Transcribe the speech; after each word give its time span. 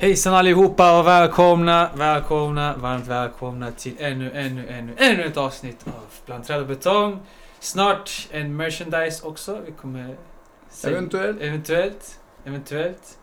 Hejsan 0.00 0.34
allihopa 0.34 0.98
och 1.00 1.06
välkomna, 1.06 1.90
välkomna, 1.94 2.76
varmt 2.76 3.06
välkomna 3.06 3.70
till 3.70 3.94
ännu, 3.98 4.30
ännu, 4.32 4.66
ännu, 4.68 4.94
ännu 4.98 5.24
ett 5.24 5.36
avsnitt 5.36 5.86
av 5.86 6.04
Bland 6.26 6.44
träd 6.44 6.60
och 6.60 6.66
betong. 6.66 7.20
Snart 7.60 8.28
en 8.30 8.56
merchandise 8.56 9.26
också. 9.26 9.60
Vi 9.66 9.72
kommer... 9.72 10.16
se- 10.70 10.88
Eventuellt. 10.90 11.40
Eventuellt. 11.42 12.20
Eventuellt. 12.44 13.18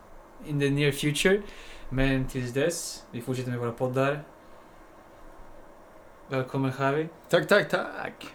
In 0.48 0.60
the 0.60 0.70
near 0.70 0.92
future. 0.92 1.42
Men 1.90 2.26
tills 2.28 2.54
dess, 2.54 3.04
vi 3.12 3.22
fortsätter 3.22 3.50
med 3.52 3.60
våra 3.60 3.72
poddar. 3.72 4.24
Välkommen 6.30 6.72
Javi. 6.80 7.08
Tack, 7.30 7.48
tack, 7.48 7.70
tack. 7.70 8.28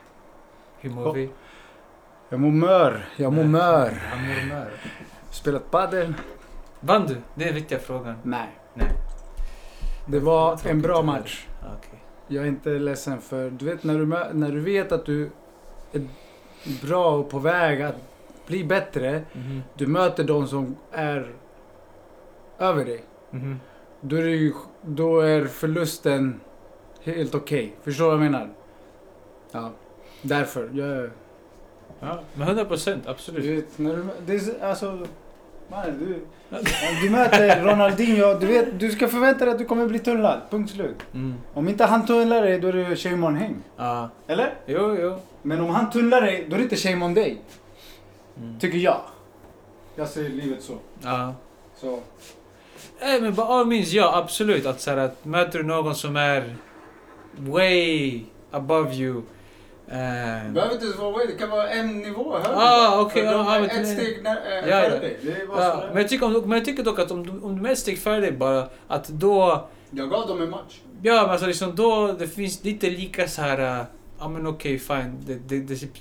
Hur 0.78 0.90
mår 0.90 1.06
Ja. 1.06 1.12
vi? 1.12 1.30
Jag 2.28 2.40
mår 2.40 2.50
mör. 2.50 3.08
Jag 3.16 3.32
mår 3.32 3.44
mör. 3.44 3.92
Han 4.10 4.26
mår 4.28 4.54
mör. 4.54 4.70
Spelat 5.30 5.70
padel? 5.70 6.14
Vann 6.80 7.06
du? 7.06 7.16
Det 7.34 7.42
är 7.42 7.46
den 7.46 7.54
viktiga 7.54 7.78
frågan. 7.78 8.14
Nej. 8.22 8.48
Nej. 8.74 8.88
Det 10.06 10.20
var 10.20 10.60
en 10.66 10.82
bra 10.82 11.02
match. 11.02 11.46
Okej. 11.78 12.00
Jag 12.28 12.44
är 12.44 12.48
inte 12.48 12.70
ledsen 12.70 13.20
för, 13.20 13.50
du 13.50 13.64
vet 13.64 13.84
när 13.84 13.98
du, 13.98 14.06
när 14.38 14.52
du 14.52 14.60
vet 14.60 14.92
att 14.92 15.06
du 15.06 15.30
är 15.92 16.02
bra 16.86 17.16
och 17.16 17.30
på 17.30 17.38
väg 17.38 17.82
att 17.82 17.96
bli 18.46 18.64
bättre. 18.64 19.24
Mhm. 19.32 19.62
Du 19.74 19.86
möter 19.86 20.24
de 20.24 20.46
som 20.46 20.76
är 20.92 21.32
över 22.58 22.84
dig. 22.84 23.04
Mhm. 23.30 23.60
Då 24.00 24.16
är, 24.16 24.24
ju, 24.24 24.52
då 24.82 25.20
är 25.20 25.44
förlusten 25.44 26.40
helt 27.02 27.34
okej. 27.34 27.74
Förstår 27.82 28.04
du 28.04 28.10
vad 28.16 28.24
jag 28.24 28.30
menar? 28.32 28.48
Ja, 29.52 29.70
därför. 30.22 30.70
Jag, 30.72 31.10
Ja, 32.00 32.20
men 32.34 32.48
100 32.48 32.64
procent, 32.64 33.06
absolut. 33.06 33.42
du 33.42 33.54
vet, 33.56 33.78
när 33.78 33.96
du, 33.96 34.06
det 34.26 34.34
är, 34.34 34.64
alltså, 34.64 35.06
man, 35.70 35.98
du, 35.98 36.24
Om 36.58 37.02
du 37.02 37.10
möter 37.10 37.64
Ronaldinho, 37.64 38.38
du, 38.38 38.46
vet, 38.46 38.80
du 38.80 38.90
ska 38.90 39.08
förvänta 39.08 39.44
dig 39.44 39.52
att 39.52 39.58
du 39.58 39.64
kommer 39.64 39.86
bli 39.86 39.98
tunnlad. 39.98 40.40
Punkt 40.50 40.70
slut. 40.70 40.96
Mm. 41.14 41.34
Om 41.54 41.68
inte 41.68 41.84
han 41.84 42.06
tunnlar 42.06 42.42
dig, 42.42 42.60
då 42.60 42.68
är 42.68 42.72
det 42.72 42.96
shame 42.96 43.26
on 43.26 43.36
him. 43.36 43.62
Ja. 43.76 44.08
Eller? 44.26 44.54
Jo, 44.66 44.96
jo. 45.00 45.18
Men 45.42 45.60
om 45.60 45.70
han 45.70 45.90
tunnlar 45.90 46.20
dig, 46.20 46.46
då 46.48 46.54
är 46.54 46.58
det 46.58 46.62
inte 46.62 46.76
shame 46.76 47.04
on 47.04 47.14
dig. 47.14 47.42
Mm. 48.36 48.58
Tycker 48.58 48.78
jag. 48.78 49.00
Jag 49.96 50.08
ser 50.08 50.28
livet 50.28 50.62
så. 50.62 50.78
Ja. 51.02 51.34
så. 51.76 52.00
Nej 53.00 53.20
men 53.20 53.34
by 53.34 53.42
all 53.42 53.66
means, 53.66 53.92
ja 53.92 54.16
absolut. 54.16 54.66
Att, 54.66 54.80
så 54.80 54.90
här, 54.90 54.96
att 54.96 55.24
möter 55.24 55.58
du 55.58 55.64
någon 55.64 55.94
som 55.94 56.16
är 56.16 56.56
way 57.36 58.20
above 58.50 58.94
you. 58.94 59.22
Eh, 59.92 60.52
behöver 60.52 60.72
inte 60.74 60.98
vara 60.98 61.24
det 61.26 61.32
kan 61.32 61.50
vara 61.50 61.70
en 61.70 61.98
nivå 61.98 62.32
högre. 62.38 62.56
Ah, 62.56 63.10
de 63.14 63.20
ja, 63.20 63.54
är 63.56 63.60
men- 63.60 63.70
ett 63.70 63.88
steg 63.88 64.22
när, 64.22 64.36
äh, 64.62 64.68
Ja, 64.68 64.82
ja. 64.84 64.88
dig. 64.88 65.18
Ja, 65.48 65.84
men, 65.88 65.96
jag 66.02 66.08
tycker, 66.08 66.26
om- 66.26 66.32
men 66.48 66.50
jag 66.58 66.64
tycker 66.64 66.82
dock 66.82 66.98
att 66.98 67.10
om, 67.10 67.26
du- 67.26 67.40
om 67.46 67.62
du 67.62 67.68
är 67.68 67.72
ett 67.72 67.78
steg 67.78 67.98
före 67.98 68.20
dig 68.20 68.32
bara, 68.32 68.68
att 68.88 69.08
då... 69.08 69.68
Jag 69.90 70.10
gav 70.10 70.28
dem 70.28 70.42
en 70.42 70.50
match. 70.50 70.80
Ja 71.02 71.22
men 71.22 71.30
alltså 71.30 71.46
liksom 71.46 71.76
då, 71.76 72.12
det 72.18 72.28
finns 72.28 72.64
lite 72.64 72.90
lika 72.90 73.28
så 73.28 73.42
här. 73.42 73.80
äh, 73.80 73.84
Ja 74.18 74.28
men 74.28 74.46
okej 74.46 74.78
fine, 74.78 75.16
det, 75.26 75.34
det, 75.48 75.60
det 75.60 75.76
typ, 75.76 75.92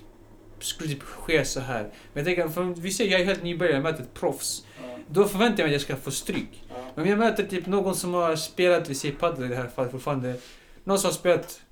skulle 0.59 0.89
typ 0.89 1.03
ske 1.03 1.45
så 1.45 1.59
här. 1.59 1.81
Men 1.81 1.91
jag 2.13 2.25
tänker, 2.25 2.47
för 2.53 2.63
vi 2.81 2.91
ser, 2.91 3.05
jag 3.07 3.21
är 3.21 3.25
helt 3.25 3.43
nybörjare, 3.43 3.75
jag 3.75 3.83
möter 3.83 4.03
ett 4.03 4.13
proffs. 4.13 4.63
Ja. 4.81 4.97
Då 5.07 5.25
förväntar 5.25 5.59
jag 5.63 5.67
mig 5.67 5.75
att 5.75 5.81
jag 5.81 5.81
ska 5.81 5.95
få 5.95 6.11
stryk. 6.11 6.63
Ja. 6.69 6.75
Men 6.95 7.03
om 7.03 7.09
jag 7.09 7.19
möter 7.19 7.43
typ 7.43 7.65
någon 7.65 7.95
som 7.95 8.13
har 8.13 8.35
spelat, 8.35 8.89
vi 8.89 8.95
säger 8.95 9.15
padel 9.15 9.45
i 9.45 9.47
det 9.47 9.55
här 9.55 9.67
fallet 9.75 9.91
fortfarande, 9.91 10.35
någon 10.83 10.99
som 10.99 11.07
har 11.07 11.13
spelat 11.15 11.61
ah, 11.61 11.68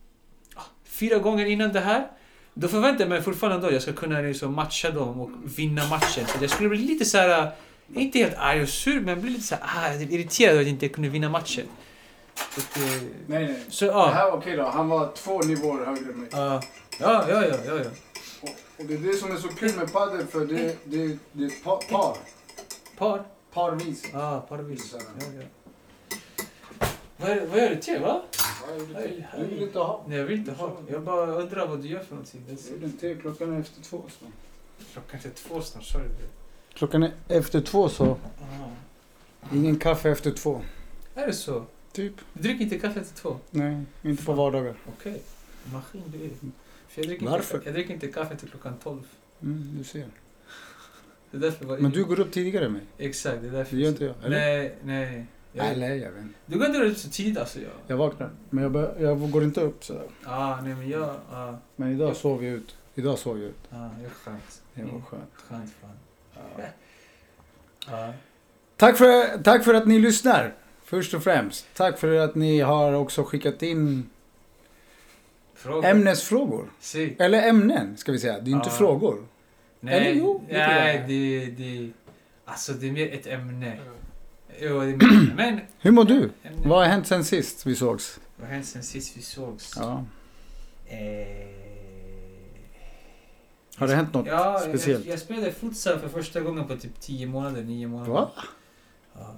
fyra 1.00 1.18
gånger 1.18 1.46
innan 1.46 1.74
det 1.74 1.80
här. 1.80 2.08
Då 2.54 2.68
förväntar 2.68 3.02
jag 3.02 3.10
mig 3.10 3.22
fortfarande 3.22 3.68
att 3.68 3.74
jag 3.74 3.82
ska 3.82 3.94
kunna 3.94 4.22
liksom 4.22 4.54
matcha 4.56 4.92
dem 4.92 5.22
och 5.22 5.30
vinna 5.44 5.88
matchen. 5.88 6.26
Så 6.28 6.38
jag 6.42 6.50
skulle 6.50 6.70
bli 6.70 6.78
lite 6.78 7.06
så 7.06 7.18
här, 7.18 7.42
äh, 7.42 8.02
inte 8.04 8.20
helt 8.20 8.36
arg 8.38 8.62
och 8.62 8.70
sur, 8.70 9.02
men 9.02 9.22
bli 9.22 9.30
lite 9.30 9.44
så 9.44 9.56
här, 9.62 9.92
ah, 9.92 10.02
irriterad 10.02 10.52
över 10.52 10.62
att 10.62 10.68
jag 10.68 10.74
inte 10.74 10.90
kunde 10.90 11.10
vinna 11.10 11.30
matchen. 11.30 11.66
Att, 12.58 12.78
eh, 12.78 12.84
Nej, 13.28 13.46
nej. 13.46 13.60
så 13.70 13.86
Det 13.86 13.92
ja. 13.92 14.08
här 14.08 14.32
var 14.32 14.38
okej 14.38 14.58
då. 14.58 14.64
Han 14.64 14.90
var 14.90 15.12
två 15.16 15.40
nivåer 15.40 15.86
högre 15.86 16.12
än 16.14 16.20
mig. 16.20 16.30
Ja, 16.32 16.62
ja, 17.00 17.26
ja, 17.30 17.44
ja, 17.46 17.60
ja. 17.66 17.76
Och, 18.42 18.50
och 18.78 18.86
det 18.86 18.94
är 18.94 18.98
det 18.98 19.14
som 19.14 19.32
är 19.32 19.36
så 19.36 19.48
kul 19.48 19.76
med 19.76 19.94
padel 19.94 20.28
för 20.28 20.46
det, 20.46 20.78
det, 20.84 21.18
det 21.32 21.44
är 21.46 21.64
par. 21.64 21.78
par. 21.92 22.18
Par. 22.98 23.24
Parvis. 23.54 24.04
Ja, 24.14 24.46
parvis. 24.50 24.94
Ja, 24.94 25.00
ja. 25.36 25.44
Vad, 27.18 27.30
är, 27.30 27.46
vad 27.46 27.60
gör 27.60 27.70
du 27.70 27.76
till 27.76 28.00
va? 28.02 28.22
Du 29.38 29.46
vill 29.46 29.64
inte 29.64 29.80
ha? 29.80 30.06
Nej, 30.08 30.18
jag 30.18 30.26
vill 30.26 30.40
inte 30.40 30.52
ha. 30.52 30.78
Jag 30.90 31.02
bara 31.04 31.32
undrar 31.32 31.68
vad 31.68 31.82
du 31.82 31.88
gör 31.88 32.00
för 32.00 32.16
någonting. 32.16 32.42
Det 32.48 32.52
Jag 32.54 32.60
är- 32.70 32.74
gjorde 32.74 32.86
en 32.86 32.92
te. 32.98 33.16
Klockan 33.16 33.54
är 33.54 33.60
efter 33.60 33.82
två. 33.82 34.04
Så. 34.20 34.26
Klockan 34.94 35.20
är 35.24 35.30
två 35.30 35.62
snart, 35.62 35.84
sa 35.84 35.98
du 36.00 36.04
det? 36.08 36.74
Klockan 36.74 37.04
är 37.04 37.12
efter 37.28 37.62
två 37.62 37.90
så. 37.90 38.06
Ah. 38.06 38.70
Ingen 39.54 39.80
kaffe 39.80 40.10
efter 40.10 40.32
två. 40.32 40.62
Är 41.16 41.28
det 41.28 41.34
så? 41.34 41.66
Typ. 41.92 42.14
Du 42.34 42.42
dricker 42.42 42.64
inte 42.64 42.80
kaffe 42.80 43.00
efter 43.00 43.22
två? 43.22 43.38
Nej, 43.52 43.82
inte 44.04 44.24
på 44.26 44.34
vardagar. 44.34 44.76
Okej. 44.98 45.22
Maskin 45.74 46.02
du 46.08 46.18
är. 46.26 46.30
För 46.88 47.02
jag 47.02 47.08
dricker 47.08 47.26
Varför? 47.26 47.58
Inte, 47.58 47.68
jag 47.70 47.76
dricker 47.76 47.94
inte 47.94 48.08
kaffe 48.08 48.36
till 48.36 48.50
klockan 48.50 48.74
tolv. 48.84 49.02
Mm, 49.42 49.76
du 49.78 49.84
ser. 49.84 50.08
Det 51.32 51.38
är 51.38 51.42
därför 51.42 51.66
var 51.66 51.78
Men 51.78 51.92
du 51.92 52.06
går 52.06 52.20
upp 52.20 52.32
tidigare 52.32 52.66
än 52.66 52.74
mig. 52.74 52.82
Exakt, 52.98 53.42
det 53.42 53.48
är 53.48 53.52
därför. 53.52 53.76
Det 53.76 53.82
gör 53.82 53.90
inte 53.90 54.06
jag. 54.06 54.16
Eller? 54.24 54.38
Nej, 54.40 54.76
nej. 54.84 55.26
Jag, 55.58 55.68
Eller 55.68 55.88
jag 55.96 56.12
vet 56.12 56.22
inte. 56.22 56.34
Du 56.46 56.58
går 56.58 56.68
inte 56.68 56.80
upp 56.84 56.98
så 56.98 57.10
tidigt 57.10 57.38
alltså. 57.38 57.60
Jag. 57.60 57.72
Jag 57.88 57.98
vaknar. 57.98 58.30
Men 58.50 58.64
jag, 58.64 58.72
bör, 58.72 58.96
jag 59.00 59.32
går 59.32 59.44
inte 59.44 59.62
upp 59.62 59.84
sådär. 59.84 60.04
Ah, 60.26 60.62
nej 60.62 60.76
men 60.76 60.90
jag... 60.90 61.16
Ah, 61.32 61.54
Men 61.76 61.92
idag 61.92 62.16
sov 62.16 62.44
jag 62.44 62.54
ut. 62.54 62.76
Idag 62.96 63.20
sov 63.20 63.38
jag 63.40 63.48
ut. 63.50 63.56
ah, 63.72 63.90
det 64.00 64.06
är 64.06 64.10
skönt. 64.10 64.62
Det 64.74 64.82
var 64.84 64.90
Mm. 64.90 65.02
skönt. 65.06 65.30
Skönt 65.34 65.72
fan. 65.82 65.90
Ja. 66.58 66.64
Ja. 67.92 68.14
Tack, 68.78 68.98
för, 68.98 69.44
tack 69.44 69.64
för 69.64 69.74
att 69.74 69.88
ni 69.88 70.00
lyssnar. 70.00 70.54
Först 70.84 71.14
och 71.14 71.24
främst. 71.24 71.68
Tack 71.74 72.00
för 72.00 72.14
att 72.16 72.36
ni 72.36 72.60
har 72.60 72.94
också 72.94 73.24
skickat 73.24 73.62
in 73.64 74.10
Fråga. 75.54 75.90
ämnesfrågor. 75.90 76.70
Si. 76.80 77.16
Eller 77.20 77.48
ämnen 77.50 77.98
ska 77.98 78.12
vi 78.12 78.20
säga. 78.20 78.40
Det 78.40 78.52
är 78.52 78.54
inte 78.54 78.70
Ja. 78.70 78.76
frågor. 78.76 79.26
Nej, 79.80 79.96
Eller 79.96 80.12
jo, 80.22 80.42
lite 80.48 80.58
nej 80.60 80.98
grann. 80.98 81.08
det, 81.08 81.46
det... 81.46 81.92
Alltså 82.46 82.74
det 82.74 82.88
är 82.88 82.92
mer 82.92 83.14
ett 83.14 83.28
ämne. 83.28 83.78
Jo, 84.60 84.80
det 84.80 84.86
är 84.86 84.98
mer, 84.98 85.34
men... 85.36 85.60
Hur 85.80 85.92
mår 85.92 86.06
du? 86.06 86.30
Vad 86.64 86.78
har 86.80 86.86
hänt 86.86 87.08
sen 87.08 87.26
sist 87.26 87.66
vi 87.66 87.76
sågs? 87.76 88.20
Vad 88.36 88.48
har 88.48 88.54
hänt 88.54 88.66
sen 88.66 88.84
sist 88.84 89.18
vi 89.18 89.22
sågs? 89.22 89.74
Ja. 89.76 90.06
Eh... 90.88 90.98
Har 93.78 93.88
det 93.88 93.96
hänt 93.96 94.14
något 94.14 94.28
ja, 94.28 94.60
speciellt? 94.60 95.06
Jag, 95.06 95.14
jag 95.14 95.20
spelade 95.20 95.52
futsal 95.52 96.00
för 96.00 96.08
första 96.08 96.42
gången 96.42 96.68
på 96.68 96.78
typ 96.78 97.00
10 97.00 97.28
månader, 97.28 97.64
9 97.64 97.88
månader. 97.88 98.12
Va? 98.12 98.32
Ja. 99.14 99.36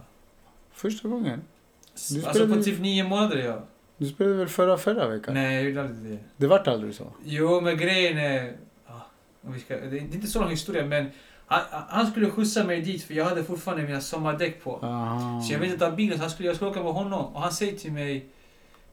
Första 0.72 1.08
gången? 1.08 1.40
Du 1.40 1.92
Alltså 1.92 2.20
spelade 2.20 2.56
på 2.56 2.64
typ 2.64 2.80
9 2.80 3.04
månader 3.04 3.38
ja. 3.38 3.64
Du 3.98 4.08
spelade 4.08 4.36
väl 4.36 4.48
förra, 4.48 4.78
förra 4.78 5.08
veckan? 5.08 5.34
Nej, 5.34 5.56
jag 5.56 5.64
gjorde 5.64 5.82
aldrig 5.82 6.12
det. 6.12 6.20
Det 6.38 6.48
vart 6.48 6.68
aldrig 6.68 6.96
så? 6.96 7.08
Jo, 7.26 7.62
men 7.62 7.78
grejen 7.78 8.18
är... 8.18 8.58
ja, 8.88 9.06
om 9.42 9.54
vi 9.54 9.60
ska, 9.60 9.76
det, 9.76 9.86
är, 9.86 9.90
det 9.90 9.98
är 9.98 10.16
inte 10.16 10.28
så 10.28 10.42
lång 10.42 10.50
historia, 10.50 10.86
men 10.86 11.06
han, 11.50 11.84
han 11.90 12.12
skulle 12.12 12.30
skjutsa 12.30 12.64
mig 12.64 12.82
dit 12.82 13.04
för 13.04 13.14
jag 13.14 13.26
hade 13.26 13.44
fortfarande 13.44 13.84
mina 13.84 14.02
sommardäck 14.02 14.64
på. 14.64 14.80
Aha. 14.84 15.42
Så 15.42 15.54
jag 15.54 15.60
vet 15.60 15.74
inte 15.74 15.86
ta 15.86 15.92
bilen, 15.92 16.18
så 16.18 16.24
han 16.24 16.32
skulle, 16.32 16.50
jag 16.50 16.56
skulle 16.56 16.72
åka 16.72 16.84
med 16.84 16.94
honom. 16.94 17.36
Och 17.36 17.42
han 17.42 17.52
säger 17.52 17.78
till 17.78 17.92
mig, 17.92 18.26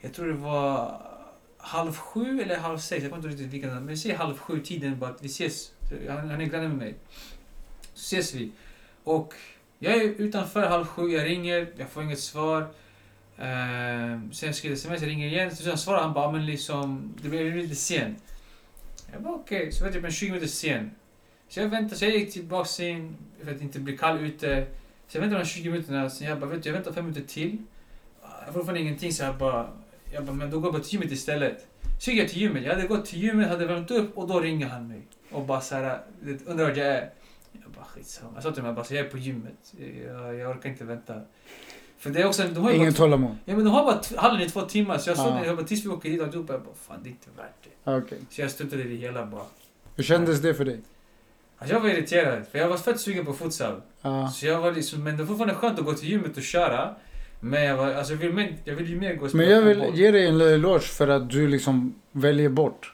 jag 0.00 0.14
tror 0.14 0.26
det 0.26 0.32
var 0.32 1.00
halv 1.58 1.92
sju 1.92 2.40
eller 2.40 2.56
halv 2.56 2.78
sex, 2.78 3.02
jag 3.02 3.10
kommer 3.10 3.22
inte 3.22 3.28
riktigt 3.28 3.54
vilken, 3.54 3.74
men 3.74 3.86
vi 3.86 3.96
säger 3.96 4.16
halv 4.16 4.38
sju 4.38 4.60
tiden 4.60 4.98
bara 4.98 5.10
att 5.10 5.22
vi 5.22 5.26
ses. 5.26 5.72
Han, 6.08 6.30
han 6.30 6.40
är 6.40 6.44
granne 6.44 6.68
med 6.68 6.76
mig. 6.76 6.94
Så 7.94 8.16
ses 8.16 8.34
vi. 8.34 8.52
Och 9.04 9.34
jag 9.78 9.94
är 9.94 10.02
utanför 10.02 10.66
halv 10.66 10.84
sju, 10.84 11.08
jag 11.08 11.24
ringer, 11.24 11.68
jag 11.76 11.88
får 11.88 12.02
inget 12.02 12.20
svar. 12.20 12.68
Ehm, 13.38 14.32
sen 14.32 14.54
skriver 14.54 14.72
jag 14.72 14.78
sms, 14.78 15.02
jag 15.02 15.08
ringer 15.08 15.26
igen. 15.26 15.56
Så 15.56 15.62
sen 15.62 15.78
svarar 15.78 16.02
han 16.02 16.12
bara, 16.12 16.32
men 16.32 16.46
liksom, 16.46 17.14
det 17.22 17.28
blir 17.28 17.54
lite 17.54 17.74
sen. 17.74 18.16
Jag 19.12 19.22
bara 19.22 19.34
okej, 19.34 19.72
så 19.72 19.84
var 19.84 19.90
det 19.90 19.96
typ 19.96 20.04
en 20.04 20.12
20 20.12 20.26
minuter 20.26 20.48
sen. 20.48 20.90
Så 21.48 21.60
jag 21.60 21.68
väntade, 21.68 21.96
så 21.96 22.04
jag 22.04 22.14
gick 22.14 22.32
tillbaks 22.32 22.80
in 22.80 23.16
för 23.44 23.54
att 23.54 23.60
inte 23.60 23.80
bli 23.80 23.98
kall 23.98 24.18
ute. 24.18 24.66
Så 25.08 25.16
jag 25.16 25.20
väntade 25.20 25.40
de 25.40 25.44
här 25.44 25.54
20 25.54 25.70
minuterna, 25.70 26.10
sen 26.10 26.28
jag 26.28 26.40
bara, 26.40 26.50
vet 26.50 26.62
du, 26.62 26.68
jag 26.68 26.74
väntar 26.74 26.92
fem 26.92 27.04
minuter 27.04 27.28
till. 27.28 27.58
Jag 28.22 28.46
får 28.46 28.52
fortfarande 28.52 28.80
ingenting, 28.80 29.12
så 29.12 29.24
jag 29.24 29.38
bara, 29.38 29.68
jag 30.12 30.24
bara, 30.24 30.32
men 30.32 30.50
då 30.50 30.60
går 30.60 30.66
jag 30.66 30.74
bara 30.74 30.82
till 30.82 30.92
gymmet 30.92 31.12
istället. 31.12 31.66
Så 32.00 32.10
gick 32.10 32.20
jag 32.20 32.28
till 32.28 32.40
gymmet, 32.40 32.64
jag 32.64 32.74
hade 32.74 32.86
gått 32.86 33.06
till 33.06 33.22
gymmet, 33.22 33.48
hade 33.48 33.66
värmt 33.66 33.90
upp 33.90 34.18
och 34.18 34.28
då 34.28 34.40
ringer 34.40 34.66
han 34.66 34.88
mig. 34.88 35.02
Och 35.30 35.44
bara 35.44 35.60
såhär, 35.60 36.00
undrar 36.46 36.64
vart 36.68 36.76
jag 36.76 36.86
är. 36.86 37.10
Jag 37.52 37.70
bara 37.70 37.84
skitsamma. 37.84 38.30
Jag 38.34 38.42
sa 38.42 38.52
till 38.52 38.62
honom, 38.62 38.84
jag 38.88 38.98
jag 38.98 39.06
är 39.06 39.10
på 39.10 39.18
gymmet. 39.18 39.74
Jag, 40.06 40.34
jag 40.34 40.50
orkar 40.50 40.70
inte 40.70 40.84
vänta. 40.84 41.20
För 41.98 42.10
det 42.10 42.20
är 42.20 42.26
också, 42.26 42.42
de 42.42 42.60
har 42.60 42.72
Ingen 42.72 42.94
tålamod? 42.94 43.36
ja, 43.44 43.56
men 43.56 43.64
de 43.64 43.70
har 43.70 43.84
bara 43.84 44.20
hallen 44.20 44.40
i 44.42 44.50
två 44.50 44.62
timmar, 44.62 44.98
så 44.98 45.10
jag 45.10 45.16
sa 45.16 45.40
det, 45.40 45.46
jag 45.46 45.56
bara, 45.56 45.66
tills 45.66 45.84
vi 45.84 45.88
åker 45.88 46.10
dit 46.10 46.20
och 46.20 46.34
jag 46.34 46.44
bara, 46.44 46.60
fan 46.74 47.00
det 47.02 47.08
är 47.08 47.10
inte 47.10 47.28
värt 47.36 47.64
det. 47.84 47.96
Okej. 47.96 48.18
Så 48.30 48.40
jag 48.40 48.50
struntade 48.50 48.82
i 48.82 48.88
det 48.88 48.94
hela 48.94 49.26
bara. 49.26 49.44
Hur 49.96 50.04
kändes 50.04 50.40
det 50.40 50.54
för 50.54 50.64
dig? 50.64 50.80
Alltså 51.58 51.74
jag 51.74 51.80
var 51.80 51.88
irriterad, 51.88 52.46
för 52.46 52.58
jag 52.58 52.68
var 52.68 52.76
fett 52.76 53.00
sugen 53.00 53.24
på 53.26 53.32
futsal. 53.32 53.80
Ja. 54.02 54.28
Så 54.28 54.46
jag 54.46 54.60
var 54.60 54.72
liksom, 54.72 55.04
men 55.04 55.16
det 55.16 55.22
var 55.22 55.26
fortfarande 55.28 55.54
skönt 55.54 55.78
att 55.78 55.84
gå 55.84 55.92
till 55.92 56.08
gymmet 56.08 56.36
och 56.36 56.42
köra. 56.42 56.94
Men 57.40 57.62
jag 57.64 57.76
var, 57.76 57.94
alltså 57.94 58.12
jag 58.12 58.18
vill, 58.18 58.54
jag 58.64 58.74
vill 58.74 58.90
ju 58.90 59.00
mer 59.00 59.14
gå 59.14 59.24
och 59.26 59.34
Men 59.34 59.48
jag 59.50 59.62
vill 59.62 59.76
fotboll. 59.78 59.98
ge 59.98 60.10
dig 60.10 60.26
en 60.26 60.40
eloge 60.40 60.80
för 60.80 61.08
att 61.08 61.30
du 61.30 61.48
liksom 61.48 61.94
väljer 62.12 62.48
bort. 62.48 62.92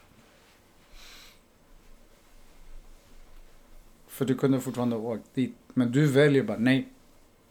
För 4.08 4.24
du 4.24 4.34
kunde 4.34 4.60
fortfarande 4.60 4.96
åka 4.96 5.22
dit. 5.34 5.54
Men 5.74 5.92
du 5.92 6.06
väljer 6.06 6.42
bara 6.42 6.58
nej, 6.58 6.88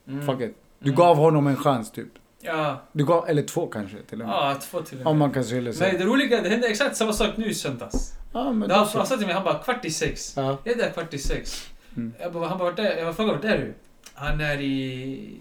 Mm. 0.07 0.25
fuck 0.25 0.41
it. 0.41 0.55
Du 0.79 0.89
Mm. 0.89 0.97
gav 0.97 1.17
honom 1.17 1.47
en 1.47 1.55
chans 1.55 1.91
typ. 1.91 2.07
Ja, 2.41 2.81
Du 2.91 3.05
gav, 3.05 3.29
eller 3.29 3.41
två 3.43 3.67
kanske 3.67 3.97
till 4.09 4.21
och 4.21 4.27
med. 4.27 4.35
ja 4.35 4.57
två 4.61 4.81
till 4.81 4.99
och 5.01 5.05
Om 5.07 5.17
med. 5.19 5.27
man 5.27 5.33
kan 5.33 5.43
säga 5.43 5.61
det 5.61 5.73
så. 5.73 5.83
Men 5.83 5.97
det 5.97 6.05
roliga, 6.05 6.41
det 6.41 6.49
hände 6.49 6.67
exakt 6.67 6.95
samma 6.97 7.13
sak 7.13 7.37
nu 7.37 7.45
i 7.45 7.53
söndags. 7.53 8.13
Ja, 8.33 8.51
men 8.51 8.71
han, 8.71 8.87
han 8.93 9.07
sa 9.07 9.17
till 9.17 9.25
mig, 9.25 9.35
han 9.35 9.43
bara 9.43 9.59
kvart 9.63 9.85
i 9.85 9.91
sex. 9.91 10.33
Ja. 10.37 10.57
Jag 10.63 10.73
är 10.73 10.77
där 10.77 10.89
kvart 10.89 11.13
i 11.13 11.17
sex. 11.17 11.69
Mm. 11.97 12.13
Jag 12.19 12.33
bara, 12.33 12.47
han 12.47 12.57
bara, 12.57 12.69
vart 12.69 12.79
är, 12.79 12.97
jag 12.97 13.15
frågade 13.15 13.35
vart 13.37 13.45
är 13.45 13.57
du? 13.57 13.73
Han 14.13 14.41
är 14.41 14.61
i 14.61 15.37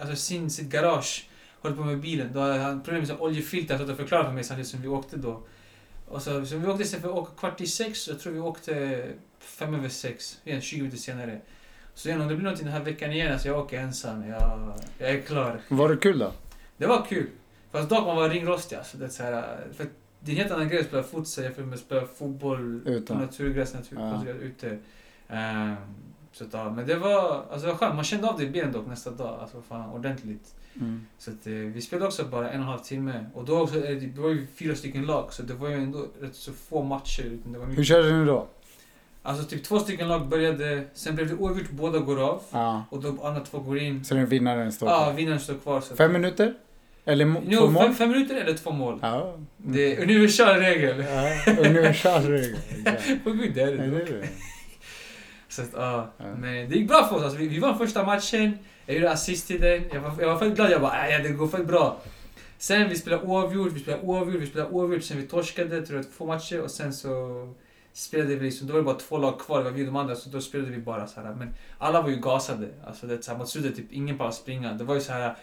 alltså 0.00 0.16
sin, 0.16 0.50
sitt 0.50 0.68
garage. 0.68 1.28
Håller 1.60 1.76
på 1.76 1.82
med 1.82 2.00
bilen. 2.00 2.30
Då 2.32 2.40
hade 2.40 2.58
han 2.58 2.82
problem 2.82 3.04
med 3.08 3.20
oljefilter. 3.20 3.90
Att 3.90 3.96
förklarade 3.96 4.28
för 4.28 4.34
mig 4.34 4.44
samtidigt 4.44 4.70
som 4.70 4.82
vi 4.82 4.88
åkte 4.88 5.16
då. 5.16 5.42
Och 6.08 6.22
så, 6.22 6.46
så 6.46 6.56
vi 6.56 6.66
åkte 6.66 6.82
istället 6.82 7.02
för 7.04 7.08
att 7.12 7.18
åka 7.18 7.32
kvart 7.38 7.60
i 7.60 7.66
sex. 7.66 8.08
Jag 8.08 8.20
tror 8.20 8.32
vi 8.32 8.40
åkte 8.40 9.04
fem 9.38 9.74
över 9.74 9.88
sex. 9.88 10.38
Igen, 10.44 10.60
20 10.60 10.78
minuter 10.78 10.98
senare. 10.98 11.40
Så 11.94 12.08
igen, 12.08 12.20
om 12.20 12.28
det 12.28 12.34
blir 12.34 12.44
någonting 12.44 12.66
den 12.66 12.74
här 12.74 12.84
veckan 12.84 13.12
igen, 13.12 13.32
alltså 13.32 13.48
jag 13.48 13.58
åker 13.58 13.80
ensam. 13.80 14.28
Jag, 14.28 14.72
jag 14.98 15.10
är 15.10 15.20
klar. 15.20 15.60
Var 15.68 15.88
det 15.88 15.96
kul 15.96 16.18
då? 16.18 16.32
Det 16.76 16.86
var 16.86 17.04
kul. 17.08 17.26
Fast 17.72 17.88
dock 17.88 18.06
man 18.06 18.16
var 18.16 18.28
ringrostig 18.28 18.76
alltså. 18.76 18.96
Det 18.98 19.04
är 19.04 19.08
så 19.08 19.22
här, 19.22 19.58
för 19.76 19.86
det 20.20 20.30
är 20.30 20.34
en 20.34 20.40
helt 20.40 20.52
annan 20.52 20.68
grej 20.68 20.80
att 20.80 20.86
spela 20.86 21.02
futsal 21.02 21.44
jämfört 21.44 21.64
med 21.64 21.74
att 21.74 21.80
spela 21.80 22.06
fotboll 22.06 22.80
på 22.84 22.90
Utan. 22.90 23.18
naturgräs, 23.18 23.74
natur, 23.74 23.96
Ja. 24.00 24.10
konstgräs 24.10 24.36
ute. 24.42 24.78
Ehm, 25.28 25.74
så 26.32 26.44
att, 26.44 26.52
ja, 26.52 26.70
men 26.70 26.86
det 26.86 26.94
var, 26.96 27.44
alltså 27.50 27.66
det 27.66 27.72
var 27.72 27.78
skönt. 27.78 27.94
Man 27.94 28.04
kände 28.04 28.28
av 28.28 28.38
det 28.38 28.44
i 28.44 28.50
benen 28.50 28.72
dock 28.72 28.86
nästa 28.86 29.10
dag. 29.10 29.38
Alltså 29.40 29.62
fan 29.68 29.90
ordentligt. 29.90 30.54
Mm. 30.80 31.06
Så 31.18 31.30
att, 31.30 31.46
eh, 31.46 31.52
vi 31.52 31.80
spelade 31.80 32.06
också 32.06 32.24
bara 32.24 32.50
en 32.50 32.60
och 32.60 32.66
en 32.66 32.70
halv 32.72 32.78
timme. 32.80 33.24
Och 33.34 33.44
då 33.44 33.60
också, 33.60 33.76
eh, 33.84 33.96
det 33.96 34.20
var 34.20 34.28
ju 34.28 34.46
fyra 34.46 34.74
stycken 34.74 35.06
lag. 35.06 35.32
Så 35.32 35.42
det 35.42 35.54
var 35.54 35.68
ju 35.68 35.74
ändå 35.74 36.06
rätt 36.20 36.34
så 36.34 36.52
få 36.52 36.82
matcher. 36.82 37.22
utan 37.24 37.52
Det 37.52 37.58
var 37.58 37.66
Hur 37.66 37.70
mycket. 37.72 37.86
körde 37.86 38.18
ni 38.18 38.24
då? 38.24 38.46
Alltså 39.22 39.44
typ 39.44 39.64
två 39.64 39.78
stycken 39.78 40.08
lag 40.08 40.28
började, 40.28 40.84
sen 40.94 41.14
blev 41.14 41.28
det 41.28 41.34
oavgjort, 41.34 41.70
båda 41.70 41.98
går 41.98 42.22
av. 42.28 42.42
Ja. 42.52 42.84
Och 42.90 43.02
de 43.02 43.20
andra 43.22 43.40
två 43.40 43.58
går 43.58 43.78
in. 43.78 44.04
Så 44.04 44.14
den 44.14 44.26
vinnaren 44.26 44.72
står 44.72 44.88
Ja, 44.88 45.02
kvar. 45.04 45.12
vinnaren 45.12 45.40
står 45.40 45.54
kvar. 45.54 45.80
Så 45.80 45.96
Fem 45.96 46.12
minuter? 46.12 46.54
Eller 47.04 47.24
mo- 47.24 47.56
två 47.58 47.66
mål? 47.70 47.82
fem, 47.84 47.94
fem 47.94 48.10
minuter 48.10 48.34
eller 48.36 48.54
två 48.54 48.70
mål. 48.70 48.98
Ja. 49.02 49.36
Det 49.56 49.96
är 49.96 50.02
universal 50.02 50.56
regel. 50.60 51.04
Ja, 51.08 51.52
universal 51.58 52.22
regel. 52.22 52.56
På 53.24 53.30
gud, 53.30 53.54
det 53.54 53.62
är 53.62 53.66
Ja, 53.70 53.76
det. 53.76 53.82
är 53.84 54.20
det. 54.20 54.28
Så 55.48 55.62
att, 55.62 55.68
ja. 55.72 56.10
Ja. 56.18 56.24
Men 56.38 56.70
det 56.70 56.76
gick 56.76 56.88
bra 56.88 57.06
för 57.08 57.16
oss. 57.16 57.22
Alltså, 57.22 57.38
vi, 57.38 57.48
vi 57.48 57.58
vann 57.58 57.78
första 57.78 58.04
matchen. 58.04 58.58
Jag 58.86 58.96
gjorde 58.96 59.10
assist 59.10 59.46
till 59.46 59.60
den. 59.60 59.82
Jag 59.92 60.00
var, 60.00 60.12
jag 60.20 60.28
var 60.28 60.38
fett 60.38 60.54
glad. 60.56 60.70
Jag 60.70 60.80
bara, 60.80 61.08
äh, 61.16 61.22
det 61.22 61.28
går 61.28 61.48
fett 61.48 61.66
bra. 61.66 62.00
Sen 62.58 62.88
vi 62.88 62.96
spelade 62.96 63.22
oavgjort, 63.22 63.72
vi 63.72 63.80
spelade 63.80 64.02
oavgjort, 64.02 64.42
vi 64.42 64.46
spelade 64.46 64.70
oavgjort. 64.70 65.02
Sen 65.02 65.16
vi 65.16 65.26
torskade, 65.26 65.86
tror 65.86 65.98
jag, 65.98 66.06
två 66.18 66.26
matcher. 66.26 66.60
Och 66.60 66.70
sen 66.70 66.92
så 66.92 67.08
spelade 67.92 68.36
vi 68.36 68.44
liksom, 68.44 68.66
då 68.66 68.72
var 68.72 68.80
det 68.80 68.84
bara 68.84 68.98
två 68.98 69.18
lag 69.18 69.40
kvar. 69.40 69.58
Det 69.58 69.64
var 69.64 69.70
vi 69.70 69.82
och 69.82 69.86
de 69.86 69.96
andra. 69.96 70.16
Så 70.16 70.30
då 70.30 70.40
spelade 70.40 70.70
vi 70.70 70.78
bara 70.78 71.06
så 71.06 71.20
här. 71.20 71.34
Men 71.34 71.54
alla 71.78 72.02
var 72.02 72.08
ju 72.08 72.16
gasade. 72.16 72.68
Alltså 72.86 73.06
det 73.06 73.24
så 73.24 73.30
här, 73.30 73.38
mot 73.38 73.48
slutet, 73.48 73.76
typ 73.76 73.92
ingen 73.92 74.16
bara 74.16 74.32
springa. 74.32 74.72
Det 74.72 74.84
var 74.84 74.94
ju 74.94 75.00
så 75.00 75.12
här, 75.12 75.36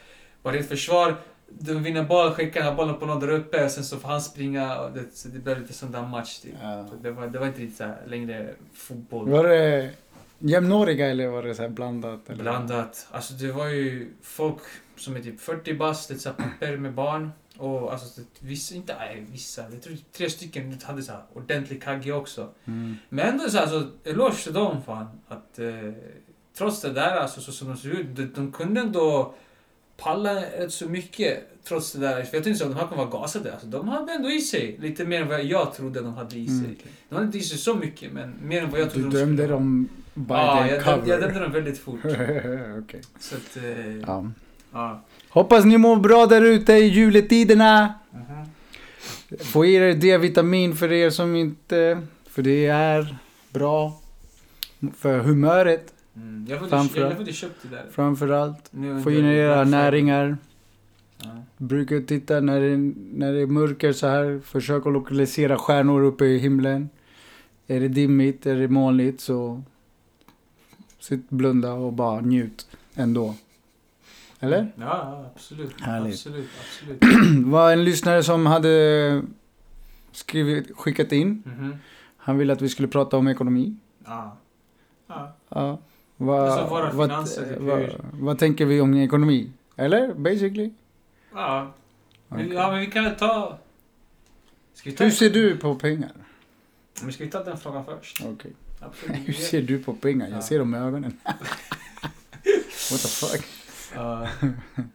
bara 0.44 0.54
rent 0.54 0.68
försvar. 0.68 1.16
De 1.48 1.84
vinner 1.84 2.04
boll, 2.04 2.32
skickar 2.32 2.64
den 2.64 2.76
bollen 2.76 2.96
på 3.00 3.06
någon 3.06 3.20
där 3.20 3.30
uppe. 3.30 3.66
Och 3.66 3.72
sen 3.72 3.84
så 3.84 3.98
får 3.98 4.10
han 4.10 4.22
springa. 4.22 4.80
Och 4.80 4.92
det, 4.92 5.04
så 5.14 5.28
det 5.28 5.40
blev 5.40 5.62
lite 5.62 5.74
sån 5.74 5.92
där 5.92 6.02
match 6.02 6.40
typ. 6.40 6.54
Ja. 6.62 6.86
Det 7.02 7.12
var, 7.12 7.28
det 7.28 7.40
var 7.40 7.48
inte 7.48 7.62
riktigt 7.62 7.78
så 7.78 7.84
här, 7.84 7.98
längre 8.08 8.54
fotboll. 8.74 9.30
Var 9.30 9.44
det 9.44 9.92
jämnåriga 10.40 11.08
eller 11.08 11.28
var 11.28 11.44
det 11.44 11.56
så 11.56 11.70
blandat? 11.70 12.30
Eller? 12.30 12.44
Blandat. 12.44 13.08
Alltså 13.12 13.34
det 13.34 13.52
var 13.52 13.68
ju 13.68 14.14
folk 14.22 14.62
som 14.96 15.16
är 15.16 15.20
typ 15.20 15.42
40 15.42 15.74
bast, 15.74 16.26
här 16.26 16.34
papper 16.34 16.78
med 16.78 16.94
barn. 16.94 17.32
Och 17.60 17.92
alltså 17.94 18.22
vissa, 18.40 18.76
inte 18.76 18.96
nej, 19.00 19.26
vissa, 19.32 19.62
jag 19.72 19.82
tror 19.82 19.98
tre 20.14 20.30
stycken 20.30 20.78
hade 20.84 21.04
så 21.04 21.12
här 21.12 21.22
ordentlig 21.34 21.84
kagge 21.84 22.12
också. 22.12 22.50
Mm. 22.66 22.96
Men 23.10 23.28
ändå 23.28 23.50
så 23.50 23.58
här, 23.58 23.64
alltså 23.64 23.88
eloge 24.04 24.36
till 24.44 24.54
dem 24.54 24.84
fan. 24.86 25.08
Att 25.28 25.60
eh, 25.60 25.92
trots 26.58 26.82
det 26.82 26.90
där 26.94 27.16
alltså 27.16 27.42
så 27.42 27.52
som 27.52 27.68
de 27.68 27.78
ser 27.78 27.90
ut, 27.90 28.16
de, 28.16 28.26
de 28.36 28.52
kunde 28.52 28.82
ändå 28.82 29.34
palla 29.98 30.36
rätt 30.36 30.74
så 30.74 30.90
mycket 30.90 31.44
trots 31.64 31.92
det 31.94 32.00
där. 32.00 32.24
För 32.24 32.38
jag 32.38 32.44
tänkte 32.44 32.56
så 32.56 32.66
att 32.66 32.72
de 32.72 32.80
här 32.80 32.88
kommer 32.88 33.06
vara 33.06 33.22
gasade. 33.22 33.52
Alltså, 33.54 33.68
de 33.68 33.88
hade 33.88 34.12
ändå 34.14 34.30
i 34.30 34.42
sig 34.42 34.78
lite 34.80 35.06
mer 35.06 35.22
än 35.22 35.28
vad 35.28 35.44
jag 35.44 35.74
trodde 35.74 36.02
de 36.02 36.14
hade 36.14 36.36
i 36.38 36.48
sig. 36.48 36.56
Mm. 36.58 36.76
De 37.10 37.16
hade 37.16 37.26
inte 37.26 37.38
i 37.38 37.42
sig 37.42 37.58
så 37.58 37.76
mycket 37.76 38.12
men 38.14 38.34
mer 38.44 38.64
än 38.64 38.70
vad 38.72 38.80
jag 38.80 38.88
Du 38.88 38.92
trodde 38.92 39.10
de 39.10 39.18
dömde 39.20 39.44
skulle 39.44 39.54
ha. 39.54 39.60
dem 39.60 39.90
by 40.14 40.34
Ja, 40.34 40.64
the 40.64 40.74
jag, 40.76 40.84
cover. 40.84 40.96
dömde, 40.98 41.12
jag 41.12 41.22
dömde 41.22 41.40
dem 41.40 41.52
väldigt 41.52 41.78
fort. 41.80 42.00
Okej. 42.84 43.02
Så 43.20 43.36
att, 43.36 43.58
eh, 43.58 43.96
Ja. 43.98 44.32
ja. 44.72 45.02
Hoppas 45.30 45.66
ni 45.66 45.78
mår 45.78 45.96
bra 45.96 46.26
där 46.26 46.42
ute 46.42 46.74
i 46.74 46.88
juletiderna. 46.88 47.94
Mhm. 48.12 48.46
Få 49.40 49.66
i 49.66 49.74
er 49.74 49.94
D-vitamin 49.94 50.76
för 50.76 50.92
er 50.92 51.10
som 51.10 51.36
inte... 51.36 52.02
För 52.30 52.42
det 52.42 52.66
är 52.66 53.18
bra 53.52 54.00
för 54.98 55.20
humöret 55.20 55.94
Mm. 56.16 56.46
Jag 56.50 56.74
allt. 56.74 56.92
faktiskt 57.18 57.40
köpt 57.40 57.62
det 57.62 57.76
där. 57.76 57.86
framförallt. 57.92 58.72
Få 59.04 59.12
in 59.12 59.26
era 59.26 59.64
näringar. 59.64 60.38
Ja. 61.24 61.30
Brukar 61.58 62.00
titta 62.02 62.40
när 62.40 62.62
det, 62.62 62.78
när 63.14 63.34
det 63.34 63.42
är 63.42 63.46
mörker 63.46 63.94
så 63.94 64.08
här. 64.08 64.40
Försök 64.46 64.86
att 64.86 64.94
lokalisera 64.94 65.58
stjärnor 65.58 66.02
uppe 66.04 66.26
i 66.26 66.38
himlen. 66.38 66.90
Är 67.68 67.80
det 67.80 67.88
dimmigt, 67.88 68.46
är 68.46 68.56
det 68.56 68.68
molnigt 68.68 69.22
så 69.22 69.64
sitt 71.00 71.30
blunda 71.30 71.74
och 71.74 71.94
bara 71.94 72.22
njut 72.22 72.68
ändå. 72.96 73.36
Eller? 74.40 74.72
Ja, 74.76 75.26
absolut. 75.36 75.82
Härligt. 75.82 76.14
Absolut, 76.14 76.50
absolut. 76.60 77.46
Var 77.46 77.72
en 77.72 77.84
lyssnare 77.84 78.24
som 78.24 78.46
hade 78.46 79.22
skrivit, 80.12 80.72
skickat 80.78 81.12
in. 81.12 81.44
Mhm. 81.46 81.76
Han 82.18 82.38
ville 82.38 82.54
att 82.54 82.62
vi 82.62 82.70
skulle 82.70 82.88
prata 82.88 83.18
om 83.18 83.28
ekonomi. 83.28 83.76
Ja. 84.06 84.38
Ja. 85.08 85.34
Ja. 85.50 85.80
Vad, 86.18 86.50
Alltså 86.50 86.68
våra 86.68 86.92
vad, 86.92 87.10
finanser, 87.10 87.46
typ, 87.50 87.58
vad, 87.60 87.80
hur- 87.80 88.02
vad 88.12 88.40
tänker 88.40 88.66
vi 88.66 88.82
om 88.82 88.94
ekonomi? 88.94 89.52
Eller? 89.76 90.14
Basically? 90.14 90.72
Ja. 91.34 91.72
Okej. 92.30 92.50
ja, 92.54 92.72
men 92.72 92.80
vi 92.80 92.86
kan 92.88 93.04
väl 93.04 93.16
ta... 93.16 93.58
Ska 94.74 94.90
vi 94.90 94.96
ta 94.96 95.04
Hur 95.04 95.12
ser 95.12 95.30
du 95.30 95.58
på 95.58 95.76
pengar? 95.76 96.12
Men 97.02 97.14
ska 97.14 97.24
vi 97.24 97.30
ta 97.30 97.44
den 97.44 97.58
frågan 97.58 97.86
först? 97.86 98.22
Okej. 98.26 98.52
Absolut. 98.80 99.18
Hur 99.28 99.34
ser 99.34 99.62
du 99.62 99.80
på 99.84 99.94
pengar? 99.94 100.28
Ja. 100.28 100.34
Jag 100.36 100.44
ser 100.44 100.60
dem 100.60 100.70
med 100.70 100.82
ögonen. 100.84 101.18
What 102.92 103.02
the 103.02 103.08
fuck? 103.08 103.46
Ja, 103.96 104.28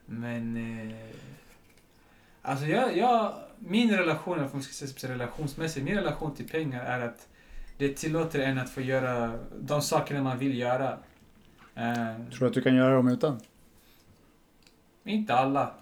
men... 0.07 0.57
Eh, 0.91 0.97
alltså 2.43 2.67
jag, 2.67 2.97
jag... 2.97 3.35
Min 3.59 3.97
relation, 3.97 4.39
om 4.39 4.49
man 4.53 4.63
ska 4.63 4.87
säga 4.87 5.13
relationsmässigt, 5.13 5.85
min 5.85 5.95
relation 5.95 6.35
till 6.35 6.49
pengar 6.49 6.85
är 6.85 7.01
att 7.01 7.29
det 7.79 7.97
tillåter 7.97 8.41
en 8.41 8.59
att 8.59 8.71
få 8.71 8.81
göra 8.81 9.39
de 9.61 9.83
sakerna 9.83 10.23
man 10.23 10.39
vill 10.39 10.59
göra. 10.59 10.99
Eh, 11.75 12.15
Tror 12.31 12.41
du 12.41 12.47
att 12.47 12.55
du 12.55 12.63
kan 12.63 12.75
göra 12.75 12.95
dem 12.95 13.09
utan? 13.09 13.41
inte 15.05 15.35
alla. 15.35 15.75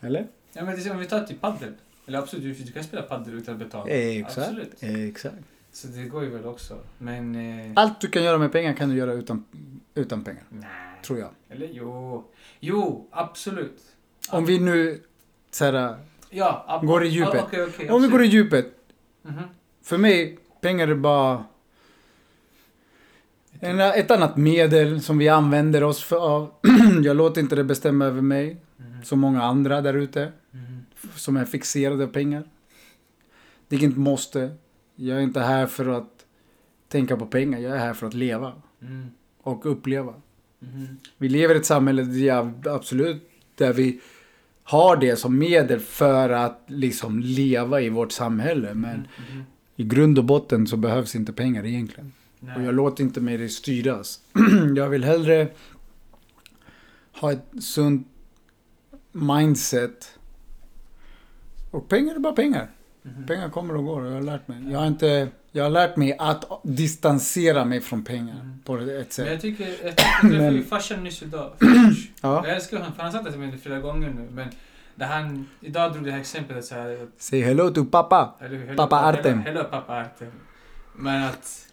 Eller? 0.00 0.26
Ja, 0.52 0.64
men 0.64 0.90
om 0.90 0.98
vi 0.98 1.06
tar 1.06 1.24
till 1.24 1.38
paddel. 1.38 1.72
Eller 2.06 2.18
absolut, 2.18 2.66
du, 2.66 2.72
kan 2.72 2.84
spela 2.84 3.02
paddel 3.02 3.34
utan 3.34 3.54
att 3.54 3.60
betala. 3.60 3.90
Exakt. 3.90 4.38
Absolut. 4.38 4.82
Exakt. 4.82 5.36
Så 5.72 5.88
det 5.88 6.04
går 6.04 6.24
ju 6.24 6.30
väl 6.30 6.44
också. 6.44 6.78
Men... 6.98 7.34
Eh, 7.34 7.72
Allt 7.74 8.00
du 8.00 8.08
kan 8.08 8.24
göra 8.24 8.38
med 8.38 8.52
pengar 8.52 8.72
kan 8.74 8.88
du 8.88 8.96
göra 8.96 9.12
utan, 9.12 9.44
utan 9.94 10.24
pengar. 10.24 10.42
nej. 10.50 10.93
Tror 11.04 11.18
jag. 11.18 11.30
Eller 11.48 11.68
jo. 11.72 12.24
Jo, 12.60 13.08
absolut. 13.10 13.82
Om 14.30 14.44
vi 14.44 14.58
nu 14.58 15.02
så 15.50 15.64
här, 15.64 15.96
Ja, 16.30 16.80
Går 16.82 17.04
i 17.04 17.08
djupet. 17.08 17.34
Ja, 17.34 17.42
okej, 17.46 17.62
okej, 17.64 17.90
Om 17.90 18.02
vi 18.02 18.08
går 18.08 18.22
i 18.22 18.26
djupet. 18.26 18.66
Mhm. 19.22 19.42
För 19.82 19.98
mig, 19.98 20.38
pengar 20.60 20.88
är 20.88 20.94
bara 20.94 21.44
en, 23.60 23.80
ett 23.80 24.10
annat 24.10 24.36
medel 24.36 25.02
som 25.02 25.18
vi 25.18 25.28
använder 25.28 25.84
oss 25.84 26.04
för, 26.04 26.16
av. 26.16 26.50
jag 27.02 27.16
låter 27.16 27.40
inte 27.40 27.56
det 27.56 27.64
bestämma 27.64 28.04
över 28.04 28.20
mig. 28.20 28.56
Mhm. 28.76 29.04
Som 29.04 29.20
många 29.20 29.42
andra 29.42 29.80
där 29.80 29.94
ute. 29.94 30.32
Mhm. 30.50 30.86
Som 31.14 31.36
är 31.36 31.44
fixerade 31.44 32.04
av 32.04 32.08
pengar. 32.08 32.44
Det 33.68 33.76
är 33.76 33.80
inget 33.82 33.96
måste. 33.96 34.56
Jag 34.94 35.18
är 35.18 35.22
inte 35.22 35.40
här 35.40 35.66
för 35.66 35.88
att 35.88 36.26
tänka 36.88 37.16
på 37.16 37.26
pengar. 37.26 37.58
Jag 37.58 37.72
är 37.72 37.78
här 37.78 37.94
för 37.94 38.06
att 38.06 38.14
leva. 38.14 38.52
Mm. 38.80 39.10
Och 39.42 39.66
uppleva. 39.66 40.14
Mhm. 40.72 40.96
Vi 41.18 41.28
lever 41.28 41.54
i 41.54 41.58
ett 41.58 41.66
samhälle 41.66 42.02
där 42.02 42.18
jag, 42.26 42.68
absolut 42.68 43.30
där 43.54 43.72
vi 43.72 44.00
har 44.62 44.96
det 44.96 45.16
som 45.16 45.38
medel 45.38 45.80
för 45.80 46.30
att 46.30 46.64
liksom 46.66 47.20
leva 47.20 47.80
i 47.80 47.88
vårt 47.88 48.12
samhälle. 48.12 48.74
Men 48.74 48.96
Mhm. 49.30 49.42
i 49.76 49.84
grund 49.84 50.18
och 50.18 50.24
botten 50.24 50.66
så 50.66 50.76
behövs 50.76 51.14
inte 51.14 51.32
pengar 51.32 51.66
egentligen. 51.66 52.12
Nej. 52.40 52.56
Och 52.56 52.62
jag 52.62 52.74
låter 52.74 53.04
inte 53.04 53.20
mig 53.20 53.36
det 53.36 53.48
styras. 53.48 54.20
jag 54.76 54.88
vill 54.88 55.04
hellre 55.04 55.48
ha 57.20 57.32
ett 57.32 57.44
sunt 57.60 58.08
mindset. 59.12 60.18
Och 61.70 61.88
pengar 61.88 62.14
är 62.14 62.18
bara 62.18 62.32
pengar. 62.32 62.70
Mhm. 63.02 63.26
Pengar 63.26 63.50
kommer 63.50 63.76
och 63.76 63.84
går 63.84 64.00
och 64.00 64.06
jag 64.06 64.14
har 64.14 64.22
lärt 64.22 64.48
mig. 64.48 64.72
Jag 64.72 64.78
har, 64.78 64.86
inte, 64.86 65.28
jag 65.56 65.64
har 65.64 65.70
lärt 65.70 65.96
mig 65.96 66.16
att 66.18 66.44
distansera 66.62 67.64
mig 67.64 67.80
från 67.80 68.04
pengar 68.04 68.34
Mm. 68.40 68.58
på 68.64 68.76
ett 68.76 68.86
Men 68.86 69.04
sätt. 69.10 69.30
jag 69.30 69.40
tycker, 69.40 69.68
jag 69.84 69.96
träffade 69.96 70.38
Men- 70.38 70.54
ju 70.54 70.64
farsan 70.64 71.04
nyss 71.04 71.22
idag. 71.22 71.52
Ja. 72.20 72.46
Jag 72.46 72.56
älskar 72.56 72.76
honom, 72.78 72.92
för 72.92 73.02
han 73.02 73.06
har 73.06 73.12
sagt 73.12 73.24
det 73.24 73.30
till 73.30 73.40
mig 73.40 73.58
flera 73.58 73.80
gånger 73.80 74.10
nu. 74.10 74.28
Men 74.32 74.48
där 74.94 75.06
han 75.06 75.48
idag 75.60 75.92
drog 75.92 76.04
det 76.04 76.10
här 76.10 76.20
exemplet 76.20 76.58
att 76.58 76.64
så 76.64 76.74
här, 76.74 77.06
Say 77.18 77.42
hello 77.42 77.70
to 77.70 77.84
pappa. 77.84 78.34
Hello, 78.40 78.76
Pappa 78.76 78.96
Artem. 78.96 79.38
Hello, 79.40 79.58
hello 79.58 79.70
pappa 79.70 80.00
Artem. 80.00 80.30
Men 80.96 81.22
att... 81.22 81.68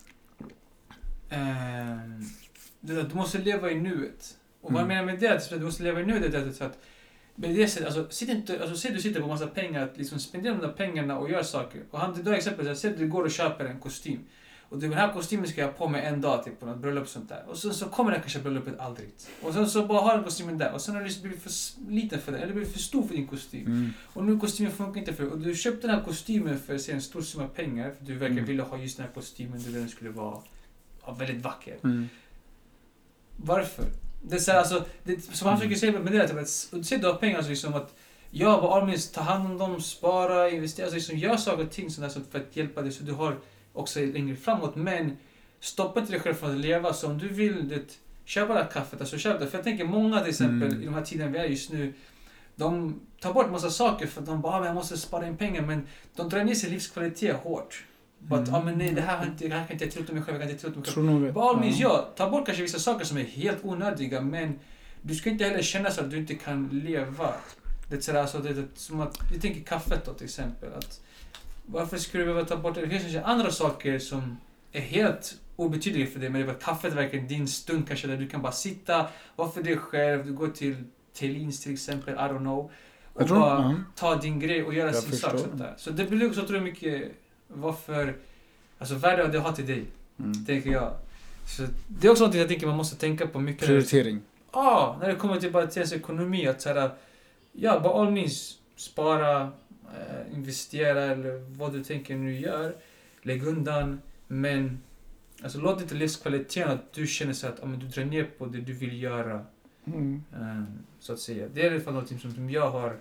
det 2.82 2.94
där, 2.94 3.04
du 3.04 3.16
måste 3.16 3.38
leva 3.38 3.72
i 3.72 3.80
nuet. 3.80 4.38
Och 4.62 4.74
vad 4.74 4.82
jag 4.82 4.92
Mm. 4.92 5.06
menar 5.06 5.20
med 5.20 5.20
det, 5.50 5.60
du 5.60 5.66
måste 5.66 5.84
leva 5.84 6.02
i 6.02 6.06
nuet, 6.06 6.32
det 6.32 6.38
är 6.38 6.66
att 6.66 6.78
med 7.36 7.56
det 7.56 7.68
sättet, 7.68 7.88
alltså, 7.88 8.10
sitt 8.10 8.30
inte, 8.30 8.62
alltså, 8.62 8.78
säg 8.78 8.92
du 8.92 9.02
sitter 9.02 9.22
på 9.22 9.28
massa 9.28 9.48
pengar, 9.48 9.84
att 9.84 9.98
liksom 9.98 10.20
spendera 10.20 10.54
de 10.54 10.62
där 10.62 10.74
pengarna 10.74 11.18
och 11.18 11.30
göra 11.30 11.44
saker. 11.44 11.82
Och 11.92 12.00
han, 12.00 12.24
då 12.24 12.32
exempel, 12.32 12.76
säg 12.76 12.92
att 12.92 12.98
du 12.98 13.08
går 13.08 13.24
och 13.24 13.32
köper 13.32 13.66
en 13.66 13.80
kostym. 13.80 14.20
Och 14.70 14.80
du, 14.80 14.88
den 14.88 14.98
här 14.98 15.14
kostymen 15.14 15.48
ska 15.48 15.62
jag 15.62 15.68
ha 15.68 15.74
på 15.74 15.88
mig 15.88 16.06
en 16.06 16.22
dag, 16.22 16.44
typ, 16.44 16.60
på 16.60 16.66
något 16.66 16.78
bröllop 16.78 17.08
sånt 17.08 17.30
där. 17.30 17.44
Och 17.48 17.58
sen 17.58 17.74
så 17.74 17.86
kommer 17.86 18.12
här 18.12 18.20
kanske 18.20 18.40
bröllopet 18.40 18.80
aldrig. 18.80 19.10
Och 19.42 19.54
sen 19.54 19.70
så 19.70 19.86
bara 19.86 20.02
har 20.02 20.18
du 20.18 20.24
kostymen 20.24 20.58
där. 20.58 20.74
Och 20.74 20.82
sen 20.82 20.94
har 20.94 21.02
du 21.02 21.08
liksom 21.08 21.24
blivit 21.24 21.44
för 21.44 21.52
liten 21.92 22.22
för 22.22 22.32
den, 22.32 22.42
eller 22.42 22.54
blivit 22.54 22.74
för 22.74 22.80
stor 22.80 23.04
för 23.08 23.16
din 23.16 23.28
kostym. 23.28 23.66
Mm. 23.66 23.94
Och 24.14 24.26
nu 24.26 24.40
kostymen 24.40 24.72
funkar 24.72 25.00
inte 25.00 25.14
för 25.14 25.24
dig. 25.24 25.32
Och 25.32 25.40
du 25.40 25.56
köpte 25.56 25.88
den 25.88 25.96
här 25.96 26.04
kostymen 26.06 26.60
för 26.60 26.78
säg, 26.78 26.94
en 26.94 27.02
stor 27.02 27.22
summa 27.22 27.48
pengar. 27.48 27.92
För 27.98 28.06
du 28.06 28.14
verkar 28.14 28.34
Mm. 28.34 28.46
vilja 28.46 28.64
ha 28.64 28.78
just 28.78 28.98
den 28.98 29.06
här 29.06 29.14
kostymen, 29.14 29.60
du 29.60 29.66
ville 29.66 29.80
den 29.80 29.90
skulle 29.90 30.10
vara 30.10 30.38
ja, 31.06 31.14
väldigt 31.14 31.44
vacker. 31.44 31.78
Mm. 31.84 32.10
Varför? 33.38 33.86
Det 34.22 34.36
är 34.36 34.40
så 34.40 34.52
här, 34.52 34.60
alltså, 34.60 34.86
det, 35.04 35.22
som 35.22 35.48
han 35.48 35.58
försöker 35.58 35.76
säga 35.76 36.00
med 36.00 36.14
det, 36.14 36.28
typ, 36.28 36.38
att 36.38 36.86
säg 36.86 36.98
du 36.98 37.14
pengar, 37.14 37.38
alltså, 37.38 37.50
liksom 37.50 37.74
att 37.74 37.96
ja, 38.32 38.62
vad 38.62 38.84
Armin, 38.84 38.98
ta 39.14 39.22
hand 39.22 39.46
om 39.46 39.58
dem, 39.58 39.82
spara, 39.82 40.50
investera, 40.50 40.86
alltså, 40.86 40.96
liksom, 40.96 41.18
gör 41.18 41.38
saker 41.38 41.64
och 41.64 41.72
ting 41.72 41.90
sådär, 41.92 42.10
så 42.10 42.20
för 42.32 42.40
att 42.40 42.56
hjälpa 42.56 42.82
dig 42.82 42.92
så 42.92 43.04
du 43.04 43.12
har 43.12 43.38
också 43.74 44.00
längre 44.00 44.36
framåt. 44.36 44.76
Men 44.76 45.18
stoppa 45.60 46.00
inte 46.00 46.12
dig 46.12 46.22
själv 46.22 46.34
från 46.36 46.52
att 46.52 46.58
leva. 46.58 46.94
Så 46.94 47.08
om 47.08 47.18
du 47.18 47.28
vill 47.28 47.70
det, 47.70 48.00
köpa 48.26 48.54
det 48.54 48.60
här 48.60 48.70
kaffet, 48.72 49.02
alltså 49.02 49.18
köp 49.18 49.40
det. 49.40 49.48
För 49.48 49.58
jag 49.58 49.64
tänker 49.64 49.86
många 49.86 50.20
till 50.20 50.30
exempel 50.30 50.68
Mm. 50.68 50.82
i 50.82 50.86
de 50.86 50.94
här 50.94 51.02
tiderna 51.02 51.32
vi 51.32 51.40
är 51.40 51.46
just 51.46 51.72
nu, 51.72 51.94
de 52.56 53.00
tar 53.20 53.34
bort 53.34 53.52
massa 53.52 53.70
saker 53.70 54.08
för 54.08 54.22
att 54.22 54.28
de 54.28 54.42
bara, 54.42 54.54
ah, 54.54 54.66
jag 54.66 54.76
måste 54.76 54.98
spara 54.98 55.28
in 55.28 55.38
pengar. 55.38 55.62
Men 55.62 55.88
de 56.16 56.30
drar 56.30 56.44
ner 56.44 56.56
sin 56.56 56.70
livskvalitet 56.70 57.36
hårt. 57.36 57.86
Bara 58.28 58.42
att, 58.42 58.54
ah, 58.54 58.62
men 58.64 58.78
nej, 58.78 58.92
det 58.92 59.02
här, 59.02 59.18
har 59.18 59.26
inte, 59.26 59.48
det 59.48 59.56
här 59.56 59.66
kan 59.66 59.74
inte 59.74 59.86
jag 59.86 59.94
tillåta 59.94 60.14
mig 60.14 60.24
själv, 60.24 60.36
jag 60.36 60.42
kan 60.42 60.50
inte 60.50 60.62
tillåta 60.62 60.80
mig 60.80 60.90
själv. 60.90 61.22
Nog 61.22 61.34
På 61.34 61.42
all 61.42 61.60
means, 61.60 61.80
ja. 61.80 61.90
ja. 61.90 62.14
Ta 62.16 62.30
bort 62.30 62.46
kanske 62.46 62.64
vissa 62.64 62.80
saker 62.80 63.06
som 63.06 63.18
är 63.18 63.24
helt 63.24 63.66
onödiga, 63.66 64.22
men 64.22 64.60
du 65.02 65.16
ska 65.16 65.30
inte 65.30 65.44
heller 65.44 65.62
känna 65.62 65.92
så 65.92 66.02
att 66.02 66.12
du 66.12 66.18
inte 66.18 66.36
kan 66.36 66.70
leva. 66.84 67.34
Det 67.90 67.96
är, 67.96 68.02
sådär, 68.02 68.22
alltså, 68.22 68.40
det 68.40 68.50
är 68.50 68.68
som 68.76 69.02
att, 69.02 69.20
vi 69.32 69.40
tänker 69.40 69.62
kaffet 69.62 70.06
då 70.06 70.14
till 70.14 70.26
exempel. 70.26 70.74
Att, 70.74 71.02
varför 71.66 71.98
skulle 71.98 72.24
du 72.24 72.28
behöva 72.28 72.48
ta 72.48 72.58
bort 72.58 72.76
det? 72.76 72.82
Det 72.82 72.90
finns 72.90 73.02
kanske 73.02 73.22
andra 73.24 73.52
saker 73.52 74.00
som 74.00 74.38
är 74.72 74.82
helt 74.82 75.36
obetydliga 75.56 76.08
för 76.08 76.20
dig, 76.20 76.30
men 76.30 76.46
det 76.46 76.52
att 76.52 76.64
kaffet 76.64 76.94
verkar 76.94 77.18
din 77.18 77.48
stund 77.48 77.88
kanske, 77.88 78.08
där 78.08 78.18
du 78.18 78.28
kan 78.28 78.42
bara 78.42 78.52
sitta, 78.52 79.08
vara 79.36 79.50
för 79.50 79.64
dig 79.64 79.78
själv, 79.78 80.26
du 80.26 80.34
går 80.34 80.48
till 80.48 80.84
Thelins 81.14 81.62
till 81.62 81.74
exempel, 81.74 82.14
I 82.14 82.18
don't 82.18 82.38
know. 82.38 82.72
Och 83.14 83.28
tror, 83.28 83.40
bara 83.40 83.62
ja. 83.62 83.76
ta 83.96 84.16
din 84.16 84.40
grej 84.40 84.64
och 84.64 84.74
göra 84.74 84.92
Jag 84.92 84.96
sin 84.96 85.12
sak. 85.12 85.32
förstår. 85.32 85.50
Sånt 85.50 85.62
där. 85.62 85.74
Så 85.78 85.90
det 85.90 86.06
blir 86.06 86.28
också, 86.28 86.42
tror 86.42 86.56
jag, 86.56 86.64
mycket 86.64 87.12
varför, 87.54 88.16
alltså 88.78 88.96
värde 88.96 89.24
av 89.24 89.32
det 89.32 89.40
har 89.40 89.52
till 89.52 89.68
dig 89.68 89.86
Mm. 90.20 90.46
tänker 90.46 90.72
jag. 90.72 90.94
Så 91.48 91.64
det 91.88 92.08
är 92.08 92.12
också 92.12 92.26
något 92.26 92.36
jag 92.36 92.48
tänker 92.48 92.68
man 92.68 92.78
måste 92.78 92.96
tänka 92.96 93.28
på 93.28 93.40
mycket. 93.40 93.68
Prioritering. 93.68 94.22
Ja, 94.52 94.98
när 95.02 95.08
det 95.08 95.16
kommer 95.16 95.40
till 95.40 95.52
bara 95.52 95.68
till 95.68 95.80
ens 95.80 95.94
ekonomi. 95.94 96.48
Att 96.48 96.62
såhär, 96.62 96.92
ja, 97.52 97.80
by 97.80 97.88
all 97.88 98.12
means, 98.12 98.60
spara, 98.76 99.42
eh, 99.42 100.34
investera 100.34 101.02
eller 101.02 101.58
vad 101.58 101.74
du 101.74 101.84
tänker 101.84 102.16
nu 102.16 102.40
gör. 102.40 102.76
Lägg 103.22 103.48
undan. 103.48 104.02
Men 104.28 104.80
alltså, 105.44 105.60
låt 105.60 105.82
inte 105.82 105.96
livskvaliteten 105.96 106.72
att 106.72 106.94
du 106.94 107.08
känner 107.08 107.34
så 107.34 107.48
att 107.48 107.58
ja, 107.62 107.66
men 107.66 107.80
du 107.80 107.88
drar 107.88 108.06
ner 108.06 108.24
på 108.38 108.46
det 108.46 108.58
du 108.62 108.74
vill 108.74 109.02
göra. 109.02 109.46
Mm. 109.86 110.24
eh, 110.34 110.64
så 111.00 111.14
att 111.14 111.20
säga. 111.20 111.48
Det 111.54 111.62
är 111.62 111.72
i 111.72 111.76
alla 111.76 111.84
fall 111.84 111.94
något 111.94 112.22
som, 112.22 112.50
jag 112.50 112.72
har 112.72 112.98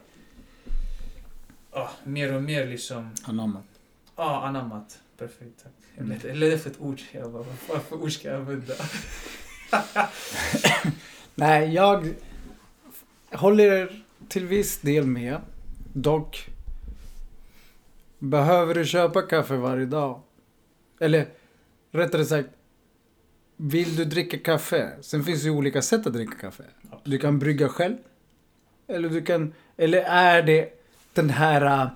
ja, 1.73 1.91
mer 2.05 2.35
och 2.35 2.43
mer 2.43 2.67
liksom 2.67 3.11
Anammat. 3.25 3.65
Ja, 4.21 4.43
anammat. 4.47 4.99
Perfekt, 5.19 5.63
tack. 5.63 5.73
Letade 6.09 6.29
jag 6.29 6.37
letade 6.37 6.55
efter 6.55 6.71
ett 6.71 6.81
ord. 6.81 7.01
Jag 7.13 7.33
bara, 7.33 7.45
vad 7.69 7.83
för 7.83 8.03
ord 8.03 8.13
ska 8.13 8.29
jag 8.29 8.37
använda? 8.37 8.75
Nej, 11.35 11.75
jag 11.75 12.15
håller 13.33 14.03
till 14.29 14.47
viss 14.47 14.81
del 14.81 15.07
med. 15.07 15.41
Dock 15.93 16.49
behöver 18.19 18.75
du 18.75 18.85
köpa 18.85 19.23
kaffe 19.23 19.57
varje 19.57 19.87
dag. 19.87 20.23
Eller 21.01 21.27
rättare 21.91 22.25
sagt, 22.25 22.49
vill 23.57 23.97
du 23.97 24.05
dricka 24.05 24.39
kaffe? 24.39 24.93
Sen 25.01 25.25
finns 25.25 25.43
det 25.43 25.49
ju 25.49 25.55
olika 25.55 25.83
sätt 25.83 26.07
att 26.07 26.13
dricka 26.13 26.37
kaffe. 26.37 26.65
Du 27.05 27.19
kan 27.19 27.39
brygga 27.39 27.69
själv. 27.69 27.97
Eller 28.87 29.09
du 29.09 29.23
kan, 29.23 29.55
eller 29.77 30.03
är 30.03 30.43
det 30.43 30.83
den 31.15 31.31
här, 31.31 31.83
äh, 31.83 31.89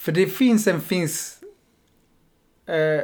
för 0.00 0.12
det 0.12 0.26
finns 0.26 0.66
en 0.66 0.80
finns 0.80 1.40
eh, 2.66 3.02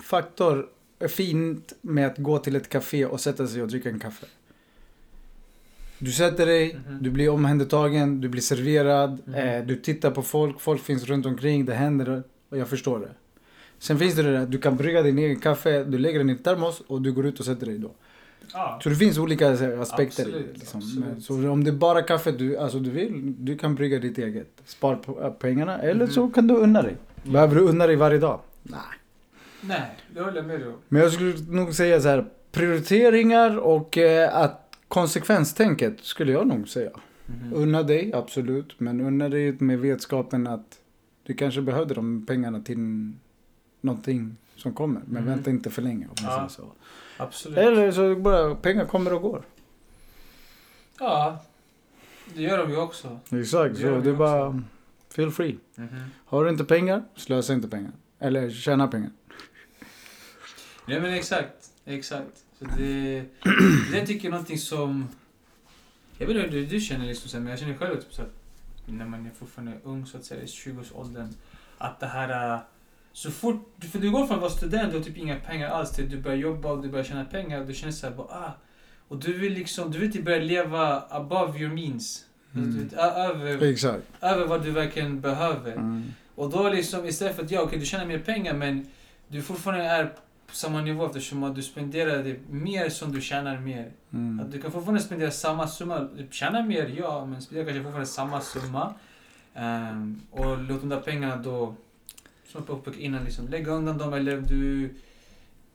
faktor 0.00 0.68
är 0.98 1.08
fint 1.08 1.72
med 1.80 2.06
att 2.06 2.18
gå 2.18 2.38
till 2.38 2.56
ett 2.56 2.68
café 2.68 3.06
och 3.06 3.20
sätta 3.20 3.46
sig 3.46 3.62
och 3.62 3.68
dricka 3.68 3.88
en 3.88 3.98
kaffe. 4.00 4.26
Du 5.98 6.12
sätter 6.12 6.46
dig, 6.46 6.74
Mhm. 6.86 7.02
du 7.02 7.10
blir 7.10 7.28
omhändertagen, 7.28 8.20
du 8.20 8.28
blir 8.28 8.42
serverad, 8.42 9.18
Mhm. 9.24 9.34
eh, 9.34 9.64
du 9.64 9.76
tittar 9.76 10.10
på 10.10 10.22
folk, 10.22 10.60
folk 10.60 10.82
finns 10.82 11.04
runt 11.04 11.26
omkring, 11.26 11.64
det 11.64 11.74
händer 11.74 12.22
och 12.48 12.58
jag 12.58 12.68
förstår 12.68 13.00
det. 13.00 13.10
Sen 13.78 13.98
finns 13.98 14.14
det 14.14 14.22
det 14.22 14.32
där, 14.32 14.46
du 14.46 14.58
kan 14.58 14.76
brygga 14.76 15.02
din 15.02 15.18
egen 15.18 15.40
kaffe, 15.40 15.84
du 15.84 15.98
lägger 15.98 16.18
den 16.18 16.30
i 16.30 16.36
termos 16.36 16.80
och 16.86 17.02
du 17.02 17.12
går 17.12 17.26
ut 17.26 17.40
och 17.40 17.46
sätter 17.46 17.66
dig 17.66 17.78
då. 17.78 17.90
Ja. 18.52 18.80
Så 18.82 18.88
det 18.88 18.96
finns 18.96 19.18
olika 19.18 19.50
aspekter. 19.80 20.22
Absolut, 20.22 20.58
Liksom. 20.58 20.80
absolut. 20.80 21.24
Så 21.24 21.50
om 21.50 21.64
det 21.64 21.70
är 21.70 21.74
bara 21.74 22.02
kaffe 22.02 22.32
du, 22.32 22.56
alltså, 22.56 22.78
du 22.78 22.90
vill, 22.90 23.34
du 23.44 23.56
kan 23.58 23.74
brygga 23.74 23.98
ditt 23.98 24.18
eget. 24.18 24.62
Spar 24.64 24.98
äh, 25.22 25.30
pengarna 25.30 25.78
eller 25.78 26.04
Mhm. 26.04 26.12
så 26.12 26.28
kan 26.28 26.46
du 26.46 26.54
unna 26.54 26.82
dig. 26.82 26.96
Behöver 27.22 27.54
du 27.54 27.60
unna 27.60 27.86
dig 27.86 27.96
varje 27.96 28.18
dag? 28.18 28.40
Nej. 28.62 28.80
Nej, 29.60 29.96
det 30.14 30.20
håller 30.20 30.36
jag 30.36 30.46
med 30.46 30.60
dig 30.60 30.68
om. 30.68 30.74
Men 30.88 31.02
jag 31.02 31.12
skulle 31.12 31.34
nog 31.48 31.74
säga 31.74 32.00
så 32.00 32.08
här, 32.08 32.24
prioriteringar 32.52 33.58
och 33.58 33.98
eh, 33.98 34.36
att 34.36 34.76
konsekvenstänket 34.88 35.96
skulle 36.00 36.32
jag 36.32 36.46
nog 36.46 36.68
säga. 36.68 36.90
Mhm. 37.26 37.52
Unna 37.54 37.82
dig, 37.82 38.12
absolut. 38.14 38.80
Men 38.80 39.00
unna 39.00 39.28
dig 39.28 39.52
med 39.58 39.78
vetskapen 39.80 40.46
att 40.46 40.78
du 41.26 41.34
kanske 41.34 41.60
behövde 41.62 41.94
de 41.94 42.26
pengarna 42.26 42.60
till 42.60 43.12
någonting 43.80 44.36
som 44.56 44.72
kommer. 44.72 45.00
Men 45.06 45.22
Mhm. 45.24 45.32
vänta 45.32 45.50
inte 45.50 45.70
för 45.70 45.82
länge. 45.82 46.06
Om 46.06 46.14
man 46.24 46.32
Ja. 46.32 46.36
säger 46.36 46.48
så. 46.48 46.72
Absolut. 47.16 47.58
Eller 47.58 47.92
så 47.92 48.16
bara, 48.16 48.54
pengar 48.54 48.86
kommer 48.86 49.12
och 49.12 49.22
går. 49.22 49.42
Ja, 50.98 51.44
det 52.34 52.42
gör 52.42 52.58
de 52.58 52.70
ju 52.70 52.76
också. 52.76 53.20
Exakt, 53.30 53.74
Det 53.76 53.82
så 53.82 54.00
det 54.00 54.10
är 54.10 54.14
bara 54.14 54.62
feel 55.08 55.30
free. 55.30 55.58
Mhm. 55.74 56.10
Har 56.24 56.44
du 56.44 56.50
inte 56.50 56.64
pengar, 56.64 57.02
slösa 57.16 57.52
inte 57.52 57.68
pengar. 57.68 57.92
Eller 58.18 58.50
tjäna 58.50 58.88
pengar. 58.88 59.10
Nej 60.86 61.00
men 61.00 61.12
exakt, 61.12 61.70
exakt. 61.84 62.44
Så 62.58 62.64
det, 62.76 63.24
det 63.92 64.06
tycker 64.06 64.14
jag 64.14 64.24
är 64.24 64.30
någonting 64.30 64.58
som... 64.58 65.08
Jag 66.18 66.26
vet 66.26 66.36
inte 66.36 66.48
hur 66.48 66.62
du, 66.62 66.66
du 66.66 66.80
känner 66.80 67.06
liksom, 67.06 67.28
så 67.28 67.36
här, 67.36 67.42
men 67.44 67.50
jag 67.50 67.60
känner 67.60 67.74
själv 67.74 68.00
typ, 68.00 68.14
så 68.14 68.22
att 68.22 68.32
när 68.86 69.06
man 69.06 69.26
är 69.26 69.30
fortfarande 69.30 69.78
ung 69.84 70.06
så 70.06 70.16
att 70.16 70.24
säga, 70.24 70.42
i 70.42 70.46
20-årsåldern. 70.46 71.34
Att 71.78 72.00
det 72.00 72.06
här... 72.06 72.60
Så 73.12 73.30
fort, 73.30 73.74
för 73.92 73.98
du 73.98 74.10
går 74.10 74.26
från 74.26 74.34
att 74.36 74.40
vara 74.42 74.50
student 74.52 74.94
och 74.94 75.04
typ 75.04 75.16
inga 75.16 75.36
pengar 75.36 75.68
alls 75.68 75.90
till 75.90 76.04
att 76.04 76.10
du 76.10 76.20
börjar 76.20 76.36
jobba 76.38 76.72
och 76.72 76.82
du 76.82 76.88
börjar 76.88 77.04
tjäna 77.04 77.24
pengar 77.24 77.60
och 77.60 77.66
du 77.66 77.74
känner 77.74 77.92
såhär 77.92 78.14
bara 78.14 78.26
ah. 78.26 78.52
Och 79.08 79.16
du 79.18 79.32
vill 79.32 79.52
liksom, 79.52 79.90
du 79.90 79.98
vill 79.98 80.12
typ 80.12 80.24
börja 80.24 80.38
leva 80.42 81.00
above 81.10 81.58
your 81.58 81.74
means. 81.74 82.24
Mm. 82.54 82.72
Du 82.72 82.84
vet, 82.84 82.92
ö- 82.92 82.98
över, 83.14 83.62
Exakt. 83.62 84.04
över 84.20 84.46
vad 84.46 84.62
du 84.64 84.70
verkligen 84.70 85.20
behöver. 85.20 85.72
Mm. 85.72 86.12
Och 86.34 86.50
då 86.50 86.68
liksom 86.68 87.04
istället 87.06 87.36
för 87.36 87.44
att 87.44 87.50
ja, 87.50 87.60
okej 87.60 87.78
du 87.78 87.86
tjänar 87.86 88.06
mer 88.06 88.18
pengar 88.18 88.54
men 88.54 88.86
du 89.28 89.42
fortfarande 89.42 89.84
är 89.84 90.04
på 90.46 90.54
samma 90.54 90.80
nivå 90.80 91.06
eftersom 91.06 91.42
att 91.42 91.54
du 91.54 91.62
spenderar 91.62 92.22
det 92.22 92.36
mer 92.50 92.88
som 92.88 93.12
du 93.12 93.20
tjänar 93.20 93.58
mer. 93.58 93.90
Mm. 94.12 94.40
Att 94.40 94.52
du 94.52 94.62
kan 94.62 94.72
fortfarande 94.72 95.02
spendera 95.02 95.30
samma 95.30 95.68
summa. 95.68 96.00
Du 96.16 96.26
tjänar 96.30 96.62
mer, 96.62 96.94
ja, 96.98 97.24
men 97.26 97.42
spendera 97.42 97.64
kanske 97.66 97.82
fortfarande 97.82 98.06
samma 98.06 98.40
summa. 98.40 98.94
Ehm, 99.54 100.20
och 100.30 100.58
låt 100.62 100.80
de 100.80 100.88
där 100.88 101.00
pengarna 101.00 101.36
då, 101.36 101.74
som 102.52 102.62
påpekade 102.62 103.02
innan, 103.02 103.24
liksom, 103.24 103.48
lägga 103.48 103.72
undan 103.72 103.98
dem 103.98 104.12
eller 104.12 104.40
du 104.40 104.90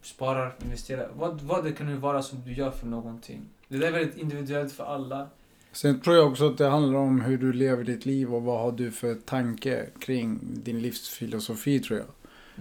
sparar, 0.01 0.55
investerar. 0.63 1.09
Vad, 1.15 1.41
vad 1.41 1.63
det 1.63 1.71
kan 1.71 1.87
nu 1.87 1.95
vara 1.95 2.21
som 2.21 2.41
du 2.45 2.53
gör 2.53 2.71
för 2.71 2.87
någonting. 2.87 3.41
Det 3.67 3.77
där 3.77 3.87
är 3.87 3.91
väldigt 3.91 4.17
individuellt 4.17 4.73
för 4.73 4.83
alla. 4.83 5.29
Sen 5.71 5.99
tror 5.99 6.15
jag 6.15 6.27
också 6.31 6.47
att 6.49 6.57
det 6.57 6.67
handlar 6.67 6.99
om 6.99 7.21
hur 7.21 7.37
du 7.37 7.53
lever 7.53 7.83
ditt 7.83 8.05
liv 8.05 8.33
och 8.35 8.43
vad 8.43 8.59
har 8.59 8.71
du 8.71 8.91
för 8.91 9.15
tanke 9.15 9.89
kring 9.99 10.39
din 10.43 10.81
livsfilosofi 10.81 11.79
tror 11.79 11.99
jag. 11.99 12.07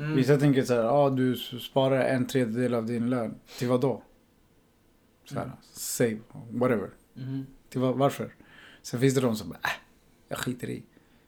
Mm. 0.04 0.16
Vissa 0.16 0.37
tänker 0.38 0.62
så 0.64 0.75
här, 0.75 0.82
ja 0.82 0.90
ah, 0.90 1.11
du 1.11 1.37
sparar 1.37 2.00
en 2.04 2.26
tredjedel 2.26 2.75
av 2.75 2.87
din 2.87 3.11
lön. 3.11 3.35
Till 3.58 3.68
vad 3.68 3.80
då? 3.80 4.02
Så 5.25 5.35
här, 5.35 5.44
Mm. 5.44 5.56
save, 5.73 6.18
whatever. 6.50 6.90
Mhm. 7.14 7.46
Till 7.68 7.80
vad, 7.80 7.94
varför? 7.96 8.35
Sen 8.82 9.00
finns 9.00 9.14
det 9.14 9.20
de 9.20 9.37
som 9.37 9.49
bara, 9.49 9.58
äh, 9.64 9.70
jag 10.28 10.38
skiter 10.38 10.70
i. 10.70 10.82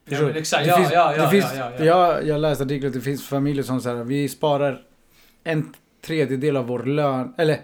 Ja, 0.09 0.17
Förstår 0.17 0.25
men 0.25 0.35
du? 0.35 0.41
exakt. 0.41 0.65
Det 0.65 0.71
Ja, 0.71 0.77
finns- 0.77 0.93
ja, 0.93 1.11
det 1.13 1.17
ja, 1.17 1.31
finns, 1.31 1.45
ja, 1.57 1.71
ja, 1.79 1.85
ja. 1.85 1.85
Jag, 1.85 2.27
jag 2.27 2.41
läste 2.41 2.65
artiklar 2.65 2.89
att 2.89 2.95
det 2.95 3.01
finns 3.01 3.25
familjer 3.29 3.63
som 3.65 3.81
säger 3.81 4.05
vi 4.05 4.29
sparar 4.29 4.83
en 5.45 5.75
tredjedel 6.07 6.57
av 6.57 6.67
vår 6.67 6.83
lön. 6.83 7.35
Eller 7.39 7.61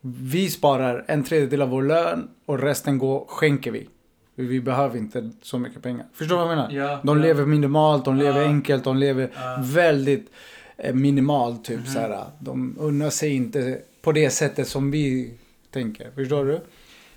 vi 0.00 0.50
sparar 0.50 1.04
en 1.08 1.24
tredjedel 1.24 1.62
av 1.62 1.68
vår 1.68 1.82
lön 1.82 2.28
och 2.46 2.60
resten 2.62 2.98
går, 2.98 3.24
skänker 3.28 3.70
vi. 3.70 3.88
Vi 4.34 4.60
behöver 4.60 4.98
inte 4.98 5.30
så 5.42 5.58
mycket 5.58 5.82
pengar. 5.82 6.06
Förstår 6.14 6.36
du 6.38 6.42
vad 6.42 6.50
jag 6.52 6.56
menar? 6.56 6.70
Ja, 6.90 7.00
De 7.02 7.16
ja. 7.18 7.22
lever 7.24 7.46
minimalt, 7.46 8.04
de 8.04 8.16
lever 8.16 8.40
Ja. 8.40 8.46
enkelt, 8.46 8.84
de 8.84 8.96
lever 8.96 9.30
Ja. 9.34 9.56
väldigt 9.60 10.30
eh, 10.76 10.94
minimalt. 10.94 11.64
Typ 11.64 11.78
Mhm. 11.78 11.86
så 11.86 11.98
här. 11.98 12.24
De 12.38 12.76
unnar 12.78 13.10
sig 13.10 13.34
inte 13.34 13.78
på 14.02 14.12
det 14.12 14.30
sättet 14.30 14.68
som 14.68 14.90
vi 14.90 15.34
tänker. 15.70 16.10
Förstår 16.14 16.44
du? 16.44 16.60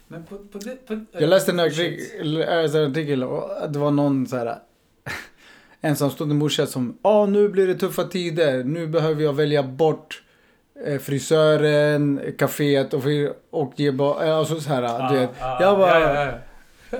Men 0.08 0.24
på, 0.24 0.38
på 0.38 0.58
det... 0.58 0.88
På, 0.88 1.06
Jag 1.12 1.30
läste 1.30 1.52
en 1.52 1.60
artikel, 1.60 2.42
artikel 2.42 3.24
och 3.24 3.72
det 3.72 3.80
var 3.80 3.92
någon 3.92 4.28
så 4.28 4.38
här 4.38 4.58
ensamstående 5.82 6.36
morsa 6.36 6.66
som 6.66 6.98
Ja, 7.04 7.26
nu 7.26 7.50
blir 7.50 7.68
det 7.68 7.76
tuffa 7.76 8.04
tider. 8.04 8.64
Nu 8.64 8.88
behöver 8.88 9.24
jag 9.24 9.34
välja 9.34 9.64
bort 9.64 10.24
eh, 10.86 11.00
frisören, 11.00 12.22
kaféet 12.38 12.94
och, 12.94 13.04
och 13.50 13.74
ge 13.76 13.92
bara, 13.92 14.36
alltså 14.36 14.60
så 14.60 14.70
här, 14.70 14.84
Ja, 14.84 15.10
du 15.12 15.20
vet. 15.20 15.30
ja, 15.40 15.58
jag 15.62 15.78
bara, 15.78 16.00
ja, 16.00 16.14
ja, 16.26 16.26
ja. 16.26 16.34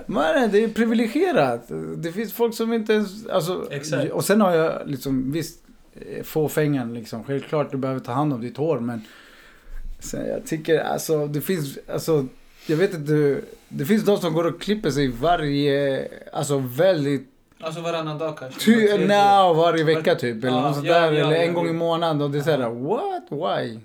Mannen, 0.06 0.52
det 0.52 0.64
är 0.64 0.68
privilegierat. 0.68 1.72
Det 1.98 2.12
finns 2.12 2.34
folk 2.34 2.56
som 2.56 2.74
inte 2.74 2.94
ens... 2.94 3.28
Alltså, 3.28 3.68
Exakt. 3.72 4.12
Och 4.12 4.26
sen 4.26 4.42
har 4.42 4.56
jag 4.56 4.90
liksom, 4.90 5.32
visst, 5.32 5.64
eh, 5.94 6.24
fåfängan 6.24 6.94
liksom. 6.94 7.24
Självklart 7.24 7.72
du 7.72 7.78
behöver 7.78 8.00
ta 8.00 8.12
hand 8.12 8.34
om 8.34 8.42
ditt 8.42 8.58
hår, 8.58 8.80
men... 8.80 9.02
Sen, 10.00 10.28
jag 10.28 10.46
tycker 10.46 10.80
alltså, 10.80 11.28
det 11.28 11.42
finns, 11.42 11.78
alltså... 11.88 12.26
Jag 12.68 12.78
vet 12.78 12.94
inte, 12.94 13.42
det 13.70 13.86
finns 13.86 14.04
de 14.04 14.18
som 14.18 14.34
går 14.34 14.44
och 14.48 14.62
klipper 14.62 14.90
sig 14.92 15.08
varje, 15.08 16.08
alltså 16.34 16.58
väldigt, 16.58 17.30
Alltså 17.60 17.82
varannan 17.82 18.18
dag 18.18 18.38
kanske. 18.38 18.60
ty, 18.60 18.98
now, 18.98 19.56
varje 19.56 19.84
vecka 19.84 20.16
typ. 20.16 20.44
Eller 20.44 20.58
Ja, 20.58 20.74
sånt 20.74 20.86
ja, 20.88 20.94
ja, 20.96 21.06
eller 21.08 21.36
en 21.36 21.54
gång 21.54 21.68
i 21.70 21.74
månaden. 21.74 22.22
Och 22.22 22.32
det 22.32 22.38
är 22.38 22.42
såhär, 22.42 22.70
what, 22.70 23.24
why? 23.32 23.80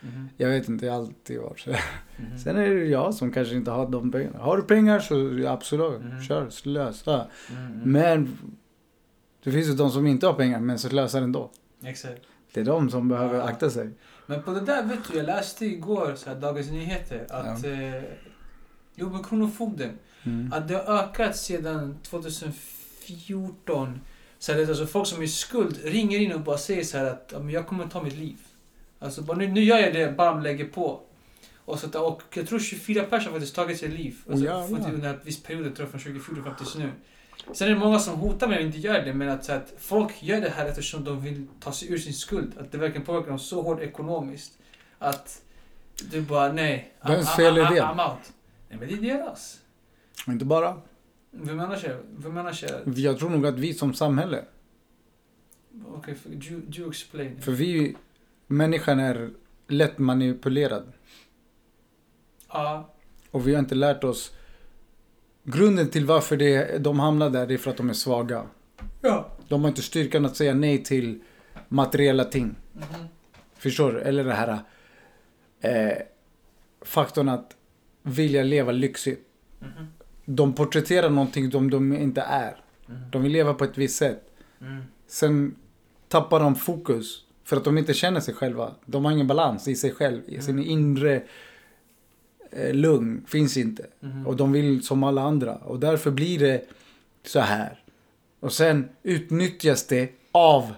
Mhm, 0.00 0.28
Jag 0.36 0.48
vet 0.48 0.68
inte, 0.68 0.86
jag 0.86 0.92
har 0.92 1.00
alltid 1.00 1.40
varit 1.40 1.60
sådär. 1.60 1.80
mhm. 2.16 2.38
Sen 2.38 2.56
är 2.56 2.70
det 2.74 2.84
jag 2.84 3.14
som 3.14 3.32
kanske 3.32 3.54
inte 3.54 3.70
har 3.70 3.88
de 3.88 4.12
pengarna. 4.12 4.38
Har 4.38 4.56
du 4.56 4.62
pengar 4.62 5.00
så 5.00 5.46
absolut, 5.48 6.00
Mhm. 6.02 6.22
kör, 6.22 6.50
slösa. 6.50 7.26
Mm. 7.50 7.80
Men 7.92 8.38
det 9.44 9.52
finns 9.52 9.68
ju 9.68 9.72
de 9.72 9.90
som 9.90 10.06
inte 10.06 10.26
har 10.26 10.34
pengar 10.34 10.60
men 10.60 10.78
så 10.78 10.88
slösar 10.88 11.22
ändå. 11.22 11.50
Exakt. 11.84 12.20
Det 12.52 12.60
är 12.60 12.64
de 12.64 12.90
som 12.90 13.08
behöver 13.08 13.40
akta 13.40 13.70
sig. 13.70 13.90
Men 14.26 14.42
på 14.42 14.50
det 14.50 14.60
där 14.60 14.82
vet 14.82 14.98
du, 15.12 15.16
jag 15.18 15.26
läste 15.26 15.66
igår 15.66 16.14
så 16.16 16.28
här, 16.30 16.36
Dagens 16.36 16.70
Nyheter 16.70 17.26
att 17.30 17.64
Ja. 17.64 17.70
eh, 17.70 18.02
jo 18.94 19.10
men 19.10 19.24
Kronofogden, 19.24 19.98
Mm. 20.22 20.52
att 20.52 20.68
det 20.68 20.74
har 20.74 20.82
ökat 20.98 21.36
sedan 21.36 21.98
2014. 22.02 24.00
Så 24.38 24.52
här, 24.52 24.60
alltså 24.68 24.86
folk 24.86 25.06
som 25.06 25.18
är 25.20 25.24
i 25.24 25.28
skuld 25.28 25.78
ringer 25.84 26.18
in 26.18 26.32
och 26.32 26.40
bara 26.40 26.58
säger 26.58 26.84
så 26.84 26.98
här 26.98 27.04
att 27.04 27.32
ja, 27.32 27.50
jag 27.50 27.66
kommer 27.66 27.86
ta 27.86 28.02
mitt 28.02 28.16
liv. 28.16 28.36
Alltså 28.98 29.22
bara, 29.22 29.36
nu, 29.36 29.46
nu 29.48 29.60
gör 29.64 29.78
jag 29.78 29.94
det, 29.94 30.16
bam, 30.16 30.42
lägger 30.42 30.64
på. 30.64 31.00
Och, 31.56 31.78
så, 31.78 31.86
att- 31.86 31.94
och 31.94 32.22
jag 32.34 32.48
tror 32.48 32.58
24 32.58 33.02
personer 33.04 33.24
har 33.24 33.32
faktiskt 33.38 33.54
tagit 33.54 33.78
sitt 33.78 33.90
liv. 33.92 34.16
Alltså, 34.30 34.44
jävlar. 34.44 34.78
fått 34.78 34.88
under 34.94 35.08
en 35.14 35.20
viss 35.24 35.42
period, 35.42 35.66
jag 35.66 35.76
tror 35.76 35.86
från 35.86 36.00
2014 36.00 36.44
fram 36.44 36.56
tills 36.56 36.74
nu. 36.76 36.90
Sen 37.52 37.68
är 37.68 37.72
det 37.74 37.78
många 37.78 37.98
som 37.98 38.18
hotar 38.18 38.48
mig 38.48 38.58
och 38.58 38.64
inte 38.64 38.78
gör 38.78 39.04
det, 39.04 39.14
men 39.14 39.28
att, 39.28 39.44
så 39.44 39.52
att 39.52 39.74
folk 39.78 40.22
gör 40.22 40.40
det 40.40 40.48
här 40.48 40.66
eftersom 40.66 41.04
de 41.04 41.20
vill 41.20 41.46
ta 41.60 41.72
sig 41.72 41.92
ur 41.92 41.98
sin 41.98 42.14
skuld. 42.14 42.52
Att 42.58 42.72
det 42.72 42.78
verkligen 42.78 43.06
påverkar 43.06 43.28
dem 43.28 43.38
så 43.38 43.62
hårt 43.62 43.80
ekonomiskt. 43.80 44.58
Att 44.98 45.42
du 46.10 46.22
bara, 46.22 46.52
nej. 46.52 46.92
Vems 47.02 47.36
fel 47.36 47.58
är 47.58 47.70
det? 47.70 47.80
I'm 47.80 48.10
out. 48.10 48.32
Nej 48.68 48.78
men 48.78 48.88
det 48.88 48.94
är 48.94 49.18
deras. 49.18 49.60
Inte 50.26 50.44
bara. 50.44 50.80
Vem 51.30 51.60
annars 51.60 51.84
är 51.84 52.00
Vem 52.16 52.36
annars 52.36 52.64
är 52.64 52.82
Jag 52.96 53.18
tror 53.18 53.30
nog 53.30 53.46
att 53.46 53.58
vi 53.58 53.74
som 53.74 53.94
samhälle. 53.94 54.44
Okej, 55.86 56.14
okay, 56.24 56.50
you, 56.50 56.62
you 56.76 56.90
explain. 56.90 57.40
För 57.40 57.52
vi, 57.52 57.96
människan 58.46 59.00
är 59.00 59.30
lätt 59.68 59.98
manipulerad. 59.98 60.92
Ja. 62.48 62.94
Och 63.30 63.48
vi 63.48 63.54
har 63.54 63.58
inte 63.58 63.74
lärt 63.74 64.04
oss. 64.04 64.32
Grunden 65.48 65.88
till 65.90 66.06
varför 66.06 66.36
det, 66.36 66.78
de 66.78 67.00
hamnar 67.00 67.30
där 67.30 67.46
det 67.46 67.54
är 67.54 67.58
för 67.58 67.70
att 67.70 67.76
de 67.76 67.88
är 67.88 67.94
svaga. 67.94 68.42
Ja. 69.00 69.28
De 69.48 69.60
har 69.62 69.68
inte 69.68 69.82
styrkan 69.82 70.24
att 70.24 70.36
säga 70.36 70.54
nej 70.54 70.84
till 70.84 71.20
materiella 71.68 72.24
ting. 72.24 72.54
Mhm. 72.72 72.84
Förstår 73.58 73.92
du? 73.92 74.00
Eller 74.00 74.24
det 74.24 74.32
här 74.34 74.58
eh, 75.60 75.98
faktorn 76.82 77.28
att 77.28 77.56
vilja 78.02 78.42
leva 78.42 78.72
lyxigt. 78.72 79.20
Mhm. 79.60 79.86
De 80.24 80.52
porträtterar 80.52 81.10
någonting 81.10 81.50
som 81.50 81.70
de 81.70 81.92
inte 81.96 82.20
är. 82.20 82.56
Mhm. 82.86 82.98
De 83.10 83.22
vill 83.22 83.32
leva 83.32 83.54
på 83.54 83.64
ett 83.64 83.78
visst 83.78 83.96
sätt. 83.96 84.22
Mm. 84.60 84.82
Sen 85.06 85.54
tappar 86.08 86.40
de 86.40 86.54
fokus. 86.54 87.22
För 87.44 87.56
att 87.56 87.64
de 87.64 87.78
inte 87.78 87.94
känner 87.94 88.20
sig 88.20 88.34
själva. 88.34 88.74
De 88.84 89.04
har 89.04 89.12
ingen 89.12 89.26
balans 89.26 89.68
i 89.68 89.74
sig 89.76 89.92
själv. 89.92 90.22
I 90.26 90.40
sin 90.40 90.54
Mm. 90.58 90.70
inre 90.70 91.22
lugn 92.72 93.24
finns 93.28 93.56
inte. 93.56 93.86
Mhm. 94.00 94.26
Och 94.26 94.36
de 94.36 94.52
vill 94.52 94.82
som 94.86 95.02
alla 95.04 95.22
andra. 95.22 95.54
Och 95.56 95.80
därför 95.80 96.10
blir 96.10 96.38
det 96.38 96.64
så 97.24 97.40
här. 97.40 97.82
Och 98.40 98.52
sen 98.52 98.88
utnyttjas 99.02 99.86
det 99.86 100.10
av 100.32 100.72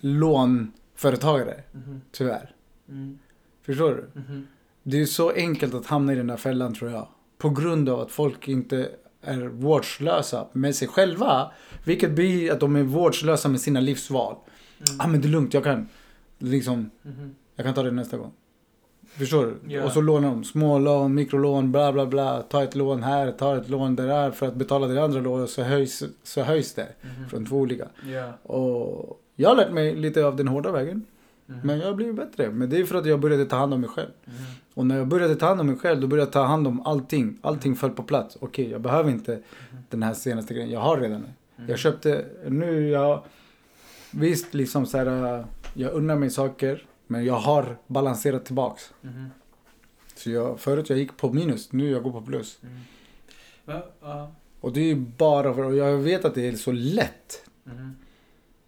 lånföretagare. 0.00 1.60
Mhm. 1.72 2.00
Tyvärr. 2.12 2.54
Mm. 2.88 3.18
Förstår 3.62 3.90
du? 4.14 4.20
Mhm. 4.20 4.46
Det 4.82 5.00
är 5.00 5.06
så 5.06 5.30
enkelt 5.30 5.74
att 5.74 5.86
hamna 5.86 6.12
i 6.12 6.16
den 6.16 6.26
där 6.26 6.36
fällan 6.36 6.74
tror 6.74 6.90
jag. 6.90 7.08
På 7.38 7.50
grund 7.50 7.88
av 7.88 8.00
att 8.00 8.10
folk 8.12 8.48
inte 8.48 8.90
är 9.22 9.38
vårdslösa 9.46 10.46
med 10.52 10.74
sig 10.74 10.88
själva. 10.88 11.50
Vilket 11.84 12.10
blir 12.12 12.52
att 12.52 12.60
de 12.60 12.76
är 12.76 12.82
vårdslösa 12.82 13.48
med 13.48 13.60
sina 13.60 13.80
livsval. 13.80 14.36
Mm. 14.88 15.00
Ah 15.00 15.06
men 15.06 15.20
det 15.20 15.28
är 15.28 15.30
lugnt, 15.30 15.54
jag 15.54 15.64
kan 15.64 15.88
liksom, 16.38 16.90
Mhm. 17.02 17.34
jag 17.56 17.66
kan 17.66 17.74
ta 17.74 17.82
det 17.82 17.90
nästa 17.90 18.16
gång. 18.16 18.32
Förstår 19.18 19.46
du? 19.46 19.74
Ja. 19.74 19.84
Och 19.84 19.92
så 19.92 20.00
lånar 20.00 20.28
de 20.28 20.44
smålån, 20.44 21.14
mikrolån, 21.14 21.72
bla 21.72 21.92
bla 21.92 22.06
bla. 22.06 22.42
Ta 22.42 22.62
ett 22.62 22.74
lån 22.74 23.02
här, 23.02 23.32
ta 23.32 23.56
ett 23.56 23.68
lån 23.68 23.96
där 23.96 24.30
för 24.30 24.46
att 24.46 24.54
betala 24.54 24.86
det 24.86 25.04
andra 25.04 25.20
lånet 25.20 25.50
så 25.50 25.62
höjs, 25.62 26.02
så 26.22 26.42
höjs 26.42 26.74
det. 26.74 26.88
Mhm. 27.02 27.28
Från 27.28 27.46
två 27.46 27.56
olika. 27.56 27.88
Ja. 28.12 28.32
Och 28.42 29.20
jag 29.36 29.48
har 29.48 29.56
lärt 29.56 29.72
mig 29.72 29.96
lite 29.96 30.24
av 30.24 30.36
den 30.36 30.48
hårda 30.48 30.70
vägen. 30.72 31.04
Mhm. 31.46 31.60
Men 31.64 31.78
jag 31.78 31.86
har 31.86 31.94
blivit 31.94 32.16
bättre. 32.16 32.50
Men 32.50 32.70
det 32.70 32.78
är 32.78 32.84
för 32.84 32.98
att 32.98 33.06
jag 33.06 33.20
började 33.20 33.46
ta 33.46 33.56
hand 33.56 33.74
om 33.74 33.80
mig 33.80 33.90
själv. 33.90 34.10
Mhm. 34.24 34.34
Och 34.74 34.86
när 34.86 34.96
jag 34.98 35.06
började 35.06 35.36
ta 35.36 35.46
hand 35.46 35.60
om 35.60 35.66
mig 35.66 35.76
själv, 35.76 36.00
då 36.00 36.06
började 36.06 36.26
jag 36.26 36.32
ta 36.32 36.42
hand 36.42 36.66
om 36.66 36.86
allting. 36.86 37.38
Allting 37.42 37.76
föll 37.76 37.90
på 37.90 38.02
plats. 38.02 38.36
Okej, 38.40 38.70
jag 38.70 38.80
behöver 38.80 39.10
inte 39.10 39.38
den 39.90 40.02
här 40.02 40.14
senaste 40.14 40.54
grejen. 40.54 40.70
Jag 40.70 40.80
har 40.80 41.00
redan 41.00 41.20
det. 41.22 41.62
Mhm. 41.62 41.70
Jag 41.70 41.78
köpte, 41.78 42.24
nu 42.48 42.88
jag... 42.88 43.22
Visst, 44.10 44.54
liksom 44.54 44.86
så 44.86 44.98
här, 44.98 45.38
äh, 45.38 45.44
jag 45.74 45.92
unnar 45.92 46.16
mig 46.16 46.30
saker. 46.30 46.82
Men 47.06 47.24
jag 47.24 47.34
har 47.34 47.76
balanserat 47.86 48.44
tillbaks. 48.44 48.92
Mhm. 49.00 49.30
Så 50.14 50.30
jag, 50.30 50.60
förut 50.60 50.90
jag 50.90 50.98
gick 50.98 51.16
på 51.16 51.32
minus, 51.32 51.72
nu 51.72 51.90
jag 51.90 52.02
går 52.02 52.12
på 52.12 52.22
plus. 52.22 52.58
Mhm. 52.62 52.80
Men, 53.64 53.82
ja. 54.00 54.32
Och 54.60 54.72
det 54.72 54.90
är 54.90 54.94
bara 54.94 55.54
för, 55.54 55.64
och 55.64 55.76
jag 55.76 55.96
vet 55.96 56.24
att 56.24 56.34
det 56.34 56.48
är 56.48 56.52
så 56.52 56.72
lätt. 56.72 57.44
Mhm. 57.64 57.96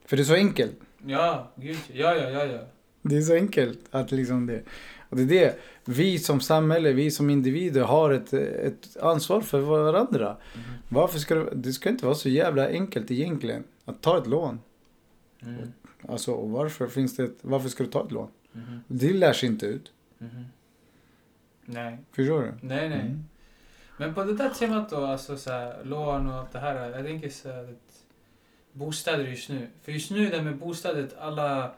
För 0.04 0.16
det 0.16 0.22
är 0.22 0.24
så 0.24 0.34
enkelt. 0.34 0.72
Ja, 1.06 1.52
gud. 1.56 1.78
Ja, 1.92 2.14
ja, 2.14 2.30
ja, 2.30 2.44
ja. 2.44 2.60
Det 3.02 3.16
är 3.16 3.22
så 3.22 3.34
enkelt 3.34 3.78
att 3.90 4.10
liksom 4.10 4.46
det. 4.46 4.62
Och 5.08 5.16
det 5.16 5.22
är 5.22 5.26
det. 5.26 5.58
Vi 5.84 6.18
som 6.18 6.40
samhälle, 6.40 6.92
vi 6.92 7.10
som 7.10 7.30
individer 7.30 7.82
har 7.82 8.10
ett, 8.10 8.32
ett 8.32 8.96
ansvar 9.00 9.40
för 9.40 9.60
varandra. 9.60 10.36
Mhm. 10.54 10.62
Varför 10.88 11.18
ska 11.18 11.34
det, 11.34 11.50
det 11.54 11.72
ska 11.72 11.88
inte 11.88 12.04
vara 12.04 12.14
så 12.14 12.28
jävla 12.28 12.68
enkelt 12.68 13.10
egentligen. 13.10 13.64
Att 13.84 14.02
ta 14.02 14.18
ett 14.18 14.26
lån. 14.26 14.60
Mhm. 15.40 15.72
Alltså 16.08 16.32
och 16.32 16.50
varför 16.50 16.86
finns 16.88 17.16
det, 17.16 17.24
ett- 17.24 17.38
varför 17.42 17.68
ska 17.68 17.84
du 17.84 17.90
ta 17.90 18.04
ett 18.06 18.12
lån? 18.12 18.28
Mhm. 18.52 18.80
Det 18.88 19.12
lär 19.12 19.32
sig 19.32 19.48
inte 19.48 19.66
ut. 19.66 19.92
Mhm. 20.18 20.44
Nej. 21.64 21.98
Förstår 22.12 22.40
du? 22.42 22.52
Nej, 22.66 22.88
nej. 22.88 23.00
Mm. 23.00 23.24
Men 23.98 24.14
på 24.14 24.24
det 24.24 24.34
där 24.36 24.50
temat 24.50 24.90
då, 24.90 24.96
alltså 25.04 25.36
så 25.36 25.50
här, 25.50 25.84
lån 25.84 26.26
och 26.26 26.34
allt 26.34 26.52
det 26.52 26.58
här. 26.58 26.90
Jag 26.90 27.04
tänker 27.04 27.28
så 27.28 27.48
här, 27.52 27.62
att 27.64 28.02
bostäder 28.72 29.24
just 29.24 29.48
nu. 29.48 29.66
För 29.82 29.92
just 29.92 30.10
nu 30.10 30.28
det 30.30 30.36
här 30.36 30.44
med 30.44 30.56
bostäder, 30.56 31.08
alla... 31.18 31.72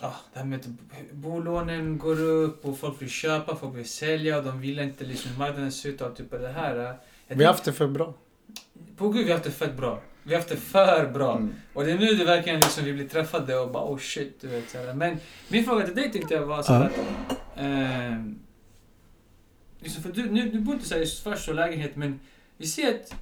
Ja, 0.00 0.14
det 0.32 0.38
här 0.38 0.46
med 0.46 0.58
att 0.60 0.66
bolånen 1.12 1.98
går 1.98 2.20
upp 2.20 2.64
och 2.64 2.78
folk 2.78 3.02
vill 3.02 3.10
köpa, 3.10 3.56
folk 3.56 3.76
vill 3.76 3.88
sälja 3.88 4.38
och 4.38 4.44
de 4.44 4.60
vill 4.60 4.78
inte 4.78 5.04
liksom 5.04 5.38
marknaden 5.38 5.72
ser 5.72 5.88
ut 5.88 6.00
och 6.00 6.16
typ 6.16 6.32
av 6.34 6.40
det 6.40 6.48
här. 6.48 6.76
Jag 7.26 7.36
Vi 7.36 7.44
har 7.44 7.52
haft 7.52 7.64
det 7.64 7.72
för 7.72 7.88
bra. 7.88 8.14
På 8.96 9.08
gud, 9.08 9.24
vi 9.24 9.30
har 9.30 9.38
haft 9.38 9.44
det 9.44 9.50
fett 9.50 9.76
bra. 9.76 10.00
Vi 10.28 10.34
har 10.34 10.40
haft 10.40 10.48
det 10.48 10.56
för 10.56 11.10
bra. 11.10 11.36
Mm. 11.36 11.54
Och 11.72 11.84
det 11.84 11.92
är 11.92 11.98
nu 11.98 12.14
det 12.14 12.24
verkligen 12.24 12.60
liksom 12.60 12.84
vi 12.84 12.92
blir 12.92 13.08
träffade 13.08 13.56
och 13.56 13.70
bara 13.70 13.84
oh 13.84 13.98
shit, 13.98 14.40
du 14.40 14.48
vet. 14.48 14.70
Så 14.70 14.78
här. 14.78 14.94
Men 14.94 15.16
min 15.48 15.64
fråga 15.64 15.86
till 15.86 15.94
dig 15.94 16.12
tyckte 16.12 16.34
jag 16.34 16.46
var 16.46 16.62
så 16.62 16.72
att... 16.72 16.92
ehm, 17.56 18.38
liksom 19.80 20.02
för 20.02 20.12
du, 20.12 20.30
nu, 20.30 20.48
du 20.50 20.60
bor 20.60 20.74
inte 20.74 20.88
så 20.88 20.94
här 20.94 21.02
i 21.02 21.06
första 21.06 21.52
lägenhet 21.52 21.96
men 21.96 22.20
vi 22.56 22.66
ser 22.66 22.94
att 22.94 23.14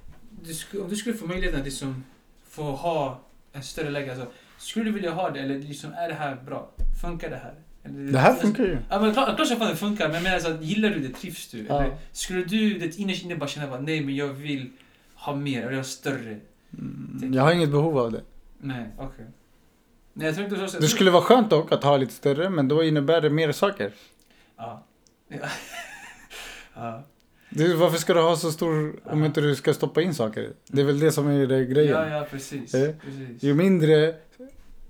du 0.43 0.55
sku, 0.55 0.81
om 0.81 0.89
du 0.89 0.97
skulle 0.97 1.17
få 1.17 1.27
möjligheten 1.27 1.61
att 1.61 1.67
liksom 1.67 2.05
få 2.49 2.63
ha 2.63 3.21
en 3.53 3.63
större 3.63 3.91
lägenhet. 3.91 4.19
Alltså, 4.19 4.35
skulle 4.59 4.85
du 4.85 4.93
vilja 4.93 5.11
ha 5.11 5.31
det 5.31 5.41
eller 5.41 5.59
liksom, 5.59 5.93
är 5.93 6.09
det 6.09 6.15
här 6.15 6.37
bra? 6.47 6.71
Funkar 7.03 7.31
det 7.31 7.37
här? 7.37 7.55
Eller, 7.85 8.13
Det 8.13 8.19
här 8.19 8.35
funkar 8.35 8.65
ju. 8.65 8.79
Ja 8.91 9.01
men 9.01 9.13
klart, 9.13 9.37
klart 9.37 9.49
fan 9.49 9.69
det 9.69 9.77
funkar 9.77 10.07
men 10.07 10.15
jag 10.15 10.23
menar 10.23 10.39
så 10.39 10.51
att 10.51 10.63
gillar 10.63 10.91
du 10.91 11.01
det? 11.01 11.15
Trivs 11.15 11.49
du? 11.51 11.67
Ja. 11.69 11.83
Eller 11.83 11.97
skulle 12.13 12.45
du 12.45 12.79
det 12.79 12.99
innerst 12.99 13.25
inne 13.25 13.37
bara 13.37 13.49
känna 13.49 13.67
bara 13.67 13.81
nej 13.81 14.01
men 14.01 14.17
jag 14.17 14.29
vill 14.29 14.71
ha 15.15 15.35
mer, 15.35 15.61
jag 15.61 15.69
vill 15.69 15.77
ha 15.77 15.85
större? 15.85 16.41
Mm. 16.73 17.33
Jag 17.35 17.43
har 17.43 17.53
inget 17.53 17.71
behov 17.71 17.99
av 17.99 18.13
det. 18.13 18.23
Nej, 18.59 18.87
okej. 18.99 19.27
Nej, 20.13 20.27
jag 20.27 20.35
tror 20.35 20.47
inte 20.49 20.69
så. 20.69 20.79
Det 20.79 20.89
skulle 20.89 21.11
vara 21.11 21.23
skönt 21.23 21.51
dock 21.51 21.73
att 21.73 21.85
ha 21.85 21.97
lite 21.97 22.13
större, 22.13 22.51
men 22.51 22.69
då 22.69 22.83
innebär 22.85 23.21
det 23.21 23.31
mer 23.31 23.53
saker. 23.53 23.93
Ja. 24.57 24.85
Ja. 25.29 25.37
ja. 26.75 27.03
Du, 27.51 27.75
varför 27.75 27.99
ska 27.99 28.15
du 28.15 28.21
ha 28.21 28.37
så 28.37 28.53
stor 28.53 28.95
om 29.05 29.21
Ja. 29.21 29.27
inte 29.27 29.41
du 29.41 29.55
ska 29.55 29.75
stoppa 29.75 30.03
in 30.03 30.15
saker? 30.15 30.53
Det 30.67 30.81
är 30.81 30.85
väl 30.85 30.99
det 31.01 31.13
som 31.13 31.29
är 31.29 31.47
det 31.47 31.65
grejen. 31.65 31.93
Ja, 31.93 32.09
ja, 32.09 32.27
precis. 32.31 32.75
Eh, 32.75 32.95
precis. 33.05 33.43
Ju 33.43 33.55
mindre, 33.55 34.15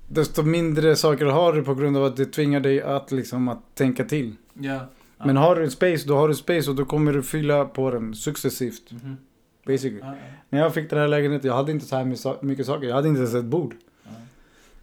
desto 0.09 0.43
mindre 0.43 0.97
saker 0.97 1.25
har 1.27 1.53
du 1.53 1.63
på 1.63 1.75
grund 1.75 1.97
av 1.97 2.05
att 2.05 2.17
det 2.17 2.27
tvingar 2.27 2.61
dig 2.61 2.83
att 2.83 3.13
liksom 3.13 3.49
att 3.49 3.75
tänka 3.75 4.05
till. 4.05 4.35
Ja. 4.55 4.81
Men 5.25 5.37
har 5.37 5.57
du 5.57 5.71
space, 5.71 6.09
då 6.09 6.17
har 6.17 6.29
du 6.29 6.35
space 6.35 6.71
och 6.71 6.77
då 6.77 6.85
kommer 6.85 7.13
du 7.13 7.23
fylla 7.23 7.65
på 7.65 7.91
den 7.91 8.15
successivt. 8.15 8.91
Mhm. 8.93 9.17
Basically. 9.67 9.99
Ja, 10.01 10.15
När 10.49 10.59
jag 10.59 10.75
fick 10.75 10.91
den 10.91 10.99
här 10.99 11.09
lägenheten, 11.09 11.49
jag 11.49 11.57
hade 11.57 11.73
inte 11.73 11.87
så 11.87 11.97
här 11.97 12.05
mycket 12.05 12.21
sa- 12.21 12.39
mycket 12.43 12.67
saker. 12.67 12.87
Jag 12.89 12.95
hade 12.95 13.09
inte 13.09 13.19
ens 13.21 13.35
ett 13.35 13.45
bord. 13.45 13.75
ja, 14.05 14.11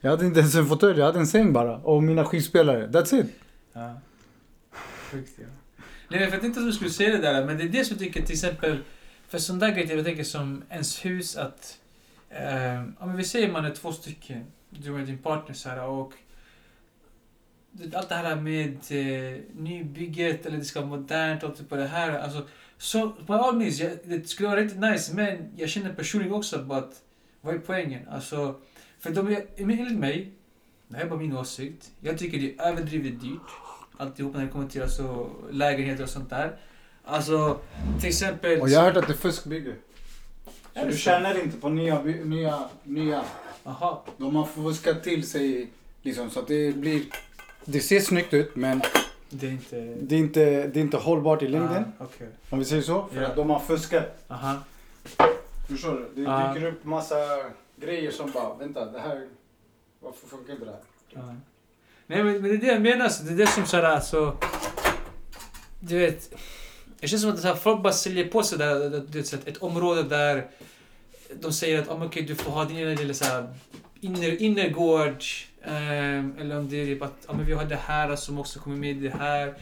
Jag 0.02 0.12
hade 0.12 0.26
inte 0.26 0.39
ens 0.39 0.56
en 0.56 0.65
fåtölj, 0.65 1.00
jag 1.00 1.06
hade 1.06 1.19
en 1.19 1.28
säng 1.28 1.54
bara. 1.54 1.78
Och 1.78 2.04
mina 2.04 2.26
skivspelare. 2.26 2.88
That's 2.88 3.15
it. 3.19 3.26
ja. 3.74 3.93
Sjukt 5.12 5.32
ja. 5.38 5.46
Nej, 6.10 6.19
men 6.19 6.30
för 6.30 6.38
att 6.38 6.43
inte 6.43 6.60
du 6.60 6.72
skulle 6.74 6.89
säga 6.89 7.10
det 7.15 7.22
där, 7.22 7.46
men 7.46 7.58
det 7.58 7.63
är 7.63 7.69
det 7.69 7.86
som 7.86 7.93
jag 7.98 8.00
tycker 8.00 8.22
till 8.22 8.34
exempel, 8.34 8.78
för 9.28 9.38
sån 9.38 9.60
där 9.60 9.72
grejer, 9.72 9.96
jag 9.96 10.06
tänker 10.06 10.24
som 10.24 10.63
ens 10.69 11.06
hus 11.06 11.38
att, 11.38 11.78
eh, 12.30 12.63
ja 12.74 13.06
men 13.06 13.15
vi 13.17 13.24
säger 13.24 13.52
man 13.52 13.65
är 13.65 13.76
två 13.76 13.91
stycken, 13.91 14.43
du 14.69 14.91
och 14.91 15.00
din 15.00 15.17
partner 15.17 15.56
så 15.56 15.69
här, 15.69 15.84
och 15.88 16.13
allt 17.93 18.10
det 18.10 18.15
här 18.15 18.36
med 18.36 18.69
eh, 18.89 19.39
nybygget 19.56 20.46
eller 20.46 20.58
det 20.58 20.65
ska 20.65 20.80
vara 20.82 20.89
modernt 20.89 21.43
och 21.43 21.58
typ 21.58 21.69
på 21.69 21.76
det 21.76 21.88
här. 21.88 22.19
Alltså, 22.19 22.48
så 22.84 23.10
på 23.10 23.34
all 23.34 23.56
means, 23.56 23.80
jag, 23.80 23.91
det 24.04 24.30
skulle 24.30 24.50
vara 24.50 24.60
riktigt 24.60 24.80
nice 24.80 25.13
men 25.15 25.52
jag 25.56 25.69
känner 25.69 25.93
personligen 25.93 26.34
också 26.34 26.56
att 26.72 27.02
vad 27.41 27.56
är 27.56 27.60
poängen? 27.60 28.08
Alltså, 28.12 28.56
för 29.00 29.10
de 29.10 29.28
är, 29.28 29.46
enligt 29.58 30.00
mig, 30.00 30.32
det 30.88 30.98
här 30.98 31.06
är 31.06 31.10
bara 31.10 31.19
min 31.19 31.38
åsikt, 31.38 31.91
jag 32.00 32.17
tycker 32.17 32.39
det 32.39 32.56
är 32.56 32.67
överdrivet 32.72 33.22
dyrt. 33.22 33.41
Alltihop 33.98 34.34
när 34.34 34.41
det 34.41 34.48
kommer 34.48 34.67
till 34.67 34.82
alltså, 34.82 35.30
lägenheter 35.52 36.04
och 36.04 36.10
sånt 36.10 36.30
där. 36.30 36.58
Alltså, 37.06 37.60
till 38.00 38.10
exempel... 38.10 38.62
Och 38.62 38.69
jag 38.69 38.80
har 38.80 38.86
hört 38.86 38.98
att 38.98 39.08
det 39.08 39.13
är 39.13 39.17
fuskbygge. 39.17 39.76
Så 40.74 40.86
du 40.86 40.91
så? 40.91 40.98
tjänar 40.98 41.43
inte 41.43 41.58
på 41.58 41.69
nya, 41.69 42.04
nya, 42.04 42.69
nya. 42.84 43.24
Aha, 43.63 44.06
De 44.17 44.36
har 44.36 44.46
fuskat 44.46 45.04
till 45.04 45.28
sig 45.28 45.69
liksom 46.02 46.30
så 46.30 46.39
att 46.39 46.48
det 46.48 46.76
blir... 46.76 47.02
Det 47.65 47.80
ser 47.80 48.00
snyggt 48.00 48.34
ut 48.34 48.56
men 48.56 48.82
det 49.34 49.48
är 49.48 49.52
inte... 49.52 49.76
det 50.02 50.15
är 50.15 50.19
inte, 50.19 50.67
det 50.67 50.80
är 50.80 50.82
inte 50.82 50.98
hållbart 50.98 51.41
i 51.41 51.48
längden. 51.48 51.86
Ah, 52.00 52.04
Okej. 52.04 52.28
Om 52.50 52.60
vi 52.60 52.65
säger 52.65 52.82
så. 52.82 53.08
För 53.13 53.22
Ja. 53.22 53.28
att 53.28 53.36
de 53.36 53.50
har 53.50 53.60
fuskat. 53.60 54.24
Aha. 54.28 54.56
Förstår 55.67 55.91
du? 55.93 56.22
Det 56.24 56.30
Ja. 56.32 56.54
dyker 56.54 56.67
upp 56.67 56.86
massa 56.86 57.15
grejer 57.76 58.12
som 58.12 58.32
bara, 58.32 58.54
vänta 58.56 58.86
det 58.86 59.00
här, 59.00 59.28
varför 60.00 60.28
funkar 60.28 60.54
inte 60.54 60.65
det 60.65 60.72
här? 60.72 60.80
Ja. 61.10 61.36
Nej 62.08 62.24
men, 62.24 62.34
men 62.34 62.43
det 62.43 62.50
är 62.50 62.58
det 62.58 62.67
jag 62.67 62.82
menar, 62.82 63.12
det 63.26 63.32
är 63.34 63.38
det 63.38 63.48
som 63.48 63.65
såhär 63.65 63.84
alltså... 63.84 64.38
Du 65.80 66.00
vet... 66.00 66.34
Det 67.00 67.08
känns 67.08 67.22
som 67.22 67.32
att 67.32 67.43
här, 67.43 67.56
folk 67.56 67.82
bara 67.84 67.93
säljer 67.93 68.28
på 68.28 68.43
sig 68.43 68.58
där, 68.58 68.89
du 68.89 69.22
vet, 69.22 69.48
ett 69.48 69.58
område 69.58 70.04
där 70.04 70.48
de 71.41 71.54
säger 71.54 71.82
att 71.82 71.88
oh, 71.89 72.04
okay, 72.06 72.24
du 72.24 72.36
får 72.36 72.52
ha 72.52 72.65
din 72.65 72.96
lilla 72.96 73.13
så 73.13 73.26
här, 73.26 73.54
inner, 74.00 74.41
innergård. 74.41 75.24
Ehm, 75.63 76.36
eller 76.39 76.58
om 76.60 76.69
det 76.69 76.82
är 76.82 76.86
typ 76.86 77.02
att 77.02 77.26
oh, 77.28 77.38
men 77.38 77.45
vi 77.45 77.54
har 77.54 77.65
det 77.65 77.76
här 77.76 78.15
som 78.15 78.39
också 78.39 78.60
kommer 78.60 78.78
med 78.78 78.97
i 78.97 78.99
det 78.99 79.17
här. 79.17 79.54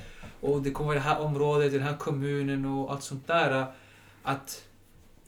Och 0.42 0.62
det 0.62 0.72
kommer 0.72 0.88
vara 0.88 0.96
det 0.96 1.04
här 1.04 1.20
området, 1.20 1.72
den 1.72 1.82
här 1.82 1.98
kommunen 1.98 2.66
och 2.66 2.92
allt 2.92 3.04
sånt 3.04 3.28
där. 3.28 3.66
Att... 4.24 4.66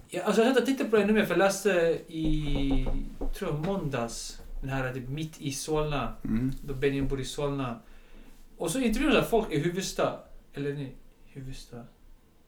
Ja, 0.09 0.23
alltså 0.23 0.43
jag 0.43 0.65
tänkte 0.65 0.85
på 0.85 0.95
det 0.95 1.03
ännu 1.03 1.13
mer 1.13 1.25
för 1.25 1.33
jag 1.33 1.39
läste 1.39 1.69
i, 2.07 2.87
tror 3.35 3.51
jag 3.51 3.65
måndags, 3.65 4.41
den 4.61 4.69
här 4.69 4.93
typ 4.93 5.09
mitt 5.09 5.41
i 5.41 5.51
Solna. 5.51 6.13
Mm. 6.23 6.51
Då 6.61 6.73
Benjamin 6.73 7.07
bor 7.07 7.21
i 7.21 7.25
Solna. 7.25 7.79
Och 8.57 8.71
så 8.71 8.79
intervjuade 8.79 9.15
jag 9.15 9.29
folk 9.29 9.51
i 9.51 9.59
Huvudsta. 9.59 10.19
Eller 10.53 10.73
nej, 10.73 10.95
Huvudsta. 11.25 11.83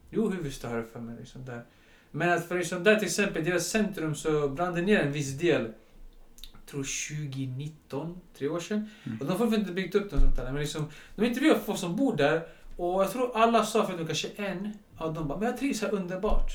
Jo, 0.09 0.29
Huvudsta 0.29 0.69
har 0.69 0.75
jag 0.75 0.87
för 0.87 0.99
mig. 0.99 1.15
Liksom 1.19 1.45
där. 1.45 1.63
Men 2.11 2.29
att 2.29 2.47
för 2.47 2.57
liksom 2.57 2.83
där 2.83 2.95
till 2.95 3.05
exempel, 3.05 3.43
deras 3.43 3.67
centrum 3.67 4.15
så 4.15 4.49
brann 4.49 4.75
det 4.75 4.81
ner 4.81 4.99
en 4.99 5.11
viss 5.11 5.31
del. 5.31 5.73
Tror 6.69 6.83
2019, 7.39 8.17
tre 8.37 8.47
år 8.47 8.59
sedan. 8.59 8.89
Mm. 9.03 9.17
Och 9.19 9.25
de 9.25 9.31
har 9.31 9.37
fortfarande 9.37 9.57
inte 9.57 9.71
byggt 9.71 9.95
upp 9.95 10.11
något 10.11 10.21
sånt 10.21 10.35
där. 10.35 10.51
Men 10.51 10.61
liksom, 10.61 10.85
de 11.15 11.25
intervjuade 11.25 11.59
folk 11.59 11.79
som 11.79 11.95
bor 11.95 12.15
där. 12.15 12.41
Och 12.77 13.01
jag 13.03 13.11
tror 13.11 13.37
alla 13.37 13.65
sa, 13.65 13.85
förutom 13.85 14.05
kanske 14.05 14.27
en 14.35 14.73
av 14.97 15.13
dem, 15.13 15.27
bara, 15.27 15.39
men 15.39 15.47
jag 15.49 15.57
trivs 15.57 15.81
här 15.81 15.93
underbart. 15.93 16.51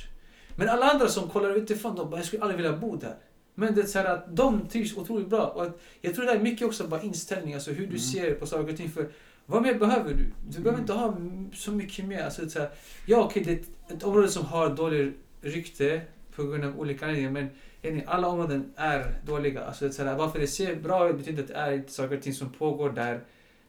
Men 0.56 0.68
alla 0.68 0.86
andra 0.90 1.08
som 1.08 1.28
kollar 1.28 1.54
utifrån, 1.54 1.96
de 1.96 2.10
bara, 2.10 2.16
jag 2.16 2.26
skulle 2.26 2.42
aldrig 2.42 2.56
vilja 2.56 2.76
bo 2.76 2.96
där. 2.96 3.14
Men 3.54 3.74
det 3.74 3.80
är 3.82 3.86
så 3.86 3.98
här 3.98 4.04
att 4.14 4.36
de 4.36 4.68
trivs 4.68 4.96
otroligt 4.96 5.28
bra. 5.28 5.46
Och 5.46 5.62
att 5.62 5.80
jag 6.00 6.14
tror 6.14 6.24
det 6.26 6.32
är 6.32 6.40
mycket 6.40 6.66
också 6.66 6.86
bara 6.88 7.02
inställning, 7.02 7.54
alltså 7.54 7.70
hur 7.70 7.76
du 7.80 7.84
Mm. 7.86 7.98
ser 7.98 8.34
på 8.34 8.46
saker 8.46 8.70
och 8.72 8.76
ting. 8.76 8.90
För 8.90 9.08
vad 9.46 9.62
mer 9.62 9.74
behöver 9.74 10.14
du? 10.14 10.24
Du 10.48 10.62
behöver 10.62 10.70
Mm. 10.70 10.80
inte 10.80 10.92
ha 10.92 11.16
så 11.54 11.72
mycket 11.72 12.04
mer. 12.04 12.24
Alltså, 12.24 12.40
det 12.42 12.46
är 12.46 12.50
så 12.50 12.58
här, 12.58 12.70
ja, 13.06 13.18
okej, 13.24 13.42
det 13.44 13.52
är 13.52 13.56
ett, 13.56 13.92
ett 13.96 14.02
område 14.02 14.28
som 14.28 14.44
har 14.46 14.70
dåligt 14.70 15.16
rykte 15.42 16.00
på 16.36 16.44
grund 16.44 16.64
av 16.64 16.80
olika 16.80 17.06
anledningar. 17.06 17.30
Men 17.30 17.50
Jenny, 17.82 18.02
alla 18.06 18.28
områden 18.28 18.72
är 18.76 19.14
dåliga. 19.26 19.64
Alltså, 19.64 19.84
det 19.84 19.90
är 19.90 19.92
så 19.92 20.04
här, 20.04 20.16
varför 20.16 20.38
det 20.38 20.46
ser 20.46 20.76
bra 20.76 21.08
ut 21.08 21.16
betyder 21.16 21.42
att 21.42 21.48
det 21.48 21.54
är 21.54 21.72
inte 21.72 21.92
saker 21.92 22.16
och 22.16 22.22
ting 22.22 22.34
som 22.34 22.52
pågår 22.52 22.90
där 22.90 23.20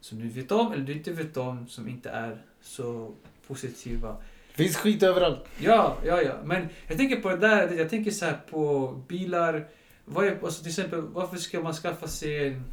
som 0.02 0.20
du 0.20 0.28
vet 0.28 0.52
om 0.52 0.72
eller 0.72 0.84
du 0.84 0.94
inte 0.94 1.12
vet 1.12 1.38
om 1.38 1.68
som 1.68 1.88
inte 1.88 2.10
är 2.10 2.42
så 2.62 3.12
positiva. 3.48 4.18
Finns 4.54 4.78
skit 4.78 5.04
överallt. 5.04 5.46
Ja, 5.60 5.98
ja, 6.06 6.22
ja. 6.22 6.34
Men 6.44 6.68
jag 6.88 6.98
tänker 6.98 7.22
på 7.22 7.30
det 7.30 7.38
där, 7.38 7.72
jag 7.72 7.90
tänker 7.90 8.12
så 8.12 8.26
här 8.26 8.40
på 8.50 8.88
bilar. 9.08 9.68
Vad 10.06 10.26
är, 10.26 10.40
alltså 10.44 10.62
till 10.62 10.70
exempel, 10.70 11.02
varför 11.02 11.38
ska 11.38 11.62
man 11.62 11.74
skaffa 11.74 12.08
sig 12.08 12.48
en 12.48 12.64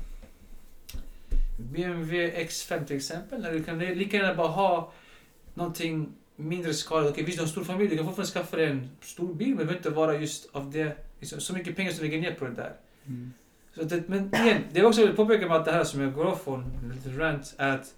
BMW 1.59 2.45
X5 2.45 2.85
till 2.85 2.97
exempel? 2.97 3.41
När 3.41 3.53
du 3.53 3.65
kan 3.65 3.79
lika 3.79 4.17
gärna 4.17 4.35
bara 4.35 4.49
ha 4.49 4.93
någonting 5.55 6.13
mindre 6.39 6.75
skadat. 6.75 7.11
Okej, 7.11 7.25
visst 7.25 7.39
du 7.39 7.43
har 7.43 7.47
en 7.47 7.53
stor 7.53 7.65
familj, 7.65 7.91
du 7.91 7.97
kan 7.97 8.07
fortfarande 8.07 8.33
skaffa 8.33 8.57
dig 8.57 8.67
en 8.67 8.91
stor 9.01 9.35
bil, 9.35 9.49
men 9.49 9.59
det 9.59 9.65
behöver 9.65 9.77
inte 9.77 9.91
vara 9.91 10.19
just 10.19 10.49
av 10.53 10.71
det, 10.71 10.97
liksom, 11.21 11.41
så 11.41 11.53
mycket 11.53 11.77
pengar 11.77 11.93
som 11.93 12.05
du 12.05 12.11
lägger 12.11 12.23
ner 12.23 12.35
på 12.35 12.45
det 12.45 12.55
där. 12.55 12.73
Så 13.75 13.83
det, 13.83 14.09
men 14.09 14.35
igen, 14.35 14.63
det 14.73 14.81
är 14.81 14.85
också 14.85 15.07
vill 15.07 15.17
påpeka 15.17 15.47
med 15.47 15.57
att 15.57 15.65
det 15.65 15.73
här 15.73 15.85
som 15.85 16.01
jag 16.01 16.15
går 16.15 16.25
av 16.25 16.37
från, 16.37 16.65
en 16.83 16.93
liten 16.95 17.19
rant, 17.19 17.55
är 17.59 17.75
att 17.75 17.95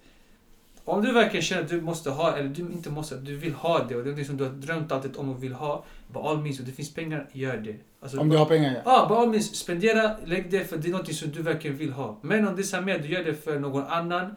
om 0.85 1.03
du 1.03 1.11
verkligen 1.11 1.43
känner 1.43 1.63
att 1.63 1.69
du 1.69 1.81
måste 1.81 2.09
ha, 2.09 2.37
eller 2.37 2.49
du 2.49 2.61
inte 2.61 2.89
måste, 2.89 3.15
du 3.15 3.35
vill 3.35 3.53
ha 3.53 3.77
det 3.77 3.83
och 3.83 3.87
det 3.87 4.09
är 4.09 4.11
någonting 4.11 4.25
som 4.25 4.37
du 4.37 4.43
har 4.43 4.51
drömt 4.51 4.91
alltid 4.91 5.17
om 5.17 5.29
och 5.29 5.43
vill 5.43 5.53
ha, 5.53 5.85
by 6.13 6.19
all 6.19 6.41
means, 6.41 6.59
och 6.59 6.65
det 6.65 6.71
finns 6.71 6.93
pengar, 6.93 7.27
gör 7.31 7.57
det. 7.57 7.75
Alltså, 8.01 8.19
Om 8.19 8.29
du 8.29 8.37
har 8.37 8.45
pengar 8.45 8.73
ja. 8.73 8.81
Ja, 8.85 9.05
by 9.09 9.15
all 9.15 9.29
means, 9.29 9.55
spendera, 9.55 10.15
lägg 10.25 10.51
det 10.51 10.69
för 10.69 10.77
det 10.77 10.87
är 10.87 10.91
någonting 10.91 11.15
som 11.15 11.31
du 11.31 11.41
verkligen 11.41 11.77
vill 11.77 11.91
ha. 11.91 12.17
Men 12.21 12.47
om 12.47 12.55
det 12.55 12.61
är 12.61 12.63
så 12.63 12.75
här 12.75 12.83
med 12.83 13.01
du 13.01 13.07
gör 13.07 13.23
det 13.23 13.33
för 13.33 13.59
någon 13.59 13.83
annan, 13.83 14.35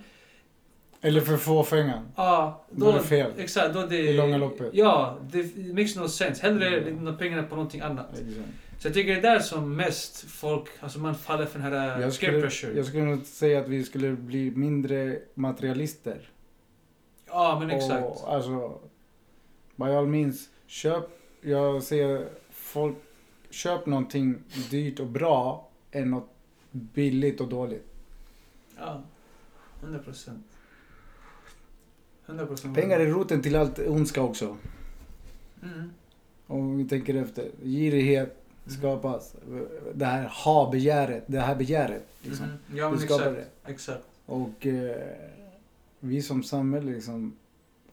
Eller 1.05 1.21
för 1.21 1.37
få 1.37 1.65
pengar. 1.65 2.03
ja, 2.17 2.65
Då 2.71 2.89
är 2.89 2.93
det 2.93 3.01
fel. 3.03 3.33
Exakt, 3.39 3.75
då 3.75 3.87
det... 3.87 3.97
I 3.97 4.13
långa 4.17 4.37
loppet. 4.37 4.71
Ja, 4.73 5.19
det 5.31 5.57
makes 5.75 5.97
no 5.97 6.09
sense. 6.09 6.43
Hellre 6.43 6.81
Mm. 6.81 7.17
pengarna 7.17 7.43
på 7.43 7.55
någonting 7.57 7.81
annat. 7.81 8.07
Exakt. 8.13 8.49
Så 8.79 8.89
jag 8.89 8.95
tycker 8.95 9.13
det 9.13 9.19
är 9.19 9.23
där 9.35 9.41
som 9.41 9.77
mest 9.77 10.31
folk, 10.31 10.69
alltså 10.81 10.99
man 10.99 11.15
faller 11.15 11.47
för 11.47 11.59
den 11.59 11.73
här 11.73 11.87
Jag 11.91 11.99
peer 12.01 12.11
skulle, 12.11 12.41
pressure. 12.41 12.77
jag 12.77 12.87
skulle 12.87 13.19
säga 13.25 13.61
att 13.61 13.69
vi 13.69 13.85
skulle 13.85 14.13
bli 14.13 14.51
mindre 14.51 15.19
materialister. 15.35 16.31
Ja, 17.27 17.57
men 17.61 17.71
exakt. 17.71 18.05
Och, 18.05 18.35
alltså, 18.35 18.79
by 19.77 19.85
all 19.85 20.07
means, 20.07 20.49
köp, 20.67 21.05
jag 21.41 21.83
säger 21.83 22.29
folk, 22.51 22.97
köp 23.51 23.87
någonting 23.87 24.39
dyrt 24.71 25.01
och 25.01 25.07
bra 25.07 25.69
än 25.91 26.11
något 26.11 26.29
billigt 26.71 27.41
och 27.41 27.49
dåligt. 27.49 27.87
Ja, 28.79 29.03
100 29.83 29.99
procent. 29.99 30.47
100 32.27 32.47
procent. 32.47 32.75
Pengar 32.77 33.01
är 33.01 33.07
roten 33.07 33.43
till 33.43 33.57
allt 33.57 33.79
ondska 33.79 34.23
också. 34.23 34.57
Mm. 35.63 35.91
Om 36.47 36.79
vi 36.79 36.85
tänker 36.89 37.15
efter. 37.15 37.51
Girighet 37.63 38.37
skapas. 38.67 39.35
Det 39.95 40.05
här 40.05 40.29
ha-begäret, 40.45 41.25
det 41.27 41.41
här 41.41 41.55
begäret. 41.57 42.07
Liksom. 42.23 42.47
Mhm. 42.47 42.79
Ja, 42.79 42.91
men 42.91 42.99
Det 42.99 43.05
skapar 43.07 43.33
exakt. 43.33 43.49
Exakt. 43.67 44.05
Och 44.27 44.67
eh, 44.67 44.97
vi 46.01 46.23
som 46.23 46.43
samhälle 46.43 46.93
liksom, 46.93 47.33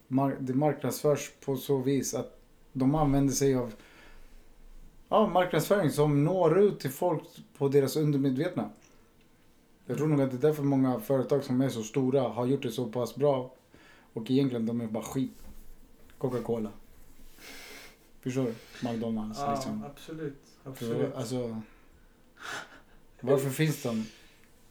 mar- 0.08 0.36
det 0.40 0.54
marknadsförs 0.54 1.32
på 1.46 1.56
så 1.58 1.78
vis 1.78 2.14
att 2.14 2.38
de 2.74 2.96
använder 2.96 3.34
sig 3.34 3.56
av 3.56 3.74
ja, 5.10 5.28
marknadsföring 5.28 5.90
som 5.90 6.24
når 6.24 6.60
ut 6.60 6.80
till 6.80 6.92
folk 6.92 7.24
på 7.58 7.68
deras 7.68 7.96
undermedvetna. 7.96 8.70
Jag 9.86 9.98
tror 9.98 10.08
nog 10.08 10.22
att 10.22 10.32
det 10.32 10.38
är 10.38 10.42
därför 10.42 10.64
många 10.64 11.00
företag 11.00 11.44
som 11.44 11.62
är 11.62 11.70
så 11.70 11.84
stora 11.84 12.22
har 12.22 12.46
gjort 12.46 12.64
det 12.64 12.72
så 12.72 12.86
pass 12.86 13.16
bra. 13.16 13.54
Och 14.14 14.32
egentligen 14.32 14.66
de 14.66 14.82
är 14.82 14.88
bara 14.88 15.04
skit. 15.04 15.38
Coca-Cola. 16.18 16.72
Förstår 18.22 18.44
du? 18.44 18.54
McDonalds 18.90 19.40
Ja, 19.40 19.54
liksom. 19.56 19.84
absolut. 19.84 20.42
Absolut. 20.64 21.16
alltså, 21.16 21.62
varför 23.22 23.50
finns 23.50 23.84
de? 23.84 24.06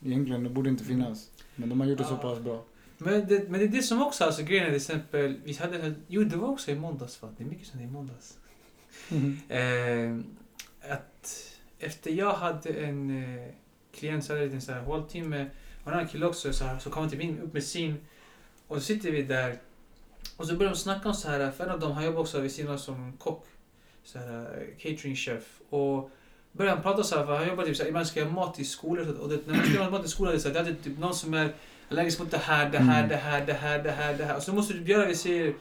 Egentligen, 0.04 0.44
det 0.44 0.50
borde 0.50 0.70
inte 0.70 0.84
finnas. 0.84 1.30
Men 1.56 1.68
de 1.68 1.80
har 1.80 1.86
gjort 1.86 1.98
det 1.98 2.04
så 2.04 2.16
pass 2.16 2.38
bra. 2.38 2.64
Men 2.98 3.28
det, 3.28 3.48
men 3.48 3.60
det 3.60 3.66
är 3.66 3.68
det 3.68 3.82
som 3.82 4.02
också, 4.02 4.24
alltså 4.24 4.42
grejen 4.42 4.64
är 4.64 4.68
till 4.68 4.76
exempel, 4.76 5.40
vi 5.44 5.52
hade, 5.52 5.94
jo 6.06 6.24
det 6.24 6.36
var 6.36 6.48
också 6.48 6.70
i 6.70 6.74
måndags 6.74 7.22
va? 7.22 7.28
Det 7.36 7.44
är 7.44 7.48
mycket 7.48 7.66
som 7.66 7.80
är 7.80 7.84
i 7.84 7.86
måndags. 7.86 8.38
Eh, 9.48 10.18
att 10.92 11.56
efter 11.78 12.10
jag 12.10 12.32
hade 12.32 12.70
en 12.70 13.24
eh, 13.24 13.48
klient 13.92 14.24
så 14.24 14.32
hade 14.32 14.44
en 14.44 14.60
här 14.68 14.80
håltimme 14.80 15.50
och 15.82 15.88
en 15.88 15.94
annan 15.94 16.08
kille 16.08 16.26
också 16.26 16.52
så, 16.52 16.64
här, 16.64 16.78
så 16.78 16.90
kom 16.90 17.00
han 17.00 17.10
till 17.10 17.18
min 17.18 17.38
upp 17.38 17.52
med 17.52 17.64
sin 17.64 17.94
och 18.70 18.76
så 18.76 18.82
sitter 18.82 19.10
vi 19.10 19.22
där 19.22 19.58
och 20.36 20.46
så 20.46 20.54
börjar 20.56 20.72
de 20.72 20.78
snacka 20.78 21.08
om 21.08 21.14
så 21.14 21.28
här, 21.28 21.50
för 21.50 21.64
en 21.64 21.70
av 21.70 21.80
dem 21.80 21.92
han 21.92 22.04
jobbar 22.04 22.20
också 22.20 22.40
vid 22.40 22.52
sidan 22.52 22.78
som 22.78 23.12
kock, 23.18 23.46
så 24.04 24.18
här, 24.18 24.38
eh, 24.40 24.76
catering 24.82 25.16
chef 25.16 25.42
och 25.70 26.10
började 26.52 26.74
han 26.76 26.82
prata 26.82 27.02
så 27.02 27.16
här, 27.18 27.26
för 27.26 27.36
han 27.36 27.48
jobbar 27.48 27.64
typ 27.64 27.76
så 27.76 27.82
här, 27.82 27.88
ibland 27.88 28.06
ska 28.06 28.20
jag 28.20 28.32
mat 28.32 28.58
i 28.58 28.64
skolor 28.64 29.04
så 29.04 29.10
att- 29.10 29.18
och 29.18 29.28
det, 29.28 29.46
när 29.46 29.54
man 29.54 29.64
ska 29.64 29.74
göra 29.74 29.90
mat 29.90 30.04
i 30.04 30.08
skolan 30.08 30.32
det 30.32 30.38
är 30.38 30.40
så 30.40 30.48
här, 30.48 30.64
det 30.64 30.70
är 30.70 30.74
typ 30.84 30.98
någon 30.98 31.14
som 31.14 31.34
är 31.34 31.54
allergisk 31.90 32.18
mot 32.20 32.30
det 32.30 32.38
här, 32.38 32.70
det 32.70 32.78
här, 32.78 32.98
Mm. 32.98 33.08
det 33.08 33.16
här, 33.16 33.46
det 33.46 33.52
här, 33.52 33.82
det 33.82 33.90
här, 33.90 34.14
det 34.18 34.24
här. 34.24 34.36
Och 34.36 34.42
så 34.42 34.52
måste 34.52 34.74
du 34.74 34.92
göra, 34.92 35.06
vi 35.06 35.14
säger, 35.16 35.54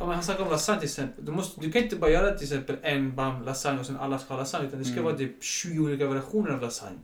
om 0.00 0.08
han 0.08 0.22
snackar 0.22 0.42
om 0.44 0.50
lasagne 0.50 0.80
till 0.80 0.88
exempel. 0.88 1.24
Du, 1.24 1.32
måste, 1.32 1.60
du 1.60 1.72
kan 1.72 1.82
inte 1.82 1.96
bara 1.96 2.10
göra 2.10 2.34
till 2.34 2.44
exempel 2.44 2.76
en 2.82 3.14
bam 3.16 3.44
lasagne 3.44 3.80
och 3.80 3.86
sen 3.86 3.96
alla 3.96 4.18
ska 4.18 4.34
ha 4.34 4.40
lasagne. 4.40 4.66
Utan 4.68 4.78
det 4.78 4.84
ska 4.84 4.92
Mm. 4.92 5.04
vara 5.04 5.16
typ 5.16 5.44
20 5.44 5.78
olika 5.84 6.06
variationer 6.06 6.50
av 6.50 6.60
lasagne. 6.60 6.98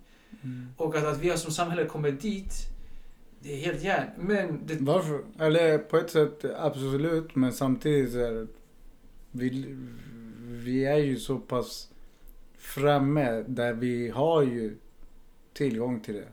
Och 0.76 0.96
att, 0.96 1.05
att 1.05 1.18
vi 1.18 1.29
har 1.31 1.37
som 1.37 1.53
samhälle 1.53 1.85
kommer 1.87 2.11
dit, 2.11 2.53
det 3.42 3.53
är 3.53 3.57
helt 3.57 3.83
järn. 3.83 4.09
Men 4.18 4.66
det, 4.66 4.76
Varför? 4.81 5.24
Eller 5.38 5.79
på 5.79 5.96
ett 5.96 6.11
sätt 6.11 6.44
absolut, 6.57 7.35
men 7.35 7.53
samtidigt 7.53 8.14
är 8.14 8.46
vi, 9.31 9.76
vi 10.40 10.85
är 10.85 10.98
ju 10.98 11.16
så 11.16 11.38
pass 11.38 11.88
framme 12.59 13.44
där 13.46 13.72
vi 13.72 14.09
har 14.09 14.42
ju 14.42 14.76
tillgång 15.53 16.00
till 16.00 16.14
det. 16.14 16.29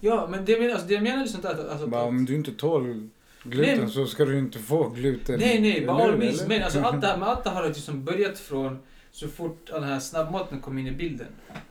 ja, 0.00 0.28
men 0.30 0.44
det, 0.44 0.60
men, 0.60 0.70
alltså, 0.70 0.86
det 0.86 1.00
menar 1.00 1.22
liksom 1.22 1.40
att... 1.44 1.70
Alltså, 1.70 1.86
Bara, 1.86 2.02
om 2.02 2.24
du 2.24 2.34
inte 2.34 2.52
tål 2.52 3.08
gluten 3.42 3.78
Nej, 3.78 3.90
så 3.90 4.06
ska 4.06 4.24
du 4.24 4.38
inte 4.38 4.58
få 4.58 4.88
gluten. 4.88 5.40
Nej, 5.40 5.60
nej, 5.60 5.76
Eller 5.78 5.92
all 5.92 6.18
means. 6.18 6.38
eller? 6.40 6.48
Men 6.48 6.62
alltså, 6.62 6.80
allt 6.80 7.00
det 7.00 7.06
här, 7.06 7.20
allt 7.20 7.44
det 7.44 7.50
här 7.50 7.62
har 7.62 7.68
liksom 7.68 8.04
börjat 8.04 8.38
från 8.38 8.78
så 9.12 9.28
fort 9.28 9.66
den 9.72 9.82
här 9.82 10.00
snabbmaten 10.00 10.60
kom 10.60 10.78
in 10.78 10.86
i 10.86 10.92
bilden. 10.92 11.26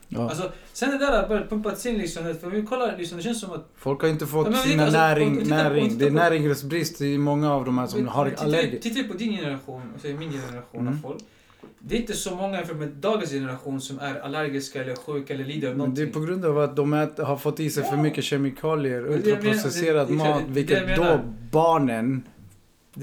ja. 0.08 0.30
Alltså, 0.30 0.52
sen 0.74 0.90
det 0.92 0.98
där 0.98 1.22
har 1.22 1.28
börjat 1.28 1.50
pumpats 1.50 1.86
in 1.86 1.98
liksom, 1.98 2.36
för 2.42 2.50
vi 2.50 2.64
kollar, 2.66 2.98
liksom, 2.98 3.18
det 3.18 3.24
känns 3.24 3.42
som 3.42 3.52
att... 3.52 3.70
Folk 3.76 4.02
har 4.02 4.10
inte 4.10 4.26
fått 4.28 4.48
Ja, 4.52 4.62
vi- 4.66 4.70
sina 4.72 4.84
alltså, 4.84 4.98
näring, 5.00 5.30
vi 5.34 5.38
på- 5.40 5.44
vi 5.44 5.50
näring. 5.50 5.84
tittar 5.90 6.00
Det 6.00 6.06
är 6.06 6.10
på- 6.10 6.16
näringsbrist 6.16 7.02
i 7.02 7.18
många 7.18 7.54
av 7.54 7.66
de 7.66 7.78
här 7.78 7.88
som 7.88 8.00
Men- 8.00 8.10
har 8.10 8.26
men 8.26 8.36
tittar- 8.36 8.94
vi 8.94 9.04
på 9.04 9.14
din 9.14 9.38
generation, 9.38 9.82
säger 10.02 10.18
min 10.18 10.32
generation 10.32 10.82
Mm. 10.82 10.94
av 10.94 10.98
folk. 11.10 11.24
Det 11.80 11.96
är 11.96 12.00
inte 12.00 12.14
så 12.14 12.36
många 12.36 12.58
jämfört 12.58 12.78
med 12.78 12.88
dagens 12.90 13.32
generation 13.32 13.82
som 13.82 14.00
är 14.00 14.20
allergiska 14.20 14.82
eller 14.84 14.96
sjuka 14.96 15.34
eller 15.34 15.46
lider 15.46 15.70
av 15.72 15.78
Men 15.78 15.96
det 15.96 16.02
är 16.02 16.06
någonting. 16.06 16.12
på 16.12 16.20
grund 16.28 16.46
av 16.46 16.60
att 16.60 16.76
de 16.76 16.94
ät, 16.94 17.18
har 17.20 17.38
fått 17.38 17.60
i 17.60 17.70
sig 17.70 17.84
för 17.84 17.98
mycket 17.98 18.24
kemikalier, 18.24 19.08
ultraprocesserad 19.12 20.10
mat, 20.10 20.42
vilket 20.48 20.96
då 20.96 21.20
barnen 21.52 22.24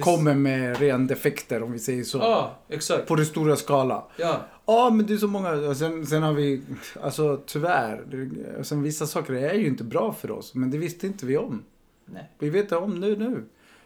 kommer 0.01 0.35
med 0.35 0.79
ren 0.81 1.07
defekter 1.07 1.63
om 1.63 1.73
vi 1.73 1.79
säger 1.79 2.05
så. 2.05 2.19
Ja, 2.19 2.59
exakt. 2.69 3.07
På 3.09 3.17
det 3.17 3.25
stora 3.25 3.57
skala. 3.57 4.05
Ja. 4.17 4.41
Ja, 4.67 4.91
men 4.91 5.07
det 5.07 5.15
är 5.15 5.19
så 5.19 5.29
många. 5.29 5.75
Sen, 5.75 6.07
sen 6.07 6.23
har 6.23 6.33
vi, 6.33 6.63
alltså 7.03 7.41
tyvärr. 7.47 8.05
Det, 8.11 8.65
sen 8.65 8.83
vissa 8.83 9.07
saker 9.07 9.33
är 9.35 9.55
ju 9.55 9.67
inte 9.67 9.85
bra 9.85 10.13
för 10.13 10.31
oss. 10.31 10.55
Men 10.55 10.71
det 10.71 10.79
visste 10.79 11.07
inte 11.07 11.27
vi 11.27 11.37
om. 11.37 11.63
Nej. 12.07 12.31
Vi 12.39 12.51
vet 12.51 12.69
det 12.69 12.77
om 12.77 13.01
nu 13.01 13.17
nu. 13.17 13.45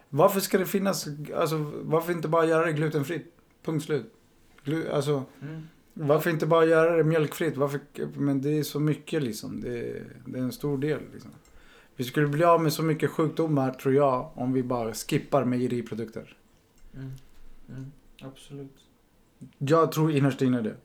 Varför 0.08 0.40
ska 0.40 0.58
det 0.58 0.66
finnas, 0.66 1.06
alltså 1.36 1.72
varför 1.82 2.12
inte 2.12 2.28
bara 2.28 2.44
göra 2.46 2.66
det 2.66 2.72
glutenfritt? 2.72 3.34
Punkt 3.64 3.84
slut. 3.84 4.14
Glu, 4.64 4.90
alltså, 4.90 5.24
Mm. 5.42 5.62
varför 5.94 6.30
inte 6.30 6.46
bara 6.46 6.64
göra 6.64 6.96
det 6.96 7.04
mjölkfritt? 7.04 7.56
Varför, 7.56 7.80
men 8.16 8.42
det 8.42 8.58
är 8.58 8.62
så 8.62 8.80
mycket 8.80 9.22
liksom. 9.22 9.60
Det, 9.60 10.02
det 10.26 10.38
är 10.38 10.42
en 10.42 10.52
stor 10.52 10.78
del 10.78 11.00
liksom. 11.12 11.30
Vi 12.00 12.04
skulle 12.04 12.26
bli 12.26 12.44
av 12.44 12.62
med 12.62 12.72
så 12.72 12.82
mycket 12.82 13.10
sjukdomar 13.10 13.70
tror 13.70 13.94
jag 13.94 14.30
om 14.34 14.52
vi 14.52 14.62
bara 14.62 14.94
skippar 14.94 15.44
mejeriprodukter. 15.44 16.36
Mm. 16.94 17.12
Mm. 17.68 17.92
Absolut. 18.22 18.76
Jag 19.58 19.92
tror 19.92 20.12
innerst 20.12 20.42
inne 20.42 20.60
det. 20.60 20.76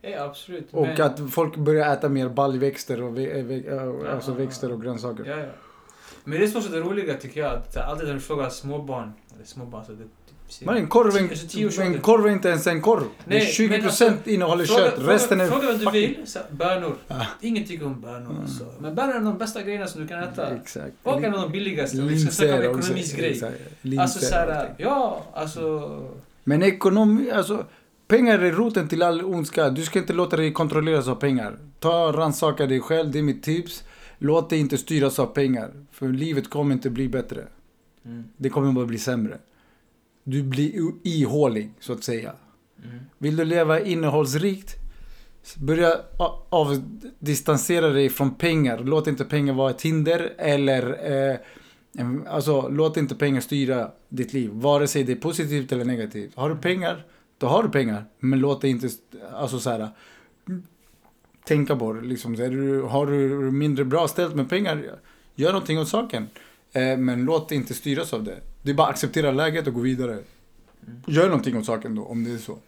Ja, 0.00 0.24
absolut. 0.24 0.68
Och 0.74 0.86
Men- 0.86 1.02
att 1.02 1.30
folk 1.30 1.56
börjar 1.56 1.92
äta 1.92 2.08
mer 2.08 2.28
baljväxter 2.28 3.02
och, 3.02 3.18
ve, 3.18 3.42
ve, 3.42 3.56
äh, 3.56 4.14
alltså 4.14 4.30
Ja, 4.30 4.36
växter 4.36 4.68
ja. 4.68 4.74
och 4.74 4.82
grönsaker. 4.82 5.24
Ja, 5.24 5.38
ja. 5.38 5.52
Men 6.24 6.40
det 6.40 6.46
är 6.46 6.56
också 6.56 6.72
det 6.72 6.80
roliga 6.80 7.14
tycker 7.14 7.40
jag. 7.40 7.52
Att 7.52 7.76
alltid 7.76 8.06
när 8.06 8.14
du 8.14 8.20
frågar 8.20 8.48
småbarn, 8.48 9.12
eller 9.34 9.44
småbarn 9.44 9.84
så 9.84 9.92
det 9.92 10.08
Men 10.60 10.76
en 10.76 10.86
korv, 10.88 11.06
Alltså, 11.30 11.82
en, 11.82 11.94
en 11.94 12.00
korv 12.00 12.26
är 12.26 12.30
inte 12.30 12.48
ens 12.48 12.66
en 12.66 12.80
korv. 12.82 13.04
Nej, 13.24 13.40
20% 13.40 13.68
men 13.70 13.84
alltså, 13.84 14.12
innehåller 14.24 14.64
fråga, 14.64 14.84
kött, 14.84 14.94
resten 14.98 15.40
är 15.40 15.46
fråga, 15.46 15.60
fråga 15.62 15.84
vad 15.84 15.94
du 15.94 16.00
vill. 16.00 16.16
Så, 16.24 16.38
bönor. 16.50 16.94
Ja. 17.08 17.26
Ingen 17.40 17.64
tycker 17.66 17.86
om 17.86 18.00
bönor. 18.00 18.30
Mm. 18.30 18.40
Alltså. 18.42 18.64
Men 18.80 18.94
bönor 18.94 19.14
är 19.14 19.20
de 19.20 19.38
bästa 19.38 19.62
grejerna 19.62 19.86
som 19.86 20.00
du 20.02 20.08
kan 20.08 20.22
äta. 20.22 20.56
Exakt. 20.56 20.92
Och 21.02 21.24
en 21.24 21.34
av 21.34 21.40
de 21.40 21.52
billigaste. 21.52 22.00
Om 22.00 22.08
vi 22.08 22.20
ska 22.20 22.32
snacka 22.32 22.54
om 22.54 22.60
Linser 22.62 22.80
ekonomins 22.80 23.12
grej. 23.12 23.30
exakt. 23.30 23.56
Linser 23.82 24.02
Alltså 24.02 24.18
såhär, 24.20 24.74
ja, 24.76 25.22
alltså... 25.34 26.00
Men 26.44 26.62
ekonomi, 26.62 27.30
alltså 27.30 27.64
pengar 28.08 28.38
är 28.38 28.52
roten 28.52 28.88
till 28.88 29.02
all 29.02 29.24
ondska. 29.24 29.70
Du 29.70 29.82
ska 29.82 29.98
inte 29.98 30.12
låta 30.12 30.36
dig 30.36 30.52
kontrolleras 30.52 31.08
av 31.08 31.14
pengar. 31.14 31.56
Ta 31.78 32.12
rannsaka 32.12 32.66
dig 32.66 32.80
själv, 32.80 33.10
det 33.10 33.18
är 33.18 33.22
mitt 33.22 33.42
tips. 33.42 33.84
Låt 34.18 34.50
dig 34.50 34.58
inte 34.58 34.78
styras 34.78 35.18
av 35.18 35.26
pengar. 35.26 35.70
För 35.92 36.08
livet 36.08 36.50
kommer 36.50 36.72
inte 36.74 36.90
bli 36.90 37.08
bättre. 37.08 37.44
Mm, 38.04 38.24
Det 38.36 38.48
kommer 38.50 38.72
bara 38.72 38.86
bli 38.86 38.98
sämre. 38.98 39.38
Du 40.30 40.42
blir 40.42 40.92
ihålig, 41.02 41.70
så 41.80 41.92
att 41.92 42.04
säga. 42.04 42.32
mm, 42.84 42.98
Vill 43.18 43.36
du 43.36 43.44
leva 43.44 43.80
innehållsrikt? 43.80 44.76
Börja 45.58 46.00
avdistansera 46.48 47.88
dig 47.88 48.08
från 48.08 48.34
pengar. 48.34 48.78
Låt 48.78 49.06
inte 49.06 49.24
pengar 49.24 49.54
vara 49.54 49.70
ett 49.70 49.82
hinder 49.82 50.32
eller 50.38 50.82
eh, 51.12 51.36
alltså, 52.28 52.68
låt 52.68 52.96
inte 52.96 53.14
pengar 53.14 53.40
styra 53.40 53.90
ditt 54.08 54.32
liv. 54.32 54.50
Vare 54.52 54.88
sig 54.88 55.04
det 55.04 55.12
är 55.12 55.16
positivt 55.16 55.72
eller 55.72 55.84
negativt. 55.84 56.34
Har 56.34 56.48
du 56.50 56.56
pengar, 56.56 57.04
då 57.38 57.46
har 57.46 57.62
du 57.62 57.68
pengar. 57.68 58.04
Men 58.18 58.38
låt 58.40 58.60
dig 58.60 58.70
inte, 58.70 58.88
alltså 59.32 59.58
så 59.58 59.70
här, 59.70 59.88
tänka 61.44 61.76
på 61.76 61.92
det. 61.92 62.00
Liksom. 62.00 62.34
Är 62.34 62.50
du, 62.50 62.82
har 62.82 63.06
du 63.06 63.28
mindre 63.50 63.84
bra 63.84 64.08
ställt 64.08 64.34
med 64.34 64.48
pengar, 64.48 64.84
gör 65.34 65.52
någonting 65.52 65.78
åt 65.78 65.88
saken. 65.88 66.26
Eh, 66.72 66.96
men 66.98 67.24
låt 67.24 67.48
dig 67.48 67.58
inte 67.58 67.74
styras 67.74 68.12
av 68.12 68.24
det. 68.24 68.40
Det 68.62 68.70
är 68.70 68.74
bara 68.74 68.86
att 68.86 68.92
acceptera 68.94 69.30
läget 69.30 69.66
och 69.66 69.74
gå 69.74 69.80
vidare. 69.80 70.12
Mm. 70.12 71.02
Gör 71.06 71.26
någonting 71.26 71.56
åt 71.56 71.64
saken 71.66 71.94
då, 71.94 72.04
om 72.04 72.24
det 72.24 72.30
är 72.30 72.38
så. 72.38 72.58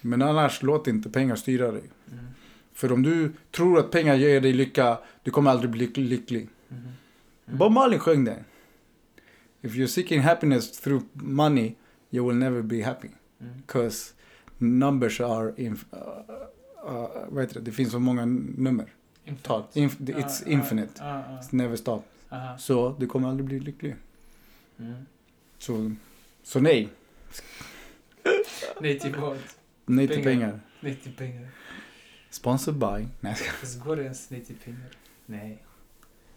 Men 0.00 0.22
annars, 0.22 0.62
låt 0.62 0.86
inte 0.86 1.10
pengar 1.10 1.36
styra 1.36 1.72
dig. 1.72 1.82
mm, 2.12 2.24
För 2.74 2.92
om 2.92 3.02
du 3.02 3.32
tror 3.50 3.78
att 3.78 3.90
pengar 3.90 4.14
ger 4.14 4.40
dig 4.40 4.52
lycka, 4.52 4.98
du 5.22 5.30
kommer 5.30 5.50
aldrig 5.50 5.70
bli 5.70 5.86
lyck- 5.86 5.96
lycklig. 6.08 6.48
mm, 6.70 6.82
Bob 7.58 7.72
Marley 7.72 7.98
sjöng 7.98 8.24
det. 8.24 8.44
If 9.62 9.72
you're 9.74 9.86
seeking 9.86 10.20
happiness 10.20 10.80
through 10.80 11.04
money, 11.12 11.74
you 12.10 12.28
will 12.28 12.36
never 12.38 12.62
be 12.62 12.82
happy. 12.84 13.08
mm. 13.40 13.52
Because 13.66 14.12
numbers 14.58 15.20
are... 15.20 15.50
Inf- 15.52 15.84
uh, 15.92 15.98
uh, 16.94 17.08
vad 17.28 17.42
heter 17.42 17.54
det? 17.54 17.60
Det 17.60 17.72
finns 17.72 17.92
så 17.92 17.98
många 17.98 18.24
nummer. 18.56 18.92
Tal. 19.42 19.62
Inf- 19.72 19.96
it's 19.98 20.42
Ja, 20.46 20.52
infinite. 20.52 20.92
ja, 20.98 21.24
ja, 21.28 21.38
It's 21.42 21.48
never 21.50 21.76
stop. 21.76 22.02
Aha. 22.30 22.58
Så 22.58 22.96
du 22.98 23.06
kommer 23.06 23.28
aldrig 23.28 23.46
bli 23.46 23.60
lycklig. 23.60 23.96
Mm. 24.78 25.06
Så, 25.58 25.94
så 26.42 26.60
nej. 26.60 26.88
Nej 28.80 28.98
till 28.98 29.16
vad? 29.16 29.38
Nej 29.86 30.08
till 30.08 30.22
Pengar. 30.22 30.60
Nej 30.80 30.96
till 30.96 31.12
pengar. 31.12 31.48
Sponsored 32.30 32.78
by. 32.78 33.08
Nej. 33.20 33.34
Fast 33.34 33.80
går 33.80 33.96
det 33.96 34.02
ens 34.02 34.30
nej 34.30 34.44
till 34.44 34.56
pengar? 34.56 34.86
Nej. 35.26 35.62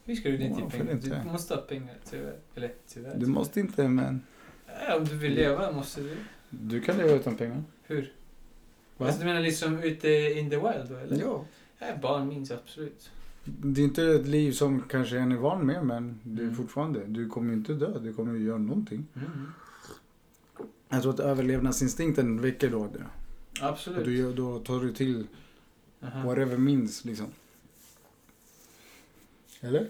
Hur 0.05 0.15
ska 0.15 0.29
du 0.29 0.37
nej 0.37 0.55
till 0.55 0.79
pengar? 0.79 0.91
inte? 0.91 1.21
Du 1.23 1.31
måste 1.31 1.55
ha 1.55 1.61
pengar, 1.61 1.95
tyvärr. 2.09 2.37
Eller 2.55 2.73
tyvärr. 2.87 3.15
Du 3.15 3.25
måste 3.25 3.59
inte, 3.59 3.87
men 3.87 4.21
Ja, 4.87 4.95
om 4.97 5.05
du 5.05 5.17
vill 5.17 5.33
leva 5.33 5.71
måste 5.71 6.01
du. 6.01 6.17
du 6.49 6.81
kan 6.81 6.97
leva 6.97 7.11
utan 7.11 7.35
pengar. 7.37 7.63
Hur? 7.83 8.13
Va? 8.97 9.05
Alltså, 9.05 9.19
du 9.21 9.25
menar 9.25 9.41
liksom 9.41 9.83
ute 9.83 10.09
in 10.09 10.49
the 10.49 10.55
wild 10.55 10.89
då, 10.89 10.95
eller? 10.95 11.21
Ja. 11.21 11.45
Ja, 11.79 11.95
barn 12.01 12.27
minns 12.27 12.51
absolut. 12.51 13.11
Det 13.43 13.81
är 13.81 13.85
inte 13.85 14.03
ett 14.03 14.27
liv 14.27 14.51
som 14.51 14.81
kanske 14.89 15.17
en 15.19 15.31
är 15.31 15.35
van 15.37 15.65
med, 15.65 15.85
men 15.85 16.19
det 16.23 16.41
är 16.41 16.45
Mm. 16.45 16.55
fortfarande. 16.55 17.03
Du 17.07 17.29
kommer 17.29 17.47
ju 17.51 17.57
inte 17.57 17.73
dö, 17.73 17.99
du 17.99 18.13
kommer 18.13 18.33
ju 18.33 18.45
göra 18.45 18.57
någonting. 18.57 19.05
Mm. 19.15 19.51
Jag 20.89 21.01
tror 21.01 21.13
att 21.13 21.19
överlevnadsinstinkten 21.19 22.41
väcker 22.41 22.69
då 22.69 22.87
det. 22.93 23.03
Och 23.61 23.67
Absolut. 23.69 24.05
du, 24.05 24.17
gör- 24.17 24.33
då 24.33 24.59
tar 24.59 24.79
du 24.79 24.93
till 24.93 25.27
Aha. 26.03 26.27
whatever 26.27 26.57
means 26.57 27.05
liksom. 27.05 27.27
Eller? 29.61 29.87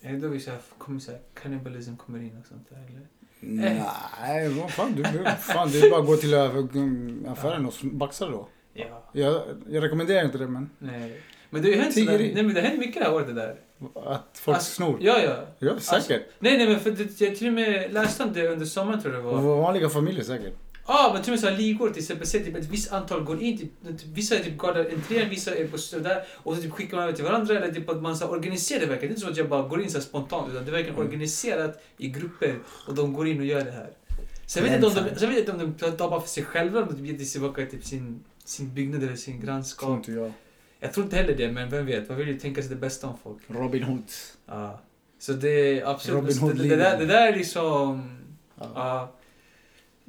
Är 0.00 0.12
det 0.12 0.18
då 0.18 0.28
vi 0.28 0.46
kommer 0.78 1.00
säga 1.00 1.18
cannibalism 1.34 1.96
kommer 1.96 2.18
in 2.18 2.38
och 2.40 2.46
sånt 2.46 2.68
där 2.70 2.76
eller? 2.88 3.06
Nej, 3.40 4.48
vad 4.48 4.70
fan. 4.70 4.92
Du, 4.96 5.04
fan 5.38 5.68
det 5.72 5.80
är 5.80 5.90
bara 5.90 6.00
att 6.00 6.06
gå 6.06 6.16
till 6.16 6.34
affären 7.26 7.66
och 7.66 7.74
baxa 7.82 8.30
då. 8.30 8.48
Ja. 8.74 9.10
Jag, 9.12 9.42
jag 9.68 9.82
rekommenderar 9.82 10.24
inte 10.24 10.38
det, 10.38 10.48
men 10.48 10.70
Nej. 10.78 11.20
Men 11.54 11.62
det 11.62 11.68
har 11.68 11.74
ju 11.76 11.82
hänt 11.82 11.94
sådär, 11.94 12.18
nej 12.18 12.34
men 12.34 12.54
det 12.54 12.60
har 12.60 12.68
hänt 12.68 12.78
mycket 12.80 12.94
det 13.02 13.04
här 13.04 13.14
året 13.14 13.26
det 13.26 13.32
där. 13.32 13.56
att 14.04 14.38
folk 14.38 14.54
Alltså, 14.56 14.72
snor. 14.72 14.98
Ja, 15.00 15.18
ja. 15.22 15.36
Ja, 15.58 15.80
säkert. 15.80 16.22
Nej, 16.38 16.58
nej 16.58 16.66
men 16.68 16.80
för 16.80 16.90
det, 16.90 17.20
jag 17.20 17.36
till 17.36 17.46
och 17.46 17.52
med 17.52 17.92
läste 17.92 18.22
om 18.22 18.32
det 18.32 18.48
under 18.48 18.66
sommaren 18.66 19.02
tror 19.02 19.14
jag 19.14 19.24
det 19.24 19.26
var. 19.28 19.40
vanliga 19.56 19.88
familjer 19.90 20.24
säkert. 20.24 20.52
Ja, 20.86 21.10
men 21.14 21.22
till 21.22 21.30
och 21.30 21.32
med 21.32 21.40
så 21.40 21.46
här 21.48 21.56
ligor 21.56 21.90
till 21.90 22.02
exempel. 22.02 22.26
Säg 22.26 22.44
typ 22.44 22.56
ett 22.56 22.66
visst 22.66 22.92
antal 22.92 23.24
går 23.24 23.42
in, 23.42 23.58
typ, 23.58 23.70
typ, 23.98 24.08
vissa 24.14 24.34
är 24.38 24.44
typ 24.44 24.58
gardar 24.58 24.84
entrén, 24.94 25.30
vissa 25.30 25.54
är 25.56 25.66
på 25.68 25.78
så 25.78 25.98
där 25.98 26.22
och 26.32 26.56
så 26.56 26.62
typ 26.62 26.72
skickar 26.72 26.96
man 26.96 27.04
över 27.04 27.12
till 27.16 27.24
varandra 27.24 27.56
eller 27.58 27.74
typ 27.74 27.88
att 27.88 28.02
man 28.02 28.16
så 28.16 28.24
här 28.24 28.32
organiserar 28.32 28.80
det 28.80 28.86
verkligen. 28.86 29.00
Det 29.00 29.06
är 29.06 29.16
inte 29.16 29.20
så 29.20 29.30
att 29.30 29.36
jag 29.36 29.48
bara 29.48 29.68
går 29.68 29.82
in 29.82 29.90
så 29.90 29.98
här 29.98 30.04
spontant 30.04 30.50
utan 30.52 30.64
det 30.64 30.70
verkligen 30.70 30.94
Mm. 30.94 31.06
organiserat 31.06 31.82
i 31.98 32.08
grupper 32.08 32.54
och 32.88 32.94
de 32.94 33.12
går 33.12 33.28
in 33.28 33.38
och 33.40 33.46
gör 33.46 33.64
det 33.64 33.70
här. 33.70 33.90
Sen 34.46 34.62
vet 34.62 34.72
jag 34.72 34.78
inte 34.78 35.00
om 35.00 35.06
de, 35.12 35.18
sen 35.20 35.28
vet 35.28 35.38
jag 35.48 35.54
inte 35.56 35.64
om 35.64 35.74
de 35.80 35.90
tar 35.96 36.10
bara 36.10 36.20
för 36.20 36.28
sig 36.28 36.44
själva 36.44 36.82
om 36.82 36.88
de 36.96 37.06
ger 37.06 37.18
tillbaka 37.18 37.62
till 37.66 37.70
typ 37.70 37.84
sin, 37.84 38.24
sin 38.44 38.74
byggnad 38.74 39.02
eller 39.02 39.16
sin 39.16 39.34
Tror 39.40 39.46
grannskap. 39.46 39.90
inte 39.90 40.12
jag. 40.12 40.32
Jag 40.84 40.92
tror 40.92 41.04
inte 41.04 41.16
heller 41.16 41.36
det, 41.36 41.52
men 41.52 41.70
vem 41.70 41.86
vet? 41.86 42.08
Man 42.08 42.18
vill 42.18 42.28
ju 42.28 42.38
tänka 42.38 42.62
sig 42.62 42.70
det 42.70 42.76
bästa 42.76 43.06
om 43.06 43.18
folk. 43.18 43.42
Robin 43.48 43.82
Hood. 43.82 44.10
Ja. 44.46 44.80
Så 45.18 45.32
det 45.32 45.80
är 45.80 45.86
absolut... 45.86 46.42
Robin 46.42 46.56
det, 46.56 46.68
det, 46.68 46.76
där, 46.76 46.98
det 46.98 47.06
där 47.06 47.32
är 47.32 47.36
liksom... 47.36 48.18
Ja. 48.58 48.70
Ja. 48.74 49.12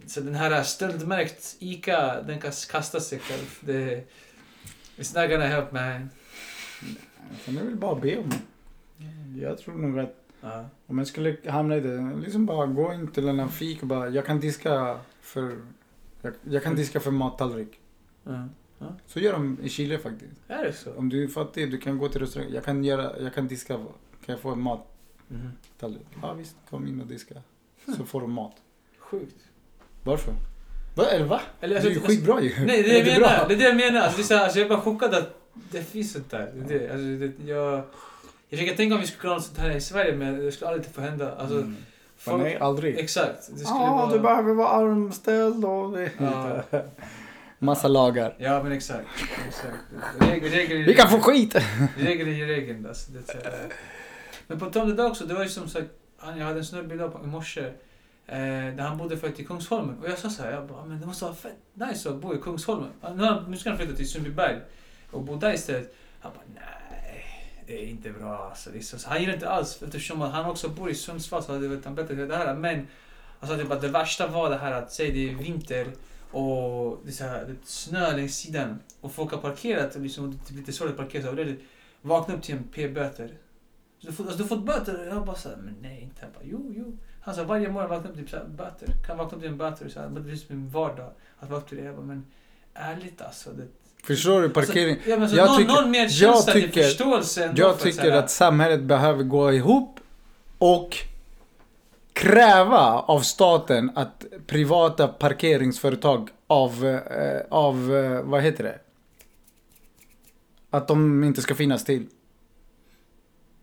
Så 0.07 0.21
den 0.21 0.35
här 0.35 0.63
stöldmärkt 0.63 1.55
ICA, 1.59 2.21
den 2.21 2.41
kan 2.41 2.51
kasta 2.71 2.99
sig 2.99 3.19
själv. 3.19 3.59
Det, 3.59 4.07
it's 4.97 5.21
not 5.21 5.31
gonna 5.31 5.45
help 5.45 5.71
man. 5.71 6.09
Det 7.45 7.51
väl 7.51 7.75
bara 7.75 7.95
be 7.95 8.17
om. 8.17 8.31
Jag 9.41 9.57
tror 9.57 9.73
nog 9.73 9.99
att 9.99 10.25
Ja. 10.41 10.65
Om 10.88 10.97
jag 10.97 11.07
skulle 11.07 11.38
hamna 11.47 11.75
i 11.75 11.79
det, 11.79 12.13
liksom 12.23 12.45
bara 12.45 12.65
gå 12.65 12.93
in 12.93 13.07
till 13.07 13.27
en 13.27 13.49
fik 13.49 13.81
och 13.81 13.88
bara, 13.88 14.09
jag 14.09 14.25
kan 14.25 14.39
diska 14.39 14.99
för, 15.21 15.57
jag, 16.21 16.33
jag 16.43 16.63
kan 16.63 16.75
diska 16.75 16.99
för 16.99 17.11
mattallrik. 17.11 17.79
Ja. 18.23 18.47
Så 19.07 19.19
gör 19.19 19.33
de 19.33 19.57
i 19.63 19.69
Chile 19.69 19.97
faktiskt. 19.99 20.31
Är 20.47 20.63
det 20.63 20.73
så? 20.73 20.93
Om 20.93 21.09
du 21.09 21.23
är 21.23 21.27
fattig, 21.27 21.71
du 21.71 21.77
kan 21.77 21.97
gå 21.97 22.09
till 22.09 22.21
restaurang. 22.21 22.49
Jag 22.53 22.63
kan 22.65 22.83
göra, 22.83 23.19
jag 23.21 23.33
kan 23.33 23.47
diska, 23.47 23.73
kan 23.77 23.85
jag 24.25 24.39
få 24.39 24.49
en 24.49 24.59
mattallrik? 24.61 26.07
Mhm. 26.13 26.19
Ja 26.21 26.33
visst, 26.33 26.55
kom 26.69 26.88
in 26.88 27.01
och 27.01 27.07
diska. 27.07 27.35
Så 27.97 28.05
får 28.05 28.21
de 28.21 28.31
mat. 28.31 28.55
Sjukt. 28.99 29.35
Varför? 30.03 30.33
Va? 30.95 31.05
Eller 31.05 31.25
va? 31.25 31.41
Eller, 31.61 31.73
Det 31.73 31.79
alltså, 31.79 31.89
är 31.89 31.93
ju 31.93 31.99
alltså, 31.99 32.11
skitbra 32.11 32.41
ju. 32.41 32.65
Nej, 32.65 32.83
det 32.83 32.99
är 32.99 33.03
det 33.05 33.09
jag 33.11 33.19
bra? 33.19 33.29
menar. 33.29 33.47
Det 33.47 33.53
är 33.53 33.57
det 33.57 33.63
jag 33.63 33.75
menar. 33.75 33.99
Alltså, 34.01 34.17
det 34.17 34.23
är 34.23 34.25
så 34.27 34.33
här, 34.33 34.43
alltså, 34.43 34.59
jag 34.59 34.65
är 34.65 34.69
bara 34.69 34.81
chockad 34.81 35.13
att 35.13 35.39
det 35.71 35.81
finns 35.83 36.13
sånt 36.13 36.31
där. 36.31 36.51
Det 36.67 36.75
är 36.75 36.79
det. 36.79 36.89
Alltså, 36.93 37.05
det, 37.43 37.51
jag, 37.51 37.73
jag 38.49 38.59
försöker 38.59 38.75
tänka 38.75 38.95
om 38.95 39.01
vi 39.01 39.07
skulle 39.07 39.21
kunna 39.21 39.33
ha 39.33 39.38
något 39.38 39.45
sånt 39.45 39.57
här 39.57 39.75
i 39.75 39.81
Sverige, 39.81 40.15
men 40.15 40.38
det 40.45 40.51
skulle 40.51 40.69
aldrig 40.71 40.85
få 40.93 41.01
hända. 41.01 41.35
Alltså, 41.35 41.55
Mm. 41.57 41.75
folk, 42.17 42.43
Nej, 42.43 42.57
aldrig. 42.57 42.97
Exakt. 42.99 43.38
Det 43.47 43.57
skulle 43.59 43.69
Ja, 43.79 43.95
vara... 43.95 44.13
du 44.13 44.19
behöver 44.19 44.53
vara 44.53 44.67
armställd 44.69 45.65
och 45.65 45.91
det. 45.91 46.11
Ja. 46.17 46.61
Massa 47.60 47.88
lagar. 47.88 48.36
Ja, 48.38 48.63
men 48.63 48.72
exakt. 48.72 49.08
exakt. 49.48 49.76
Regel, 50.20 50.50
regel, 50.52 50.84
Vi 50.86 50.94
kan 50.94 51.10
få 51.10 51.20
skit! 51.20 51.56
Regel 51.98 52.28
är 52.28 52.46
regeln. 52.48 52.86
Alltså, 52.86 53.12
det 53.12 53.34
är. 53.46 53.68
Men 54.48 54.60
på 54.60 54.65
tal 54.70 54.82
om 54.84 54.89
det 54.89 54.96
där 54.96 55.06
också, 55.08 55.26
det 55.26 55.34
var 55.34 55.44
ju 55.44 55.50
som 55.50 55.70
sagt, 55.70 55.88
han- 56.18 56.38
jag 56.38 56.46
hade 56.46 56.60
en 56.60 56.65
snubbe 56.65 56.96
idag 56.96 57.22
i 57.24 57.28
morse, 57.28 57.62
eh, 58.28 58.38
där 58.38 58.80
han 58.82 58.98
bodde 58.98 59.18
faktiskt 59.18 59.39
i 59.39 59.46
Kungsholmen. 59.46 59.98
Och 60.00 60.10
jag 60.10 60.18
sa 60.20 60.30
så 60.30 60.44
här, 60.44 60.52
jag 60.52 60.68
bara, 60.68 60.86
men 60.86 61.00
det 61.02 61.06
måste 61.08 61.26
vara 61.26 61.36
fett 61.36 61.58
nice 61.74 62.10
att 62.10 62.15
bo 62.15 62.36
i 62.36 62.38
Kungsholmen. 62.38 62.89
Nu, 63.02 63.24
har 63.24 63.28
han- 63.32 63.52
nu 63.52 63.58
ska 63.58 63.70
han 63.70 63.78
flytta 63.78 63.96
till 63.96 64.10
Sundbyberg 64.10 64.60
och 65.12 65.22
bo 65.24 65.36
där 65.36 65.54
istället. 65.54 65.96
Han 66.20 66.32
bara, 66.32 66.44
nej, 66.56 67.26
det 67.68 67.84
är 67.84 67.88
inte 67.88 68.10
bra 68.10 68.48
alltså. 68.50 68.70
Det 68.70 68.78
är 68.78 68.82
så, 68.82 69.10
han 69.10 69.20
gillar 69.22 69.34
inte 69.34 69.50
alls, 69.50 69.82
eftersom 69.84 70.22
att 70.22 70.32
han 70.32 70.46
också 70.46 70.70
bor 70.70 70.89
i 70.89 70.96
Sundsvall 70.96 71.44
så 71.44 71.54
hade 71.54 71.80
han 71.84 71.96
bättre 71.96 72.15
det 72.26 72.38
här. 72.38 72.56
Men 72.56 72.88
alltså, 73.39 73.58
det, 73.58 73.65
bara, 73.65 73.80
det 73.80 73.88
värsta 73.88 74.28
var 74.28 74.50
det 74.50 74.58
här 74.58 74.72
att, 74.72 74.91
säg 74.91 75.12
det 75.12 75.30
är 75.32 75.36
vinter 75.36 75.88
och 76.36 77.00
det 77.04 77.10
är 77.10 77.13
så 77.13 77.24
här, 77.24 77.45
det 77.45 77.52
är 77.52 77.56
snö 77.63 78.15
längs 78.15 78.38
sidan 78.38 78.80
och 79.02 79.12
folk 79.12 79.32
har 79.32 79.38
parkerat 79.38 79.95
och 79.95 80.02
liksom, 80.02 80.32
det 80.48 80.54
är 80.54 80.58
lite 80.58 80.74
svårt 80.74 80.89
att 80.89 80.98
parkera. 80.98 81.30
Och 81.30 81.36
det 81.36 81.41
är, 81.41 81.56
vakna 82.02 82.34
upp 82.36 82.41
till 82.43 82.56
en 82.56 82.63
p-böter. 82.63 83.28
Så 84.00 84.08
Du 84.08 84.13
får, 84.13 84.24
alltså, 84.24 84.38
du 84.38 84.43
har 84.43 84.48
fått 84.50 84.65
böter? 84.65 85.08
Jag 85.10 85.26
bara 85.26 85.36
såhär, 85.36 85.58
men 85.58 85.76
nej 85.82 86.02
inte. 86.02 86.15
Jag 86.21 86.30
bara, 86.32 86.43
jo, 86.43 86.74
jo. 86.78 86.98
Han 87.21 87.36
sa 87.36 87.43
varje 87.43 87.69
morgon 87.69 87.89
vakna 87.89 88.10
upp 88.10 88.15
till 88.15 88.28
så 88.28 88.36
här, 88.38 88.45
böter. 88.45 88.88
Kan 89.08 89.17
vakna 89.17 89.36
upp 89.36 89.41
till 89.43 89.52
en 89.52 89.58
böter. 89.58 89.89
Så 89.89 90.00
här, 90.00 90.10
det 90.10 90.32
är 90.32 90.39
min 90.54 90.69
vardag 90.69 91.12
att 91.39 91.50
vara 91.50 91.60
upp 91.60 91.69
till 91.69 91.78
det. 91.78 91.84
Jag 91.84 91.95
bara, 91.95 92.06
men 92.06 92.26
ärligt 92.74 93.21
alltså. 93.21 93.50
Det, 93.50 93.67
Förstår 94.04 94.41
du? 94.41 94.50
Parkering. 94.50 94.95
Alltså, 94.95 95.10
ja, 95.10 95.17
men 95.19 95.30
så 95.30 95.36
Jag 95.36 95.48
någon, 95.48 95.58
tycker- 95.58 95.74
någon 95.82 95.91
mer 95.91 96.00
jag 96.02 96.12
känsla 96.12 96.54
till 96.54 96.62
tycker- 96.62 96.84
förståelse 96.84 97.45
ändå 97.45 97.62
Jag 97.62 97.78
för 97.80 97.84
tycker 97.91 98.12
här- 98.12 98.17
att 98.19 98.32
samhället 98.32 98.82
behöver 98.84 99.24
gå 99.24 99.54
ihop 99.54 100.00
och 100.58 100.98
kräva 102.15 102.99
av 102.99 103.19
staten 103.19 103.91
att 103.95 104.25
privata 104.47 105.08
parkeringsföretag 105.08 106.30
av, 106.47 106.86
eh, 106.86 107.41
av 107.49 107.95
eh, 107.95 108.21
vad 108.21 108.41
heter 108.41 108.63
det? 108.63 108.80
Att 110.69 110.88
de 110.88 111.23
inte 111.23 111.41
ska 111.41 111.56
finnas 111.56 111.86
till. 111.86 112.08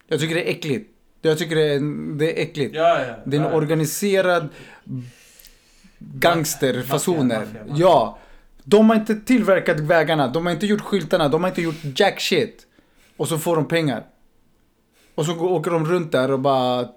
Jag 0.07 0.21
tycker 0.21 0.35
det 0.35 0.49
är 0.49 0.51
äckligt. 0.51 0.91
Jag 1.23 1.38
tycker 1.38 1.57
det 1.57 1.75
är, 1.75 1.81
det 2.19 2.38
är 2.38 2.43
äckligt. 2.43 2.75
Ja, 2.75 3.05
ja. 3.07 3.15
Det 3.25 3.37
är 3.37 3.41
en 3.41 3.47
ja. 3.47 3.57
organiserad 3.57 4.49
gangsterfasoner. 5.99 7.47
Ja. 7.75 8.19
De 8.65 8.91
har 8.91 8.97
inte 8.97 9.15
tillverkat 9.15 9.81
vägarna, 9.81 10.29
de 10.29 10.47
har 10.47 10.53
inte 10.53 10.67
gjort 10.67 10.81
skyltarna, 10.81 11.29
de 11.29 11.43
har 11.43 11.51
inte 11.51 11.62
gjort 11.62 11.99
jack 11.99 12.21
shit. 12.21 12.67
Och 13.17 13.29
så 13.29 13.38
får 13.38 13.57
de 13.57 13.69
pengar. 13.69 14.07
Och 15.15 15.27
så 15.27 15.41
åker 15.41 15.71
de 15.71 15.87
runt 15.87 16.12
där 16.12 16.31
och 16.31 16.41
bara 16.41 16.88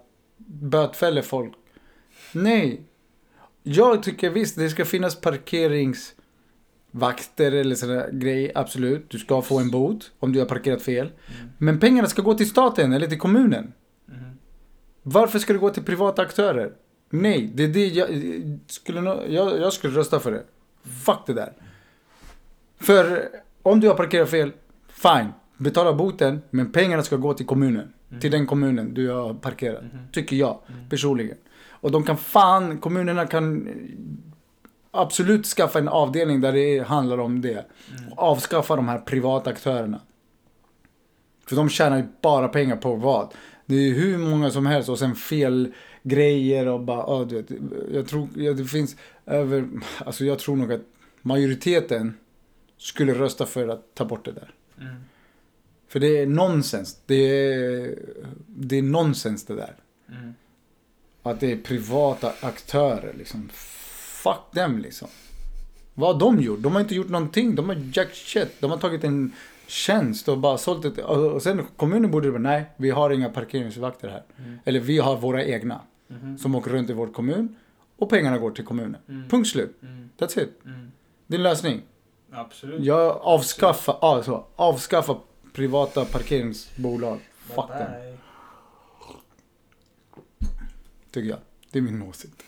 bötfäller 0.45 1.21
folk. 1.21 1.53
Nej. 2.31 2.81
Jag 3.63 4.03
tycker 4.03 4.29
visst, 4.29 4.55
det 4.55 4.69
ska 4.69 4.85
finnas 4.85 5.21
parkeringsvakter 5.21 7.51
eller 7.51 7.75
sådana 7.75 8.09
grejer. 8.09 8.51
Absolut. 8.55 9.09
Du 9.09 9.19
ska 9.19 9.41
få 9.41 9.59
en 9.59 9.71
bot 9.71 10.11
om 10.19 10.33
du 10.33 10.39
har 10.39 10.45
parkerat 10.45 10.81
fel. 10.81 11.07
Mm. 11.07 11.49
Men 11.57 11.79
pengarna 11.79 12.07
ska 12.07 12.21
gå 12.21 12.33
till 12.33 12.49
staten 12.49 12.93
eller 12.93 13.07
till 13.07 13.19
kommunen. 13.19 13.73
Mhm. 14.05 14.37
Varför 15.03 15.39
ska 15.39 15.53
det 15.53 15.59
gå 15.59 15.69
till 15.69 15.83
privata 15.83 16.21
aktörer? 16.21 16.73
Nej, 17.09 17.51
det 17.53 17.63
är 17.63 17.67
det 17.67 17.87
jag 17.87 18.07
skulle, 18.67 18.99
jag, 19.29 19.59
jag 19.59 19.73
skulle 19.73 19.97
rösta 19.97 20.19
för 20.19 20.31
det. 20.31 20.43
Fuck 21.05 21.19
det 21.25 21.33
där. 21.33 21.53
För 22.79 23.29
om 23.61 23.79
du 23.79 23.87
har 23.87 23.95
parkerat 23.95 24.29
fel, 24.29 24.51
fine. 24.87 25.31
Betala 25.57 25.93
boten, 25.93 26.41
men 26.49 26.71
pengarna 26.71 27.03
ska 27.03 27.15
gå 27.15 27.33
till 27.33 27.45
kommunen. 27.45 27.93
Till 28.21 28.31
den 28.31 28.47
kommunen 28.47 28.93
du 28.93 29.09
har 29.09 29.33
parkerat. 29.33 29.83
Mhm. 29.83 29.99
Tycker 30.11 30.35
jag, 30.35 30.59
Mm. 30.69 30.89
personligen. 30.89 31.37
Och 31.69 31.91
de 31.91 32.03
kan 32.03 32.17
fan, 32.17 32.77
kommunerna 32.77 33.27
kan 33.27 33.69
absolut 34.91 35.45
skaffa 35.45 35.79
en 35.79 35.87
avdelning 35.87 36.41
där 36.41 36.53
det 36.53 36.79
handlar 36.79 37.17
om 37.17 37.41
det. 37.41 37.51
Mm. 37.97 38.11
Och 38.11 38.19
avskaffa 38.23 38.75
de 38.75 38.87
här 38.87 38.99
privata 38.99 39.49
aktörerna. 39.49 40.01
För 41.47 41.55
de 41.55 41.69
tjänar 41.69 41.97
ju 41.97 42.03
bara 42.21 42.47
pengar 42.47 42.75
på 42.75 42.95
vad? 42.95 43.33
Det 43.65 43.75
är 43.75 43.93
hur 43.93 44.17
många 44.17 44.49
som 44.51 44.65
helst 44.65 44.89
och 44.89 44.99
sen 44.99 45.15
fel 45.15 45.73
grejer 46.03 46.67
och 46.67 46.79
bara, 46.81 46.97
ja 46.97 47.25
du 47.29 47.35
vet. 47.35 47.51
Jag 47.93 48.07
tror, 48.07 48.27
ja, 48.35 48.53
det 48.53 48.65
finns 48.65 48.95
över, 49.25 49.67
alltså 50.05 50.25
jag 50.25 50.39
tror 50.39 50.55
nog 50.55 50.73
att 50.73 50.81
majoriteten 51.21 52.17
skulle 52.77 53.13
rösta 53.13 53.45
för 53.45 53.67
att 53.67 53.95
ta 53.95 54.05
bort 54.05 54.25
det 54.25 54.31
där. 54.31 54.53
Mm. 54.81 54.95
För 55.87 55.99
det 55.99 56.17
är 56.17 56.25
nonsens. 56.25 56.99
Det 57.05 57.15
är, 57.15 57.95
det 58.47 58.77
är 58.77 58.81
nonsens 58.81 59.45
det 59.45 59.55
där. 59.55 59.75
Mm. 60.09 60.33
Att 61.23 61.39
det 61.39 61.51
är 61.51 61.57
privata 61.57 62.33
aktörer 62.41 63.13
liksom. 63.17 63.49
Fuck 64.23 64.53
dem 64.53 64.79
liksom. 64.79 65.07
Vad 65.93 66.13
har 66.13 66.19
de 66.19 66.41
gjort? 66.41 66.61
De 66.61 66.73
har 66.73 66.81
inte 66.81 66.95
gjort 66.95 67.09
någonting. 67.09 67.55
De 67.55 67.69
har 67.69 67.91
jack 67.93 68.13
shit. 68.13 68.51
De 68.59 68.71
har 68.71 68.77
tagit 68.77 69.03
en 69.03 69.31
tjänst 69.67 70.27
och 70.27 70.37
bara 70.37 70.57
sålt 70.57 70.95
det. 70.95 71.03
Och 71.03 71.41
sen 71.41 71.61
kommunen 71.77 72.11
borde 72.11 72.31
bara, 72.31 72.39
nej, 72.39 72.65
vi 72.77 72.89
har 72.89 73.09
inga 73.09 73.29
parkeringsvakter 73.29 74.09
här. 74.09 74.23
Mm. 74.37 74.59
Eller 74.65 74.79
vi 74.79 74.97
har 74.97 75.17
våra 75.17 75.43
egna. 75.43 75.81
Mhm. 76.07 76.37
Som 76.37 76.55
åker 76.55 76.71
runt 76.71 76.89
i 76.89 76.93
vår 76.93 77.07
kommun. 77.07 77.55
Och 77.97 78.09
pengarna 78.09 78.37
går 78.37 78.51
till 78.51 78.65
kommunen. 78.65 79.01
Mm. 79.09 79.29
Punkt 79.29 79.49
slut. 79.49 79.77
Mm. 79.81 80.09
That's 80.17 80.43
it. 80.43 80.65
Mm. 80.65 80.91
Din 81.27 81.43
lösning. 81.43 81.81
Absolut. 82.31 82.83
Jag 82.83 83.17
avskaffa, 83.21 83.91
alltså, 83.91 84.45
avskaffa 84.55 85.17
privata 85.55 86.05
parkeringsbolag. 86.05 87.19
Fuck 87.47 87.67
Bye 87.67 87.77
dem. 87.79 87.87
bye. 87.91 88.17
Tycker 91.11 91.29
jag. 91.29 91.39
Det 91.71 91.77
är 91.79 91.81
min 91.83 92.01
åsikt. 92.01 92.43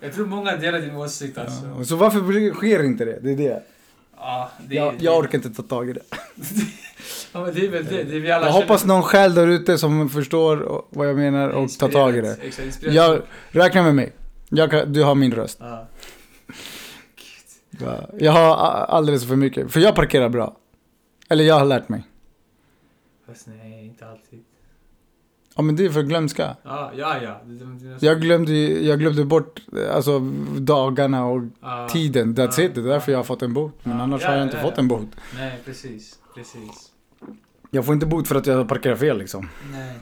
Jag 0.00 0.12
tror 0.14 0.26
många 0.26 0.56
delar 0.56 0.78
din 0.80 0.96
åsikt 0.96 1.38
alltså. 1.38 1.66
Ja. 1.78 1.84
Så 1.84 1.96
varför 1.96 2.54
sker 2.54 2.82
inte 2.84 3.04
det? 3.04 3.18
Det 3.22 3.30
är 3.32 3.36
det. 3.36 3.62
Ja, 4.16 4.50
det, 4.68 4.74
Jag, 4.74 4.94
det, 4.98 5.04
jag 5.04 5.18
orkar 5.18 5.38
inte 5.38 5.50
ta 5.50 5.62
tag 5.62 5.90
i 5.90 5.92
det. 5.92 6.02
Ja, 7.32 7.40
det 7.54 7.60
är 7.66 7.68
väl 7.68 7.84
det. 7.84 8.02
det 8.04 8.16
är 8.16 8.20
vi 8.20 8.30
alla 8.30 8.46
Jag 8.46 8.54
känner- 8.54 8.66
hoppas 8.66 8.84
någon 8.84 9.02
själ 9.02 9.34
där 9.34 9.46
ute 9.46 9.78
som 9.78 10.08
förstår 10.08 10.84
vad 10.90 11.08
jag 11.08 11.16
menar 11.16 11.48
och 11.48 11.70
tar 11.78 11.88
tag 11.88 12.16
i 12.16 12.20
det. 12.20 12.36
Exakt. 12.42 12.82
Jag, 12.82 13.22
räkna 13.50 13.82
med 13.82 13.94
mig. 13.94 14.12
Jag 14.48 14.70
kan, 14.70 14.92
du 14.92 15.02
har 15.02 15.14
min 15.14 15.32
röst. 15.32 15.58
Ja. 15.60 15.86
Ja, 17.78 18.08
Jag 18.18 18.32
har 18.32 18.56
alldeles 18.86 19.26
för 19.26 19.36
mycket. 19.36 19.72
För 19.72 19.80
jag 19.80 19.94
parkerar 19.94 20.28
bra. 20.28 20.56
Eller 21.28 21.44
jag 21.44 21.58
har 21.58 21.64
lärt 21.66 21.88
mig. 21.88 22.04
Fast 23.26 23.46
nej, 23.46 23.84
inte 23.86 24.06
alltid. 24.08 24.44
Ja 25.56 25.62
men 25.62 25.76
det 25.76 25.84
är 25.84 25.90
för 25.90 26.02
glömska. 26.02 26.56
Ja, 26.62 26.92
ja, 26.96 27.16
ja. 27.22 27.40
Jag 28.00 28.20
glömde, 28.20 28.52
jag 28.58 28.98
glömde 28.98 29.24
bort 29.24 29.60
alltså, 29.94 30.18
dagarna 30.58 31.24
och 31.26 31.42
ja. 31.60 31.88
tiden. 31.88 32.36
That's 32.36 32.60
Ja. 32.60 32.64
it. 32.66 32.74
Det 32.74 32.80
är 32.80 32.84
därför 32.84 33.12
jag 33.12 33.18
har 33.18 33.24
fått 33.24 33.42
en 33.42 33.54
bot. 33.54 33.84
Men 33.84 34.00
annars 34.00 34.22
Ja, 34.22 34.28
har 34.28 34.34
jag 34.34 34.40
ja, 34.40 34.44
inte 34.44 34.56
ja, 34.56 34.62
fått 34.62 34.72
ja. 34.76 34.82
en 34.82 34.88
bot. 34.88 35.08
Nej, 35.36 35.58
precis. 35.64 36.18
Precis. 36.34 36.92
Jag 37.70 37.84
får 37.84 37.94
inte 37.94 38.06
bot 38.06 38.28
för 38.28 38.34
att 38.34 38.46
jag 38.46 38.56
har 38.56 38.64
parkerat 38.64 38.98
fel 38.98 39.18
liksom. 39.18 39.48
Nej. 39.72 39.98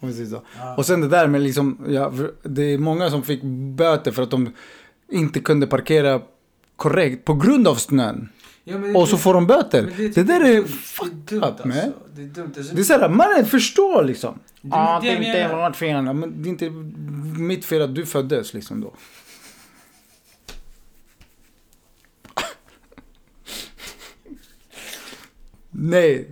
Säger 0.00 0.26
så. 0.26 0.42
Och 0.76 0.86
sen 0.86 1.00
det 1.00 1.08
där 1.08 1.26
med 1.26 1.40
liksom, 1.40 1.78
det 2.42 2.62
är 2.62 2.78
många 2.78 3.10
som 3.10 3.22
fick 3.22 3.42
böter 3.76 4.12
för 4.12 4.22
att 4.22 4.30
de 4.30 4.52
inte 5.12 5.40
kunde 5.40 5.66
parkera 5.66 6.22
korrekt 6.76 7.24
på 7.24 7.34
grund 7.34 7.68
av 7.68 7.74
snön. 7.74 8.28
Ja, 8.64 8.78
men 8.78 8.92
det- 8.92 8.98
Och 8.98 9.08
så 9.08 9.18
får 9.18 9.34
de 9.34 9.46
böter. 9.46 9.82
men 9.82 10.12
Det, 10.12 10.22
där 10.22 10.40
är 10.44 10.62
fucked 10.62 11.12
det 11.28 11.36
up, 11.36 11.42
alltså. 11.44 11.68
Det 12.14 12.22
är 12.22 12.26
dumt. 12.26 12.52
Alltså, 12.56 12.74
Det 12.74 12.80
är 12.80 12.84
såhär, 12.84 13.08
mannen 13.08 13.46
förstår 13.46 14.04
liksom. 14.04 14.38
Det- 14.60 14.68
Ja, 14.68 15.00
det 15.02 15.08
det 15.08 15.14
är 15.14 15.38
jag 15.38 15.44
inte 15.50 15.56
vårt 15.56 15.76
fel. 15.76 16.02
Men 16.14 16.42
det 16.42 16.48
är 16.48 16.50
inte 16.50 16.70
mitt 17.40 17.64
fel 17.64 17.82
att 17.82 17.94
du 17.94 18.06
föddes 18.06 18.54
liksom 18.54 18.80
då. 18.80 18.90
Nej. 25.70 26.28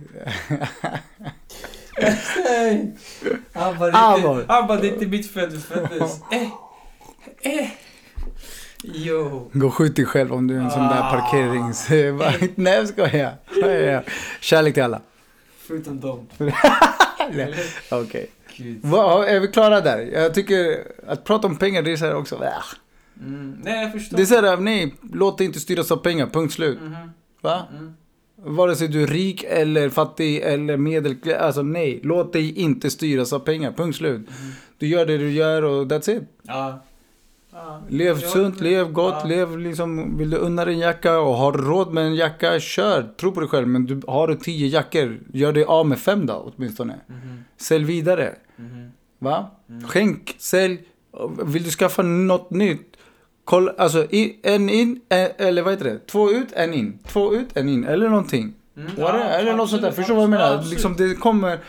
Det, 4.39 4.45
han 4.47 4.67
bara, 4.67 4.79
det 4.81 4.87
är 4.87 4.93
inte 4.93 5.05
mitt 5.05 5.31
fel 5.31 5.51
du 5.51 5.59
föddes. 5.59 6.19
Eh. 6.31 6.43
Eh. 7.59 7.69
Jo. 8.83 9.49
Gå 9.53 9.67
och 9.67 9.73
skjut 9.73 9.95
dig 9.95 10.05
själv 10.05 10.33
om 10.33 10.47
du 10.47 10.55
är 10.55 10.59
en 10.61 10.71
sån 10.71 10.83
där 10.83 10.99
Ah. 11.01 11.11
parkerings... 11.11 11.89
Nej 12.55 12.73
jag 12.75 12.87
skojar. 12.87 13.31
Ja, 13.61 13.67
ja, 13.67 13.91
ja. 13.91 14.01
Kärlek 14.41 14.73
till 14.73 14.83
alla. 14.83 15.01
Förutom 15.67 15.99
dem. 15.99 16.27
Okej. 17.91 18.27
Gud. 18.57 18.79
Vad- 18.83 19.27
Är 19.27 19.39
vi 19.39 19.47
klara 19.47 19.81
där? 19.81 19.99
Jag 19.99 20.33
tycker 20.33 20.83
att 21.07 21.23
prata 21.23 21.47
om 21.47 21.55
pengar, 21.55 21.81
det 21.81 21.91
är 21.91 21.97
så 21.97 22.05
här 22.05 22.15
också. 22.15 22.35
äh. 22.43 22.49
Mm. 23.25 23.57
Nej, 23.63 23.83
jag 23.83 23.91
förstår. 23.91 24.17
Det 24.17 24.23
är 24.23 24.25
så 24.25 24.35
här, 24.41 24.57
nej, 24.57 24.95
låt 25.13 25.37
dig 25.37 25.47
inte 25.47 25.59
styras 25.59 25.91
av 25.91 25.97
pengar, 25.97 26.27
punkt 26.27 26.53
slut. 26.53 26.79
Mhm. 26.81 26.95
Va? 27.41 27.61
Mm. 27.77 27.93
Vare 28.35 28.75
sig 28.75 28.87
du 28.87 29.03
är 29.03 29.07
rik 29.07 29.43
eller 29.49 29.89
fattig 29.89 30.37
eller 30.37 30.77
medel... 30.77 31.15
Alltså 31.39 31.61
nej, 31.61 31.99
låt 32.03 32.33
dig 32.33 32.59
inte 32.59 32.89
styras 32.89 33.33
av 33.33 33.39
pengar, 33.39 33.71
punkt 33.71 33.95
slut. 33.97 34.19
Mhm. 34.29 34.51
Du 34.77 34.87
gör 34.87 35.05
det 35.05 35.17
du 35.17 35.31
gör 35.31 35.63
och 35.63 35.85
that's 35.85 36.17
it. 36.17 36.23
Ja. 36.41 36.79
Ja. 37.53 37.81
Lev 37.89 38.19
sunt, 38.19 38.61
lev 38.61 38.91
gott, 38.91 39.15
Ja. 39.23 39.27
lev 39.27 39.57
liksom... 39.57 40.17
Vill 40.17 40.29
du 40.29 40.37
unna 40.37 40.65
dig 40.65 40.73
en 40.73 40.79
jacka 40.79 41.19
och 41.19 41.35
har 41.35 41.51
råd 41.53 41.93
med 41.93 42.03
en 42.05 42.15
jacka, 42.15 42.59
kör. 42.59 43.09
Tro 43.19 43.31
på 43.31 43.39
dig 43.39 43.49
själv. 43.49 43.67
Men 43.67 43.85
du, 43.85 44.01
har 44.07 44.27
du 44.27 44.35
tio 44.35 44.67
jackor, 44.67 45.19
gör 45.33 45.53
dig 45.53 45.63
av 45.63 45.87
med 45.87 45.99
fem 45.99 46.25
då 46.25 46.53
åtminstone. 46.55 46.95
Mhm. 47.07 47.43
Sälj 47.57 47.85
vidare. 47.85 48.35
Mhm. 48.55 48.91
Va? 49.19 49.51
Mm. 49.69 49.87
Skänk, 49.87 50.35
sälj. 50.39 50.81
Vill 51.45 51.63
du 51.63 51.69
skaffa 51.69 52.01
något 52.01 52.49
nytt? 52.51 52.97
Kolla, 53.45 53.73
alltså 53.77 54.07
en 54.43 54.69
in, 54.69 55.01
eh, 55.09 55.27
eller 55.37 55.61
vad 55.61 55.73
heter 55.73 55.85
det? 55.85 56.07
Två 56.07 56.31
ut, 56.31 56.51
en 56.53 56.73
in. 56.73 56.99
Två 57.07 57.33
ut, 57.33 57.57
en 57.57 57.69
in. 57.69 57.83
Eller 57.83 58.09
någonting. 58.09 58.53
Mm. 58.77 58.91
Ja, 58.97 59.19
eller 59.19 59.53
något 59.55 59.69
sånt 59.69 59.81
där. 59.81 59.91
Förstår 59.91 60.13
du 60.13 60.15
vad 60.15 60.23
jag 60.23 60.29
menar? 60.29 60.63
liksom 60.69 60.95
det 60.95 61.15
kommer... 61.15 61.59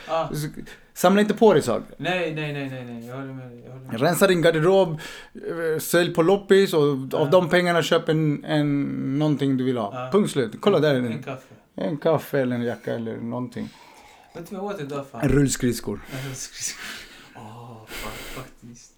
Samla 0.95 1.21
inte 1.21 1.33
på 1.33 1.53
dig 1.53 1.61
saker. 1.61 1.95
Nej, 1.97 2.33
nej, 2.35 2.53
nej, 2.53 2.69
nej, 2.69 2.85
nej. 2.85 3.07
Jag 3.07 3.15
håller 3.15 3.33
med 3.33 3.47
dig. 3.51 3.61
Jag 3.65 3.71
håller 3.73 3.85
med. 3.85 4.01
Rensa 4.01 4.27
din 4.27 4.41
garderob, 4.41 4.99
eh, 5.33 5.79
sälj 5.79 6.13
på 6.13 6.21
loppis 6.21 6.73
och 6.73 6.81
av 6.83 7.09
Ja. 7.11 7.25
de 7.31 7.49
pengarna 7.49 7.83
köp 7.83 8.09
en, 8.09 8.43
en, 8.45 9.19
någonting 9.19 9.57
du 9.57 9.63
vill 9.63 9.77
ha. 9.77 9.91
Ja. 10.05 10.09
Punkt 10.11 10.31
slut. 10.31 10.53
Kolla 10.59 10.79
där 10.79 10.93
är 10.93 10.97
En 10.97 11.03
den. 11.03 11.23
kaffe. 11.23 11.53
En 11.75 11.97
kaffe 11.97 12.39
eller 12.39 12.55
en 12.55 12.61
jacka 12.61 12.93
eller 12.95 13.17
någonting. 13.17 13.69
Vet 14.35 14.49
du 14.49 14.55
vad 14.55 14.65
jag 14.65 14.75
åt 14.75 14.81
idag 14.81 15.05
fan? 15.11 15.21
En 15.21 15.29
rullskridskor. 15.29 15.99
Åh, 17.35 17.77
fan 17.87 18.11
faktiskt. 18.43 18.91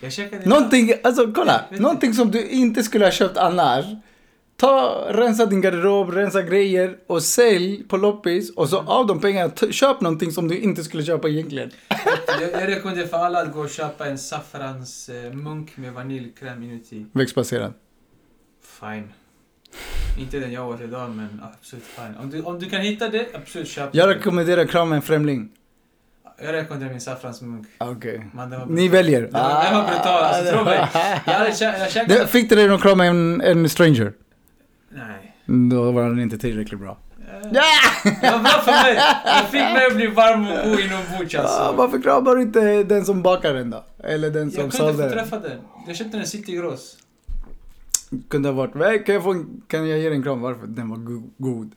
Jag 0.00 0.12
käkade... 0.12 0.48
Någonting, 0.48 0.92
alltså 1.04 1.32
kolla. 1.32 1.64
Vet 1.70 1.78
du- 1.78 1.82
Någonting 1.82 2.14
som 2.14 2.30
du 2.30 2.46
inte 2.48 2.82
skulle 2.82 3.04
ha 3.04 3.12
köpt 3.12 3.36
annars. 3.36 3.84
Ta, 4.56 5.06
rensa 5.10 5.46
din 5.46 5.60
garderob, 5.60 6.10
rensa 6.12 6.42
grejer 6.42 6.96
och 7.06 7.22
sälj 7.22 7.84
på 7.88 7.96
loppis. 7.96 8.50
Och 8.56 8.68
så 8.68 8.78
av 8.80 9.06
de 9.06 9.20
pengarna, 9.20 9.52
köp 9.70 10.00
någonting 10.00 10.32
som 10.32 10.48
du 10.48 10.58
inte 10.58 10.84
skulle 10.84 11.04
köpa 11.04 11.28
egentligen. 11.28 11.70
Jag, 12.40 12.62
jag 12.62 12.68
rekommenderar 12.68 13.06
för 13.06 13.16
alla 13.16 13.42
att 13.42 13.52
gå 13.52 13.60
och 13.60 13.70
köpa 13.70 14.06
en 14.06 14.18
saffrans 14.18 15.08
eh, 15.08 15.32
med 15.76 15.92
vaniljkräm 15.92 16.62
inuti. 16.62 17.06
Växtbaserad. 17.12 17.72
Fine. 18.80 19.08
Inte 20.18 20.38
den 20.38 20.52
jag 20.52 20.68
åt 20.68 20.80
idag, 20.80 21.10
men 21.10 21.42
absolut 21.54 21.84
fine. 21.84 22.14
Om 22.20 22.30
du, 22.30 22.42
om 22.42 22.58
du 22.58 22.70
kan 22.70 22.80
hitta 22.80 23.08
det, 23.08 23.26
absolut 23.34 23.68
köp 23.68 23.88
Jag 23.92 24.08
rekommenderar 24.08 24.64
krama 24.66 24.96
en 24.96 25.02
främling. 25.02 25.48
Jag 26.44 26.52
rekommenderar 26.52 26.90
min 26.90 27.00
saffransmunk. 27.00 27.66
Okej. 27.78 28.26
Man, 28.34 28.50
den 28.50 28.60
var 28.60 28.66
Ni 28.66 28.88
väljer. 28.88 29.20
Den 29.22 29.32
var, 29.32 29.64
den 29.64 29.74
var 29.74 29.84
brutal, 29.88 30.22
alltså 30.22 30.52
tro 30.54 30.64
mig. 30.64 30.78
Jag 31.26 31.32
hade 31.32 31.50
kä- 31.50 31.78
jag 31.78 31.90
käkade... 31.90 32.18
Det- 32.20 32.26
Fick 32.26 32.48
du 32.50 32.56
dig 32.56 32.68
att 32.70 32.82
krama 32.82 33.04
en, 33.04 33.40
en 33.40 33.68
stranger? 33.68 34.12
Nej. 34.96 35.36
Då 35.70 35.92
var 35.92 36.02
den 36.08 36.20
inte 36.20 36.38
tillräckligt 36.38 36.80
bra. 36.80 36.98
Eh, 37.18 37.50
Det 37.50 38.30
var 38.32 38.38
bra 38.38 38.50
för 38.64 38.72
mig. 38.84 38.94
Jag 39.24 39.44
fick 39.44 39.60
mig 39.60 39.86
att 39.86 39.96
bli 39.96 40.06
varm 40.06 40.40
och 40.48 40.70
god 40.70 40.80
inombords 40.80 41.34
Ah, 41.34 41.40
alltså. 41.42 41.74
varför 41.76 42.02
kramar 42.02 42.34
du 42.36 42.42
inte 42.42 42.82
den 42.82 43.04
som 43.04 43.22
bakar 43.22 43.54
den 43.54 43.70
då? 43.70 43.84
Eller 43.98 44.30
den 44.30 44.50
som 44.50 44.62
Jag 44.62 44.70
kunde 44.72 44.76
sålde 44.76 44.92
få 44.92 45.00
den? 45.02 45.12
träffa 45.12 45.38
den. 45.38 45.58
Jag 45.86 45.96
köpte 45.96 46.16
den 46.16 46.24
i 46.24 46.26
City 46.28 46.52
Gross. 46.56 46.98
Kunde 48.28 48.48
ha 48.48 48.54
varit, 48.54 48.74
"Nej, 48.74 49.04
kan 49.04 49.14
jag, 49.14 49.24
få, 49.24 49.30
en- 49.30 49.62
kan 49.68 49.88
jag 49.88 49.98
ge 49.98 50.08
dig 50.08 50.16
en 50.16 50.22
kram? 50.22 50.40
Varför? 50.40 50.66
Den 50.66 50.88
var 50.90 50.96
go- 50.96 51.30
god. 51.38 51.70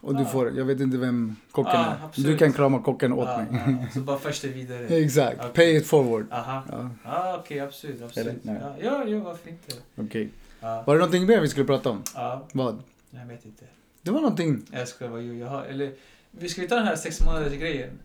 Och 0.00 0.14
du 0.16 0.22
Ah. 0.22 0.26
får, 0.26 0.52
jag 0.56 0.64
vet 0.64 0.80
inte 0.80 0.96
vem 0.98 1.36
kocken 1.50 1.72
Ah, 1.76 1.84
är. 1.84 2.04
absolut. 2.04 2.30
Du 2.30 2.36
kan 2.38 2.52
krama 2.52 2.82
kocken 2.82 3.12
åt 3.12 3.28
Ja, 3.28 3.36
mig. 3.38 3.46
ja, 3.82 3.86
så 3.94 4.00
bara 4.00 4.18
först 4.18 4.44
vidare. 4.44 4.86
Exakt, 5.04 5.36
Okej. 5.38 5.50
pay 5.54 5.76
it 5.76 5.86
forward. 5.86 6.26
Aha. 6.32 6.62
Ja, 6.72 6.90
Ja, 7.04 7.36
okej, 7.40 7.60
absolut. 7.60 8.02
absolut. 8.02 8.44
Eller? 8.44 8.54
Ja, 8.54 8.74
ja, 8.82 9.04
ja, 9.06 9.18
varför 9.24 9.50
inte? 9.50 9.72
okej. 9.96 10.28
Ja, 10.62 10.82
Var 10.86 10.94
det 10.94 10.98
någonting 10.98 11.26
mer 11.26 11.40
vi 11.40 11.48
skulle 11.48 11.66
prata 11.66 11.90
om? 11.90 12.02
ja, 12.14 12.46
Vad? 12.52 12.82
jag 13.10 13.26
vet 13.26 13.44
inte. 13.44 13.64
Det 14.02 14.10
var 14.10 14.20
någonting. 14.20 14.66
Jag 14.72 14.88
ska 14.88 15.08
vara 15.08 15.20
ju, 15.20 15.38
jag 15.38 15.46
har, 15.48 15.64
eller 15.64 15.94
vi 16.30 16.48
ska 16.48 16.60
ju 16.60 16.68
ta 16.68 16.74
den 16.74 16.86
här 16.86 16.96
sex 16.96 17.20
månaders 17.20 17.52
grejen. 17.52 17.98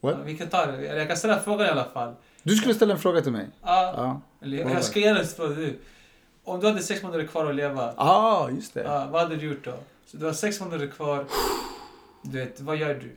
What? 0.00 0.14
Ja, 0.18 0.24
vi 0.24 0.38
kan 0.38 0.48
ta 0.48 0.66
det, 0.66 0.72
eller 0.88 0.96
jag 0.98 1.08
kan 1.08 1.16
ställa 1.16 1.40
frågan 1.40 1.66
i 1.66 1.70
alla 1.70 1.84
fall. 1.84 2.14
Du 2.42 2.56
skulle 2.56 2.74
ställa 2.74 2.94
en 2.94 3.00
fråga 3.00 3.20
till 3.20 3.32
mig. 3.32 3.46
Ja, 3.62 3.92
Ja. 3.96 4.20
eller 4.46 4.58
jag, 4.58 4.70
jag 4.70 4.84
ska 4.84 5.00
gärna 5.00 5.24
fråga 5.24 5.54
du. 5.54 5.78
Om 6.44 6.60
du 6.60 6.66
hade 6.66 6.82
sex 6.82 7.02
månader 7.02 7.26
kvar 7.26 7.46
att 7.46 7.54
leva, 7.54 7.94
ah, 7.96 8.50
just 8.50 8.74
det. 8.74 8.82
ja, 8.82 9.06
vad 9.10 9.22
hade 9.22 9.36
du 9.36 9.46
gjort 9.46 9.64
då? 9.64 9.74
Så 10.06 10.16
du 10.16 10.26
har 10.26 10.32
sex 10.32 10.60
månader 10.60 10.86
kvar. 10.86 11.24
Du 12.22 12.38
vet, 12.38 12.60
vad 12.60 12.76
gör 12.76 12.94
du? 12.94 13.16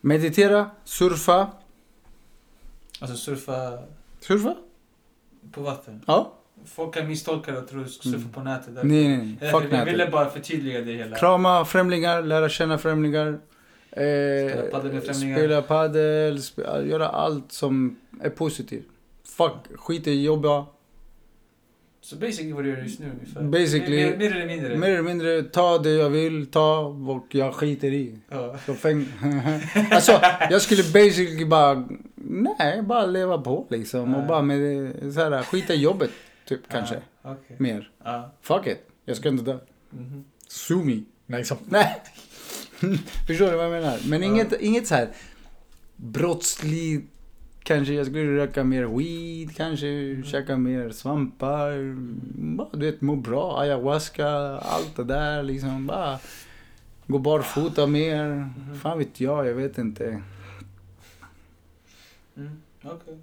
Meditera, 0.00 0.70
surfa. 0.84 1.50
Alltså 3.00 3.16
surfa 3.16 3.78
Surfa? 4.20 4.54
på 5.52 5.60
vatten. 5.60 6.02
Ja. 6.06 6.32
Folk 6.66 6.94
kan 6.94 7.08
misstolka 7.08 7.52
det 7.52 7.58
och 7.58 7.68
tro 7.68 7.80
att 7.80 7.86
du 7.86 7.92
ska 7.92 8.02
surfa 8.02 8.16
Mm. 8.16 8.32
på 8.32 8.40
nätet. 8.42 8.74
Där. 8.74 8.84
Nej, 8.84 9.08
nej, 9.08 9.16
nej. 9.18 9.36
Jag, 9.40 9.50
Fuck 9.62 9.72
jag 9.72 9.84
ville 9.84 10.10
bara 10.10 10.30
förtydliga 10.30 10.80
det 10.80 10.92
hela. 10.92 11.16
Krama 11.16 11.64
främlingar, 11.64 12.22
lära 12.22 12.48
känna 12.48 12.78
främlingar. 12.78 13.26
Eh, 13.26 13.38
Spela 13.92 14.62
padel 14.70 14.92
med. 14.92 15.16
Spela 15.16 15.62
padel, 15.62 16.36
sp- 16.38 16.86
göra 16.88 17.08
allt 17.08 17.52
som 17.52 17.96
är 18.22 18.30
positivt. 18.30 18.86
Fuck, 19.24 19.52
skit 19.76 20.06
i 20.06 20.22
jobba. 20.24 20.66
Så 22.02 22.16
basically 22.16 22.52
vad 22.52 22.64
du 22.64 22.70
gör 22.70 22.76
just 22.82 23.00
nu 23.00 23.10
ungefär. 23.20 23.40
Basically- 23.40 24.10
Mer, 24.10 24.16
mer 24.18 24.36
eller 24.36 24.46
mindre. 24.46 24.76
Mer 24.76 24.88
eller 24.90 25.02
mindre, 25.02 25.42
ta 25.42 25.78
det 25.78 25.90
jag 25.90 26.10
vill 26.10 26.46
ta 26.46 26.78
och 26.80 27.26
jag 27.34 27.54
skiter 27.54 27.92
i. 27.92 28.18
Ja. 28.28 28.56
Så 28.66 28.74
fäng... 28.74 29.06
alltså, 29.90 30.20
jag 30.50 30.62
skulle 30.62 30.82
basically 30.82 31.44
bara, 31.44 31.88
nej, 32.58 32.82
bara 32.82 33.06
leva 33.06 33.38
på 33.38 33.66
liksom. 33.70 34.14
Och 34.14 34.26
bara 34.26 34.42
med, 34.42 34.94
så 35.14 35.20
här, 35.30 35.42
skita 35.42 35.74
i 35.74 35.82
jobbet, 35.82 36.10
typ 36.44 36.60
kanske. 36.70 36.98
Okej. 37.22 37.56
Mer. 37.58 37.90
Fuck 38.40 38.66
it, 38.66 38.78
jag 39.04 39.16
ska 39.16 39.28
inte 39.28 39.44
dö. 39.44 39.58
Mhm. 39.90 40.24
Sue 40.48 40.84
me. 40.84 41.00
Nej, 41.26 41.44
så, 41.44 41.56
nej. 41.68 42.02
Förstår 43.26 43.50
du 43.50 43.56
vad 43.56 43.64
jag 43.64 43.72
menar? 43.82 43.98
Men 44.08 44.22
inget, 44.22 44.60
inget 44.60 44.86
så 44.86 44.94
här 44.94 45.08
brottsligt. 45.96 47.06
Kanske 47.62 47.94
jag 47.94 48.06
skulle 48.06 48.36
röka 48.36 48.64
mer 48.64 48.84
weed, 48.84 49.56
kanske 49.56 49.86
Mm. 49.86 50.24
käka 50.24 50.56
mer 50.56 50.90
svampar. 50.90 51.94
Bara, 52.56 52.68
du 52.72 52.86
vet, 52.90 53.00
må 53.00 53.16
bra. 53.16 53.60
Ayahuasca, 53.60 54.28
allt 54.58 54.96
det 54.96 55.04
där 55.04 55.42
liksom. 55.42 55.86
Bara 55.86 56.18
gå 57.06 57.18
barfota 57.18 57.86
mer. 57.86 58.24
Mhm. 58.28 58.78
Fan 58.82 58.98
vet 58.98 59.20
jag, 59.20 59.46
jag 59.46 59.54
vet 59.54 59.78
inte. 59.78 60.22
Mm. 62.40 62.62
Okej. 62.84 63.18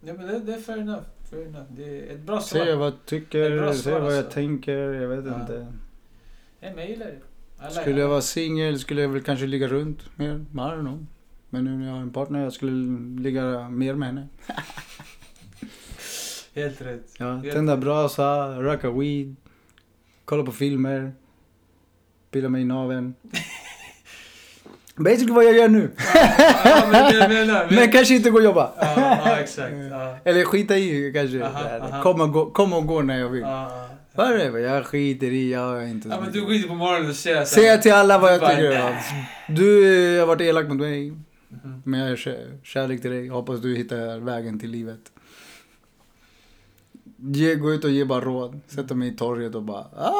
Ja, 0.00 0.14
men 0.14 0.26
det, 0.26 0.38
det 0.38 0.54
är 0.54 0.60
fair 0.60 0.78
enough. 0.78 1.02
Fair 1.30 1.46
enough. 1.46 1.66
Det 1.70 2.10
är 2.10 2.14
ett 2.14 2.20
bra 2.20 2.40
svar. 2.40 2.74
vad 2.76 2.86
jag 2.86 3.04
tycker, 3.06 3.72
svar, 3.72 4.00
vad 4.00 4.12
jag 4.12 4.18
alltså. 4.18 4.32
tänker, 4.32 4.76
jag 4.78 5.08
vet 5.08 5.26
Ja. 5.26 5.40
inte. 5.40 5.52
Nej, 6.60 6.72
men 6.74 6.78
jag 6.78 6.88
gillar 6.90 7.06
det. 7.06 7.18
Like 7.62 7.74
Skulle 7.80 8.00
jag 8.00 8.08
vara 8.08 8.20
singel 8.20 8.78
skulle 8.78 9.02
jag 9.02 9.08
väl 9.08 9.22
kanske 9.22 9.46
ligga 9.46 9.68
runt 9.68 10.18
mer. 10.18 10.34
I 10.34 10.38
don't 10.54 10.80
know. 10.80 11.06
Men 11.50 11.64
nu 11.64 11.76
när 11.76 11.86
jag 11.86 11.92
har 11.94 12.00
en 12.00 12.12
partner, 12.12 12.42
jag 12.44 12.52
skulle 12.52 12.98
ligga 13.22 13.68
mer 13.68 13.94
med 13.94 14.08
henne. 14.08 14.28
Helt 16.54 16.80
rätt. 16.80 17.14
Ja, 17.18 17.36
Helt 17.36 17.52
tända 17.54 17.72
rätt. 17.72 17.80
brasa, 17.80 18.58
röka 18.62 18.90
weed, 18.90 19.36
kolla 20.24 20.42
på 20.44 20.52
filmer, 20.52 21.12
pilla 22.30 22.48
mig 22.48 22.62
i 22.62 22.64
naveln. 22.64 23.14
Basically 25.04 25.32
vad 25.32 25.44
jag 25.44 25.56
gör 25.56 25.68
nu. 25.68 25.90
ja, 26.64 26.82
men 26.92 27.30
menar 27.30 27.66
men, 27.66 27.74
Men 27.74 27.92
kanske 27.92 28.14
inte 28.14 28.30
gå 28.30 28.38
och 28.38 28.44
jobba. 28.44 28.70
Ja, 28.80 29.36
exakt. 29.36 29.72
Ja. 29.90 30.16
Eller 30.24 30.44
skita 30.44 30.76
i 30.78 31.12
kanske. 31.14 31.44
Aha, 31.44 31.62
Där. 31.62 31.80
aha. 31.80 32.02
Kom, 32.02 32.20
och 32.20 32.32
gå, 32.32 32.50
kom 32.50 32.72
och 32.72 32.86
gå 32.86 33.02
när 33.02 33.18
jag 33.18 33.28
vill. 33.28 33.40
Ja, 33.42 33.70
ja. 33.70 33.86
Whatever, 34.14 34.58
jag 34.58 34.86
skiter 34.86 35.26
i, 35.26 35.52
jag 35.52 35.82
är 35.82 35.86
inte 35.86 36.08
så 36.08 36.14
Ja, 36.14 36.20
men 36.20 36.32
du 36.32 36.56
inte 36.56 36.68
på 36.68 36.74
morgonen 36.74 37.10
och 37.10 37.16
säger 37.16 37.44
så 37.44 37.54
Säga 37.54 37.78
till 37.78 37.92
alla 37.92 38.18
vad 38.18 38.32
jag 38.32 38.40
bara, 38.40 38.50
tycker. 38.50 38.70
nej. 38.70 39.28
Du 39.48 40.18
har 40.18 40.26
varit 40.26 40.40
elak 40.40 40.68
mot 40.68 40.76
mig. 40.78 41.10
Mhm. 41.10 41.82
Men 41.84 42.00
jag 42.00 42.10
är 42.10 42.16
kär, 42.16 42.58
kärlek 42.62 43.02
till 43.02 43.10
dig. 43.10 43.28
Hoppas 43.28 43.60
du 43.60 43.76
hittar 43.76 44.18
vägen 44.18 44.58
till 44.58 44.70
livet. 44.70 45.00
Ge, 47.16 47.54
gå 47.54 47.72
ut 47.72 47.84
och 47.84 47.90
ge 47.90 48.04
bara 48.04 48.20
råd. 48.20 48.60
Sätta 48.66 48.94
mig 48.94 49.08
i 49.08 49.16
torget 49.16 49.54
och 49.54 49.62
bara... 49.62 49.84
Ah! 49.96 50.14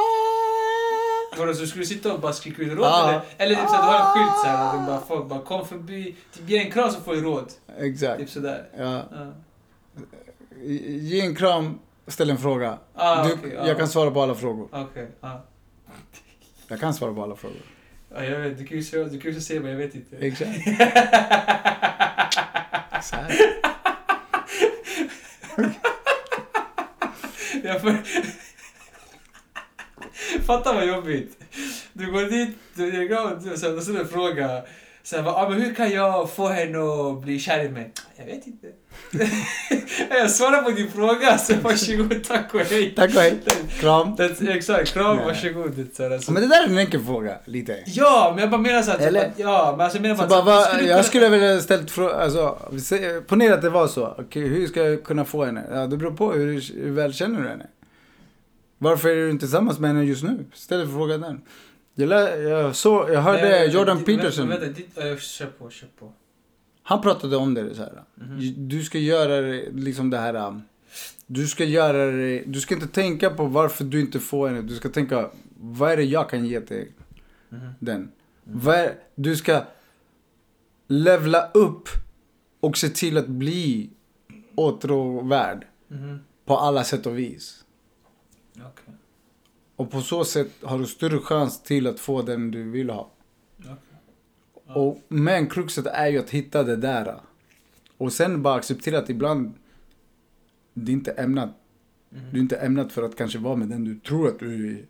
Vadå, 1.38 1.54
så 1.54 1.66
skulle 1.66 1.82
du 1.82 1.86
sitta 1.86 2.12
och 2.12 2.20
bara 2.20 2.32
skrika 2.32 2.62
ut 2.62 2.72
råd 2.72 2.86
Ja. 2.86 3.08
eller? 3.08 3.20
Eller 3.38 3.54
typ 3.54 3.68
såhär, 3.68 3.82
du 3.82 3.88
har 3.88 4.00
en 4.00 4.06
skylt 4.14 4.40
såhär, 4.42 4.78
du 4.80 4.86
bara, 4.86 5.00
folk 5.00 5.26
bara 5.26 5.40
kom 5.40 5.66
förbi, 5.66 6.16
typ 6.32 6.48
ge 6.48 6.58
en 6.58 6.70
kram 6.72 6.90
så 6.90 7.00
får 7.00 7.14
du 7.14 7.20
råd. 7.20 7.52
Exakt. 7.78 8.20
Typ 8.20 8.30
sådär. 8.30 8.68
Ja. 8.78 9.02
Ja. 9.12 9.32
Ge 10.86 11.20
en 11.20 11.34
kram, 11.34 11.78
ställ 12.06 12.30
en 12.30 12.38
fråga. 12.38 12.78
Ah, 12.94 13.24
du, 13.24 13.36
ja. 13.54 13.66
Jag 13.68 13.78
kan 13.78 13.88
svara 13.88 14.10
på 14.10 14.22
alla 14.22 14.34
frågor. 14.34 14.68
Okej, 14.72 15.08
ja. 15.20 15.44
Jag 16.68 16.80
kan 16.80 16.94
svara 16.94 17.14
på 17.14 17.22
alla 17.22 17.36
frågor. 17.36 17.56
Ja, 18.14 18.24
jag 18.24 18.38
vet, 18.40 18.58
du 18.58 18.66
kan 18.66 18.76
ju 18.76 18.82
säga, 18.82 19.04
du 19.04 19.20
kan 19.20 19.32
ju 19.32 19.40
säga 19.40 19.60
men 19.60 19.70
jag 19.70 19.78
vet 19.78 19.94
inte. 19.94 20.16
Exakt. 20.16 20.50
Exakt. 22.92 23.34
jag 27.64 27.80
får... 27.80 27.96
Fatta 30.50 30.72
vad 30.72 30.86
jobbigt. 30.86 31.38
Du 31.92 32.12
går 32.12 32.22
dit, 32.22 32.58
du 32.74 33.02
är 33.02 33.04
gravid, 33.04 33.52
och 33.52 33.58
sen 33.58 33.82
ställer 33.82 34.04
fråga. 34.04 34.62
Sen 35.02 35.24
bara, 35.24 35.34
ah, 35.34 35.48
men 35.48 35.60
hur 35.60 35.74
kan 35.74 35.90
jag 35.90 36.30
få 36.30 36.48
henne 36.48 36.78
att 36.78 37.22
bli 37.22 37.38
kär 37.38 37.64
i 37.64 37.68
mig? 37.68 37.92
Jag 38.16 38.24
vet 38.24 38.46
inte. 38.46 38.66
jag 40.10 40.30
svarar 40.30 40.62
på 40.62 40.70
din 40.70 40.90
fråga, 40.90 41.38
så 41.38 41.54
varsågod, 41.62 42.24
tack 42.24 42.54
och 42.54 42.60
hej. 42.60 42.94
Tack 42.96 43.10
och 43.14 43.20
hej. 43.20 43.38
Kram. 43.80 44.14
Det, 44.18 44.40
exakt, 44.48 44.92
kram, 44.92 45.16
Nej. 45.16 45.24
varsågod. 45.24 45.72
Det, 45.72 45.96
så 45.96 46.02
här, 46.02 46.10
alltså. 46.10 46.32
Men 46.32 46.42
det 46.42 46.48
där 46.48 46.64
är 46.64 46.68
en 46.68 46.78
enkel 46.78 47.04
fråga, 47.04 47.36
lite. 47.44 47.76
Ja, 47.86 48.32
men 48.34 48.40
jag 48.40 48.50
bara 48.50 48.60
menar 48.60 48.82
så 48.82 48.90
att... 48.90 49.00
Eller? 49.00 49.32
Ja, 49.36 49.74
men 49.76 49.80
alltså 49.80 49.98
jag 49.98 50.02
menar 50.02 50.16
Så 50.16 50.26
bara, 50.26 50.44
bara, 50.44 50.64
skulle 50.64 50.88
jag 50.88 51.04
skulle 51.04 51.28
vilja 51.28 51.60
ställt 51.60 51.90
frågan, 51.90 52.20
alltså, 52.20 52.58
ponera 53.26 53.54
att 53.54 53.62
det 53.62 53.70
var 53.70 53.88
så. 53.88 54.14
Okej, 54.18 54.48
hur 54.48 54.66
ska 54.66 54.82
jag 54.82 55.04
kunna 55.04 55.24
få 55.24 55.44
henne? 55.44 55.64
Ja, 55.72 55.86
det 55.86 55.96
beror 55.96 56.12
på 56.12 56.32
hur, 56.32 56.74
hur 56.82 56.90
väl 56.90 57.12
känner 57.14 57.42
du 57.42 57.48
henne? 57.48 57.66
Varför 58.82 59.08
är 59.08 59.16
du 59.16 59.30
inte 59.30 59.40
tillsammans 59.40 59.78
med 59.78 59.90
henne 59.90 60.04
just 60.04 60.22
nu? 60.22 60.44
Ställ 60.54 60.88
frågan 60.88 61.20
den. 61.20 61.40
Jag, 61.94 62.42
jag, 62.42 62.76
så, 62.76 63.08
jag 63.12 63.20
hörde 63.22 63.42
Nej, 63.42 63.60
vänta, 63.60 63.78
Jordan 63.78 64.04
Peterson. 64.04 64.48
Vänta, 64.48 64.66
ditt, 64.66 64.98
äh, 64.98 65.16
kör 65.16 65.46
på, 65.46 65.70
kör 65.70 65.88
på. 65.98 66.12
Han 66.82 67.00
pratade 67.02 67.36
om 67.36 67.54
det 67.54 67.74
så 67.74 67.82
här. 67.82 68.02
Mhm. 68.14 68.68
Du 68.68 68.82
ska 68.82 68.98
göra 68.98 69.40
liksom 69.74 70.10
det 70.10 70.18
här. 70.18 70.34
um, 70.48 70.62
Du 71.26 71.46
ska 71.46 71.64
göra 71.64 72.10
det, 72.10 72.42
du 72.46 72.60
ska 72.60 72.74
inte 72.74 72.86
tänka 72.88 73.30
på 73.30 73.44
varför 73.44 73.84
du 73.84 74.00
inte 74.00 74.20
får 74.20 74.48
henne. 74.48 74.62
Du 74.62 74.76
ska 74.76 74.88
tänka, 74.88 75.30
vad 75.60 75.92
är 75.92 75.96
det 75.96 76.02
jag 76.04 76.30
kan 76.30 76.46
ge 76.46 76.60
till 76.60 76.86
Mhm. 77.48 77.68
den? 77.78 78.10
Är, 78.66 78.94
du 79.14 79.36
ska 79.36 79.64
levla 80.88 81.50
upp 81.54 81.88
och 82.60 82.76
se 82.78 82.88
till 82.88 83.18
att 83.18 83.28
bli 83.28 83.90
åtråvärd 84.54 85.66
Mhm. 85.88 86.18
på 86.44 86.56
alla 86.56 86.84
sätt 86.84 87.06
och 87.06 87.18
vis. 87.18 87.64
Okej. 88.60 88.94
Och 89.76 89.90
på 89.90 90.00
så 90.00 90.24
sätt 90.24 90.48
har 90.62 90.78
du 90.78 90.86
större 90.86 91.18
chans 91.18 91.62
till 91.62 91.86
att 91.86 92.00
få 92.00 92.22
den 92.22 92.50
du 92.50 92.70
vill 92.70 92.90
ha. 92.90 93.10
Ja. 93.56 94.74
Och 94.74 95.00
men 95.08 95.46
kruxet 95.46 95.86
är 95.86 96.06
ju 96.08 96.18
att 96.18 96.30
hitta 96.30 96.62
det 96.62 96.76
där. 96.76 97.14
Och 97.96 98.12
sen 98.12 98.42
bara 98.42 98.54
acceptera 98.54 98.98
att 98.98 99.10
ibland 99.10 99.54
det 100.74 100.92
är 100.92 100.94
inte 100.94 101.10
ämnat. 101.10 101.50
Mhm. 102.10 102.22
Du 102.32 102.36
är 102.38 102.40
inte 102.42 102.56
ämnat 102.56 102.92
för 102.92 103.02
att 103.02 103.16
kanske 103.16 103.38
vara 103.38 103.56
med 103.56 103.68
den 103.68 103.84
du 103.84 103.98
tror 103.98 104.28
att 104.28 104.38
du 104.38 104.86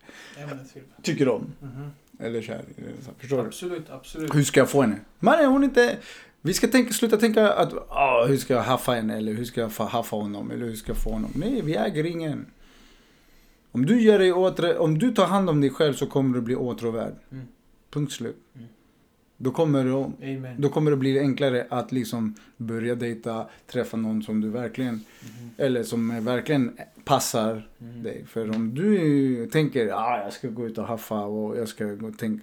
tycker 1.02 1.28
om. 1.28 1.46
Mhm. 1.60 1.90
Eller 2.18 2.42
kär. 2.42 2.64
Förstår 3.18 3.36
du? 3.42 3.48
Absolut, 3.48 3.90
absolut. 3.90 4.34
Hur 4.34 4.42
ska 4.44 4.60
jag 4.60 4.70
få 4.70 4.82
henne? 4.82 5.00
Man, 5.18 5.44
hon 5.44 5.64
inte... 5.64 5.98
Vi 6.42 6.54
ska 6.54 6.68
tänka, 6.68 6.92
sluta 6.92 7.16
tänka 7.16 7.52
att 7.52 7.72
ah, 7.88 8.26
hur 8.26 8.36
ska 8.36 8.54
jag 8.54 8.62
haffa 8.62 8.92
henne 8.92 9.16
eller 9.16 9.32
hur 9.32 9.44
ska 9.44 9.60
jag 9.60 9.70
fa- 9.70 9.88
haffa 9.88 10.16
honom 10.16 10.50
eller 10.50 10.66
hur 10.66 10.74
ska 10.76 10.92
jag 10.92 11.02
få 11.02 11.10
honom. 11.10 11.30
Nej, 11.34 11.62
vi 11.62 11.76
äger 11.76 12.06
ingen. 12.06 12.46
Om 13.72 13.86
du, 13.86 14.00
gör 14.02 14.18
dig 14.18 14.32
åträ, 14.32 14.78
om 14.78 14.98
du 14.98 15.12
tar 15.14 15.26
hand 15.26 15.50
om 15.50 15.60
dig 15.60 15.70
själv 15.70 15.92
så 15.94 16.06
kommer 16.06 16.34
du 16.34 16.40
bli 16.40 16.54
åtråvärd. 16.56 17.14
Mm. 17.32 17.44
Punkt 17.90 18.12
slut. 18.12 18.36
Mm. 18.54 18.66
Då, 19.36 19.50
kommer 19.50 19.80
Amen. 20.22 20.60
då 20.60 20.68
kommer 20.68 20.90
det 20.90 20.96
bli 20.96 21.18
enklare 21.18 21.66
att 21.70 21.92
liksom 21.92 22.34
börja 22.56 22.94
dejta, 22.94 23.46
träffa 23.66 23.96
någon 23.96 24.22
som 24.22 24.40
du 24.40 24.48
verkligen, 24.48 24.94
Mhm. 24.94 25.50
eller 25.56 25.82
som 25.82 26.24
verkligen 26.24 26.76
passar 27.04 27.68
Mhm. 27.78 28.02
dig. 28.02 28.24
För 28.28 28.50
om 28.56 28.74
du 28.74 29.46
tänker 29.46 29.86
att 29.86 29.92
ah, 29.92 30.22
jag 30.24 30.32
ska 30.32 30.48
gå 30.48 30.66
ut 30.66 30.78
och 30.78 30.84
haffa 30.86 31.20
och 31.20 31.58
jag 31.58 31.68
ska 31.68 31.84
gå 31.84 32.12
tänk, 32.18 32.42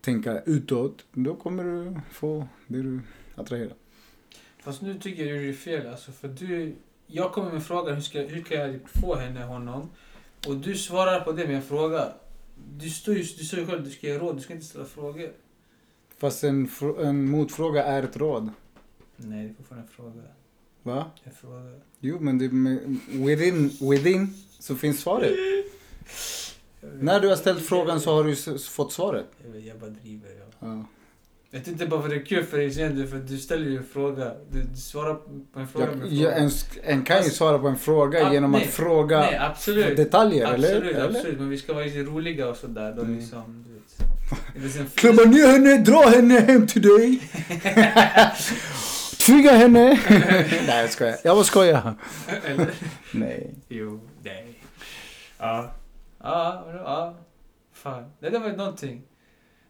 tänka 0.00 0.40
utåt. 0.40 1.04
Då 1.12 1.34
kommer 1.34 1.64
du 1.64 2.00
få 2.10 2.48
det 2.66 2.82
du 2.82 3.00
attraherar. 3.34 3.74
Fast 4.62 4.82
nu 4.82 4.94
tycker 4.98 5.26
jag 5.26 5.38
du 5.38 5.46
gör 5.46 5.52
fel 5.52 5.86
alltså, 5.86 6.12
för 6.12 6.28
du... 6.28 6.74
Jag 7.06 7.32
kommer 7.32 7.52
med 7.52 7.62
frågan 7.62 7.94
hur, 7.94 8.02
ska, 8.02 8.20
hur 8.20 8.42
kan 8.42 8.58
jag 8.58 8.80
få 9.02 9.14
henne, 9.14 9.40
honom? 9.44 9.88
Och 10.46 10.56
du 10.56 10.74
svarar 10.74 11.20
på 11.20 11.32
det 11.32 11.46
med 11.46 11.56
en 11.56 11.62
fråga. 11.62 12.12
Du 12.78 12.90
står 12.90 13.14
ju 13.14 13.22
du 13.22 13.44
sa 13.44 13.56
ju 13.56 13.66
själv 13.66 13.84
du 13.84 13.90
ska 13.90 14.06
ge 14.06 14.18
råd, 14.18 14.36
du 14.36 14.42
ska 14.42 14.54
inte 14.54 14.66
ställa 14.66 14.84
frågor. 14.84 15.32
Fast 16.18 16.44
en, 16.44 16.70
en 17.02 17.30
motfråga 17.30 17.84
är 17.84 18.02
ett 18.02 18.16
råd. 18.16 18.50
Nej, 19.16 19.44
det 19.44 19.50
är 19.50 19.54
fortfarande 19.54 19.88
en 19.88 19.94
fråga. 19.96 20.22
Va? 20.82 21.10
En 21.24 21.32
fråga. 21.32 21.80
Jo, 22.00 22.18
men 22.20 22.38
det, 22.38 22.48
med, 22.52 22.98
within, 23.08 23.70
within 23.90 24.34
så 24.58 24.76
finns 24.76 25.00
svaret. 25.00 25.32
När 26.80 27.20
du 27.20 27.28
har 27.28 27.36
ställt 27.36 27.66
frågan 27.66 28.00
så 28.00 28.14
har 28.14 28.24
du 28.24 28.58
fått 28.58 28.92
svaret. 28.92 29.26
Jag, 29.44 29.50
vet, 29.50 29.64
jag 29.64 29.78
bara 29.78 29.90
driver. 29.90 30.30
Ja. 30.38 30.66
Ja. 30.68 30.84
Jag 31.50 31.68
inte 31.68 31.86
bara 31.86 32.02
för 32.02 32.08
det 32.08 32.14
är 32.16 32.24
kul 32.24 32.44
för 32.44 32.56
dig 32.58 32.70
sen, 32.70 33.08
för 33.08 33.16
du 33.16 33.38
ställer 33.38 33.66
ju 33.66 33.76
en 33.76 33.84
fråga. 33.84 34.32
Du, 34.50 34.62
du 34.62 34.76
svarar 34.76 35.14
på 35.52 35.60
en 35.60 35.68
fråga 35.68 35.86
Jag, 35.86 35.96
med 35.96 36.08
fråga. 36.08 36.34
en, 36.34 36.50
en 36.84 37.04
kan 37.04 37.16
ju 37.16 37.22
Fast- 37.22 37.36
svara 37.36 37.58
på 37.58 37.68
en 37.68 37.76
fråga 37.78 38.26
Ah, 38.26 38.32
genom 38.32 38.50
nej. 38.52 38.62
att 38.64 38.70
fråga 38.70 39.20
Nej, 39.20 39.36
absolut. 39.36 39.96
detaljer, 39.96 40.46
eller? 40.54 40.68
Absolut, 40.76 40.96
eller? 40.96 41.08
absolut. 41.18 41.38
Men 41.38 41.48
vi 41.50 41.58
ska 41.58 41.72
vara 41.74 41.84
lite 41.84 41.98
roliga 41.98 42.48
och 42.48 42.56
sådär. 42.56 42.92
Då 42.96 43.02
Mm. 43.02 43.18
liksom, 43.18 43.64
du 43.66 44.68
vet. 44.68 44.94
Klubba 44.94 45.22
ner 45.22 45.46
henne, 45.52 45.76
dra 45.78 46.02
henne 46.08 46.40
hem 46.40 46.66
till 46.66 46.82
dig. 46.82 47.20
Tvinga 49.26 49.52
henne. 49.52 49.98
Nej, 50.66 50.80
jag 50.80 50.90
skojar. 50.90 51.16
Jag 51.24 51.36
bara 51.36 51.44
skojar. 51.44 51.94
Nej. 53.12 53.54
Jo, 53.68 54.00
nej. 54.22 54.54
Ja. 55.38 55.70
Ja, 56.22 56.64
ja. 56.84 57.14
Fan. 57.72 58.04
Det 58.20 58.30
där 58.30 58.38
var 58.38 58.48
någonting. 58.48 59.02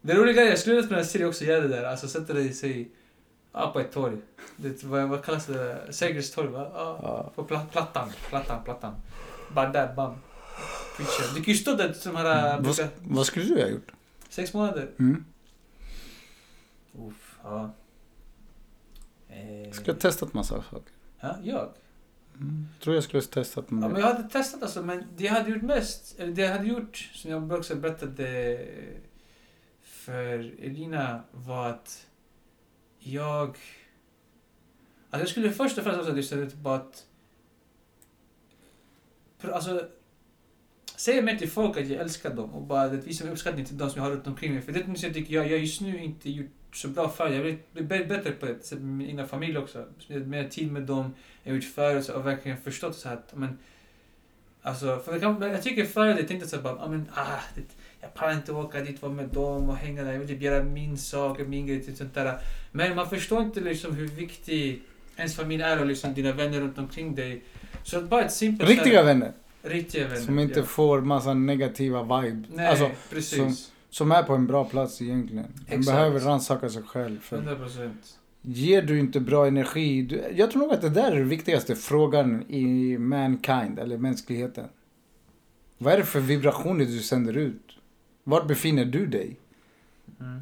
Det 0.06 0.14
roliga 0.14 0.42
är, 0.42 0.48
jag 0.48 0.58
skulle 0.58 0.74
vilja 0.74 0.86
spela 0.86 1.00
en 1.00 1.06
serie 1.06 1.26
också, 1.26 1.44
göra 1.44 1.60
det 1.60 1.68
där. 1.68 1.84
Alltså 1.84 2.08
sätta 2.08 2.32
dig 2.32 2.52
sig 2.52 2.90
ja, 3.52 3.70
på 3.72 3.80
ett 3.80 3.92
torg. 3.92 4.16
Det, 4.56 4.84
vad, 4.84 5.08
vad 5.08 5.24
kallas 5.24 5.46
det? 5.46 5.92
Sergels 5.92 6.30
torg, 6.30 6.48
va? 6.48 6.70
Ja. 6.74 6.98
Ja. 7.02 7.32
På 7.34 7.42
pla- 7.54 7.68
plattan, 7.72 8.08
plattan, 8.28 8.64
plattan. 8.64 8.94
Bara 9.54 9.68
där, 9.68 9.94
bam. 9.94 10.14
Preacher. 10.96 11.34
Du 11.34 11.42
kan 11.44 11.54
ju 11.54 11.58
stå 11.58 11.74
där 11.74 11.92
som 11.92 12.16
här... 12.16 12.52
Vad, 12.54 12.62
brukar- 12.64 12.88
vad 13.02 13.26
skulle 13.26 13.44
du 13.44 13.62
ha 13.62 13.68
gjort? 13.68 13.92
Sex 14.28 14.54
månader. 14.54 14.90
Mm. 14.98 15.24
Uff, 16.98 17.38
ja. 17.44 17.70
Eh, 19.28 19.72
skulle 19.72 19.92
ha 19.92 20.00
testat 20.00 20.34
massa 20.34 20.62
saker. 20.62 20.92
ja, 21.20 21.36
jag? 21.42 21.68
Mm. 22.40 22.66
Jag 22.74 22.82
tror 22.84 22.94
jag 22.94 23.04
skulle 23.04 23.20
ha 23.22 23.26
testat 23.26 23.64
Ja, 23.68 23.74
men 23.74 23.96
jag 24.00 24.06
hade 24.14 24.28
testat 24.28 24.62
alltså, 24.62 24.82
men 24.82 25.04
det 25.16 25.24
jag 25.24 25.32
hade 25.32 25.50
gjort 25.50 25.62
mest, 25.62 26.14
eller 26.18 26.32
det 26.32 26.42
jag 26.42 26.52
hade 26.52 26.66
gjort, 26.68 26.96
som 27.14 27.30
jag 27.30 27.52
också 27.52 27.74
berättade 27.74 28.58
för 30.06 30.38
Elina, 30.62 31.22
var 31.32 31.68
att 31.68 32.06
jag... 32.98 33.48
Alltså 33.48 33.58
jag 35.10 35.28
skulle 35.28 35.50
först 35.52 35.78
och 35.78 35.84
främst 35.84 36.00
också 36.00 36.18
istället 36.18 36.54
bara 36.54 36.74
att... 36.74 37.06
Alltså, 39.42 39.88
säga 40.96 41.22
mer 41.22 41.36
till 41.36 41.50
folk 41.50 41.76
att 41.76 41.88
jag 41.88 42.00
älskar 42.00 42.34
dem 42.34 42.54
och 42.54 42.62
bara 42.62 42.82
att 42.82 42.92
visa 42.92 43.24
min 43.24 43.32
uppskattning 43.32 43.64
till 43.64 43.78
de 43.78 43.90
som 43.90 44.02
jag 44.02 44.08
har 44.08 44.16
runt 44.16 44.26
omkring 44.26 44.52
mig. 44.52 44.62
För 44.62 44.72
det 44.72 44.80
är 44.80 44.86
något 44.86 45.02
jag 45.02 45.14
tycker 45.14 45.34
jag, 45.34 45.50
jag 45.50 45.58
just 45.58 45.80
nu 45.80 46.02
inte 46.02 46.30
gjort 46.30 46.50
så 46.72 46.88
bra 46.88 47.08
för. 47.08 47.28
Jag 47.28 47.42
vill 47.42 47.58
bli 47.72 47.82
bättre 47.82 48.32
på 48.32 48.46
det, 48.46 48.72
med 48.72 48.82
min 48.82 49.08
egna 49.08 49.26
familj 49.26 49.58
också. 49.58 49.86
Spenderat 49.98 50.28
mer 50.28 50.48
tid 50.48 50.72
med 50.72 50.82
dem, 50.82 51.14
jag 51.42 51.52
har 51.52 51.56
gjort 51.56 51.74
förut 51.74 52.08
och 52.08 52.26
verkligen 52.26 52.58
förstått 52.58 52.96
så 52.96 53.08
här 53.08 53.16
att, 53.16 53.34
men, 53.34 53.58
Alltså, 54.66 54.98
för 54.98 55.12
jag, 55.12 55.20
kan, 55.20 55.42
jag 55.42 55.62
tycker 55.62 55.84
förr 55.84 56.06
jag 56.06 56.28
tänkte 56.28 56.48
så 56.48 56.56
här 56.56 56.62
bara, 56.62 56.78
ah, 56.78 56.88
men, 56.88 57.10
ah, 57.14 57.40
det, 57.54 57.62
jag 58.06 58.14
pallar 58.14 58.32
inte 58.32 58.52
åka 58.52 58.80
dit, 58.80 59.02
vara 59.02 59.12
med 59.12 59.28
dem 59.28 59.68
och 59.68 59.76
hänga 59.76 60.04
där. 60.04 60.12
Jag 60.12 60.18
vill 60.18 60.28
typ 60.28 60.42
göra 60.42 60.64
min 60.64 60.98
sak, 60.98 61.38
min 61.46 61.66
grej, 61.66 61.82
typ 61.82 61.96
sånt 61.96 62.14
där. 62.14 62.38
Men 62.72 62.96
man 62.96 63.10
förstår 63.10 63.42
inte 63.42 63.60
liksom 63.60 63.94
hur 63.94 64.08
viktig 64.08 64.82
ens 65.16 65.36
familj 65.36 65.62
är 65.62 65.80
och 65.80 65.86
liksom 65.86 66.14
dina 66.14 66.32
vänner 66.32 66.60
runt 66.60 66.78
omkring 66.78 67.14
dig. 67.14 67.42
Så 67.82 68.00
bara 68.00 68.24
ett 68.24 68.32
simpelt... 68.32 68.70
Riktiga 68.70 69.02
vänner. 69.02 69.32
Riktiga 69.62 70.08
vänner. 70.08 70.20
Som 70.20 70.38
inte 70.38 70.60
ja. 70.60 70.66
får 70.66 71.00
massa 71.00 71.34
negativa 71.34 72.20
vibe. 72.20 72.42
Nej, 72.54 72.66
Alltså, 72.66 72.90
precis. 73.10 73.72
som 73.90 74.12
är 74.12 74.22
på 74.22 74.34
en 74.34 74.46
bra 74.46 74.64
plats 74.64 75.02
egentligen. 75.02 75.46
Man 75.68 75.80
behöver 75.80 76.20
rannsaka 76.20 76.68
sig 76.68 76.82
själv. 76.82 77.20
För 77.20 77.36
100 77.36 77.56
procent. 77.56 78.18
ger 78.42 78.82
du 78.82 78.98
inte 78.98 79.20
bra 79.20 79.46
energi. 79.46 80.02
Du, 80.02 80.24
jag 80.34 80.50
tror 80.50 80.62
nog 80.62 80.72
att 80.72 80.80
det 80.80 80.90
där 80.90 81.12
är 81.12 81.16
den 81.16 81.28
viktigaste 81.28 81.76
frågan 81.76 82.50
i 82.50 82.98
mankind, 82.98 83.78
eller 83.78 83.98
mänskligheten. 83.98 84.68
Vad 85.78 85.92
är 85.92 85.98
det 85.98 86.04
för 86.04 86.20
vibrationer 86.20 86.84
du 86.84 86.98
sänder 86.98 87.36
ut? 87.36 87.65
Var 88.28 88.44
befinner 88.44 88.84
du 88.84 89.06
dig? 89.06 89.36
Mm. 90.20 90.40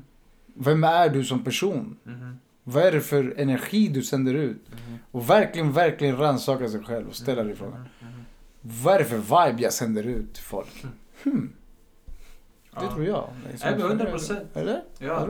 Vem 0.55 0.85
är 0.85 1.09
du 1.09 1.25
som 1.25 1.45
person? 1.45 1.97
Mhm. 2.05 2.39
Vad 2.65 2.83
är 2.83 2.93
det 2.93 3.01
för 3.01 3.35
energi 3.37 3.89
du 3.89 4.03
sänder 4.03 4.35
ut? 4.35 4.63
Mhm. 4.73 4.99
Och 5.11 5.31
verkligen, 5.31 5.73
verkligen 5.73 6.17
rannsaka 6.17 6.69
sig 6.69 6.83
själv 6.85 7.09
och 7.09 7.17
ställa 7.17 7.45
dig 7.45 7.55
frågan. 7.57 7.81
Mhm. 8.01 8.09
Mhm. 8.13 8.25
Vad 8.61 8.95
är 8.95 8.99
det 8.99 9.05
för 9.05 9.17
vibe 9.19 9.63
jag 9.63 9.73
sänder 9.73 10.03
ut 10.07 10.35
till 10.35 10.43
folk? 10.43 10.85
Hmm, 11.23 11.53
det 12.71 12.81
Ja. 12.85 12.93
tror 12.95 13.05
jag. 13.07 13.31
Det 13.45 13.65
är 13.65 13.71
Nej, 13.71 13.79
men 13.79 13.81
som- 13.81 13.91
100%. 13.99 14.57
Eller? 14.57 14.83
Ja. 14.99 15.29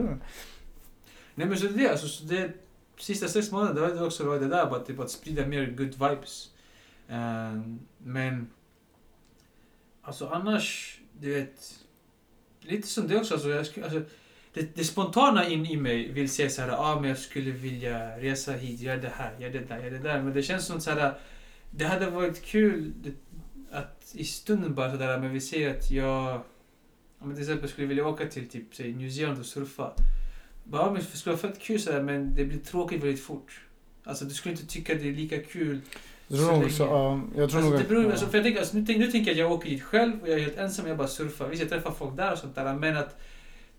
Nej 1.35 1.47
men 1.47 1.57
så 1.57 1.67
det, 1.67 1.89
alltså, 1.89 2.07
så 2.07 2.23
det 2.25 2.51
sista 2.97 3.27
sex 3.27 3.51
månaderna 3.51 3.87
var 3.87 3.95
det 3.95 4.05
också 4.05 4.25
var 4.25 4.39
det 4.39 4.47
där 4.47 4.65
bara 4.69 4.79
typ 4.79 4.99
att 4.99 5.11
sprida 5.11 5.47
mer 5.47 5.65
good 5.77 5.91
vibes. 6.09 6.49
Ehm, 7.09 7.79
men 7.97 8.47
alltså 10.01 10.27
annars, 10.27 10.99
du 11.19 11.33
vet, 11.33 11.79
lite 12.67 12.87
som 12.87 13.07
det 13.07 13.17
också, 13.17 13.33
alltså, 13.33 13.49
jag 13.49 13.65
skulle, 13.65 13.85
alltså 13.85 14.01
det, 14.53 14.75
det 14.75 14.83
spontana 14.83 15.47
in 15.47 15.65
i 15.65 15.77
mig 15.77 16.11
vill 16.11 16.29
säga 16.29 16.49
så 16.49 16.61
här, 16.61 16.69
ah, 16.69 16.99
men 16.99 17.09
jag 17.09 17.17
skulle 17.17 17.51
vilja 17.51 18.17
resa 18.19 18.53
hit, 18.53 18.79
göra 18.79 18.97
det 18.97 19.11
här, 19.15 19.39
göra 19.39 19.51
det 19.51 19.59
där, 19.59 19.77
göra 19.79 19.89
det 19.89 19.99
där. 19.99 20.21
Men 20.21 20.33
det 20.33 20.43
känns 20.43 20.65
som 20.65 20.81
så 20.81 20.91
här, 20.91 21.13
det 21.71 21.85
hade 21.85 22.09
varit 22.09 22.41
kul 22.43 22.93
att 23.71 24.11
i 24.13 24.23
stunden 24.23 24.75
bara 24.75 24.91
sådär, 24.91 25.19
men 25.19 25.33
vi 25.33 25.41
ser 25.41 25.69
att 25.69 25.91
jag 25.91 26.43
om 27.19 27.29
jag 27.29 27.37
till 27.37 27.43
exempel 27.43 27.69
skulle 27.69 27.87
vilja 27.87 28.07
åka 28.07 28.27
till 28.27 28.49
typ, 28.49 28.75
säg, 28.75 28.93
New 28.93 29.09
Zealand 29.09 29.39
och 29.39 29.45
surfa. 29.45 29.93
Bara, 30.63 30.81
ah, 30.81 30.91
men 30.91 31.01
det 31.11 31.17
skulle 31.17 31.35
vara 31.35 31.51
fett 31.51 31.61
kul 31.61 31.79
sådär, 31.79 32.01
men 32.03 32.35
det 32.35 32.45
blir 32.45 32.59
tråkigt 32.59 33.03
väldigt 33.03 33.23
fort. 33.23 33.61
Alltså 34.03 34.25
du 34.25 34.33
skulle 34.33 34.51
inte 34.51 34.67
tycka 34.67 34.95
det 34.95 35.09
är 35.09 35.13
lika 35.13 35.43
kul. 35.43 35.81
Jag 36.27 36.39
tror 36.39 36.51
nog 36.61 36.71
så, 36.71 36.85
länge- 36.85 36.95
ja, 36.97 37.21
jag 37.41 37.49
tror 37.49 37.59
Alltså, 37.59 37.59
nog 37.71 37.79
det 37.79 37.87
beror, 37.89 38.03
ja. 38.03 38.11
alltså, 38.11 38.25
för 38.25 38.37
jag 38.37 38.43
tänker, 38.45 38.59
alltså, 38.59 38.77
nu, 38.77 38.85
tänk, 38.85 38.99
nu 38.99 39.11
tänker 39.11 39.31
jag 39.31 39.33
att 39.33 39.39
jag 39.39 39.51
åker 39.51 39.69
dit 39.69 39.83
själv 39.83 40.21
och 40.21 40.27
jag 40.29 40.35
är 40.39 40.43
helt 40.43 40.57
ensam 40.57 40.85
och 40.85 40.91
jag 40.91 40.97
bara 40.97 41.07
surfar. 41.07 41.47
Visst, 41.47 41.61
jag 41.61 41.69
träffar 41.69 41.91
folk 41.91 42.17
där 42.17 42.31
och 42.31 42.37
sånt 42.37 42.55
där, 42.55 42.73
men 42.75 42.97
att 42.97 43.19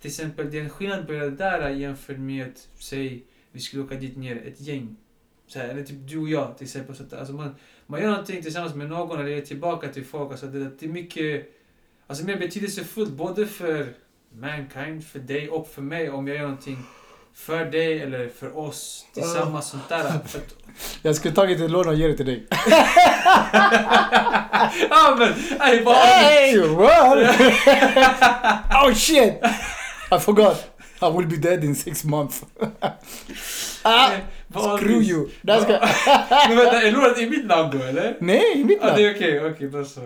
till 0.00 0.08
exempel 0.10 0.50
det 0.50 0.58
är 0.58 0.62
en 0.62 0.70
skillnad 0.70 1.06
på 1.06 1.12
det 1.12 1.30
där 1.30 1.70
jämfört 1.70 2.18
med, 2.18 2.52
säg, 2.78 3.22
vi 3.52 3.60
skulle 3.60 3.82
åka 3.82 3.94
dit 3.94 4.16
ner 4.16 4.42
ett 4.46 4.60
gäng. 4.60 4.96
Så 5.46 5.58
här, 5.58 5.68
eller 5.68 5.82
typ 5.84 6.08
du 6.08 6.18
och 6.18 6.28
jag 6.28 6.58
till 6.58 6.64
exempel. 6.64 6.96
Så 6.96 7.02
att, 7.02 7.12
alltså, 7.12 7.34
man, 7.34 7.54
man 7.86 8.00
gör 8.00 8.10
någonting 8.10 8.42
tillsammans 8.42 8.74
med 8.74 8.88
någon 8.88 9.20
eller 9.20 9.30
är 9.30 9.40
tillbaka 9.40 9.88
till 9.88 10.04
folk. 10.04 10.30
Alltså, 10.30 10.46
det, 10.46 10.70
det 10.78 10.86
är 10.86 10.90
mycket 10.90 11.52
alltså, 12.06 12.24
mer 12.24 12.36
betydelsefullt 12.38 13.10
både 13.10 13.46
för 13.46 13.86
mankind, 14.32 15.04
för 15.04 15.18
dig 15.18 15.48
och 15.50 15.68
för 15.68 15.82
mig 15.82 16.10
om 16.10 16.26
jag 16.28 16.36
gör 16.36 16.42
någonting 16.42 16.78
för 17.36 17.64
dig 17.64 18.02
eller 18.02 18.28
för 18.28 18.58
oss 18.58 19.06
tillsammans. 19.14 19.68
Sånt 19.68 19.88
där. 19.88 20.02
För 20.26 20.38
att, 20.38 20.54
Jag 21.02 21.16
skulle 21.16 21.34
tagit 21.34 21.60
ett 21.60 21.70
lån 21.70 21.88
och 21.88 21.94
ge 21.94 22.08
det 22.08 22.16
till 22.16 22.26
dig. 22.26 22.46
ja 24.90 25.16
men, 25.18 25.34
nej, 25.58 25.84
bara, 25.84 25.94
Hey, 25.96 26.58
what? 26.60 27.18
oh 28.84 28.94
shit! 28.94 29.34
I 30.10 30.18
forgot. 30.20 30.64
I 31.02 31.10
will 31.16 31.26
be 31.26 31.36
dead 31.36 31.64
in 31.64 31.74
six 31.74 32.04
months. 32.04 32.44
ah, 33.82 34.10
screw 34.78 35.02
you. 35.02 35.28
Ska... 35.42 35.88
Men 36.48 36.56
vänta, 36.56 36.82
är 36.82 36.92
lånet 36.92 37.18
i 37.18 37.30
mitt 37.30 37.46
namn 37.46 37.78
då 37.78 37.84
eller? 37.84 38.16
Nej, 38.20 38.64
mitt 38.64 38.78
Ja, 38.80 38.86
det 38.86 38.92
namn. 38.92 39.04
är 39.04 39.14
okej, 39.14 39.50
okej 39.50 39.68
då 39.68 39.84
så. 39.84 40.00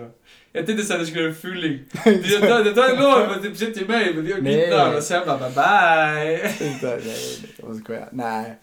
Jag 0.53 0.65
tänkte 0.65 0.85
säga 0.85 0.99
att 0.99 1.05
du 1.05 1.11
skulle 1.11 1.27
en 1.27 1.35
fuling. 1.35 1.79
Du 2.03 2.39
tar, 2.39 2.63
du 2.63 2.73
tar 2.73 2.89
en 2.89 3.03
lån 3.03 3.29
men 3.29 3.41
typ 3.41 3.57
säg 3.57 3.73
till 3.73 3.87
mig, 3.87 4.13
men 4.13 4.43
mitt 4.43 4.69
namn 4.69 4.95
och 4.97 5.03
sen 5.03 5.27
bara 5.27 5.49
bye. 5.49 6.51
Inte, 6.73 6.87
nej, 6.87 7.01
nej, 7.05 7.55
jag 7.57 7.75
skojar. 7.75 8.09
Nej. 8.11 8.55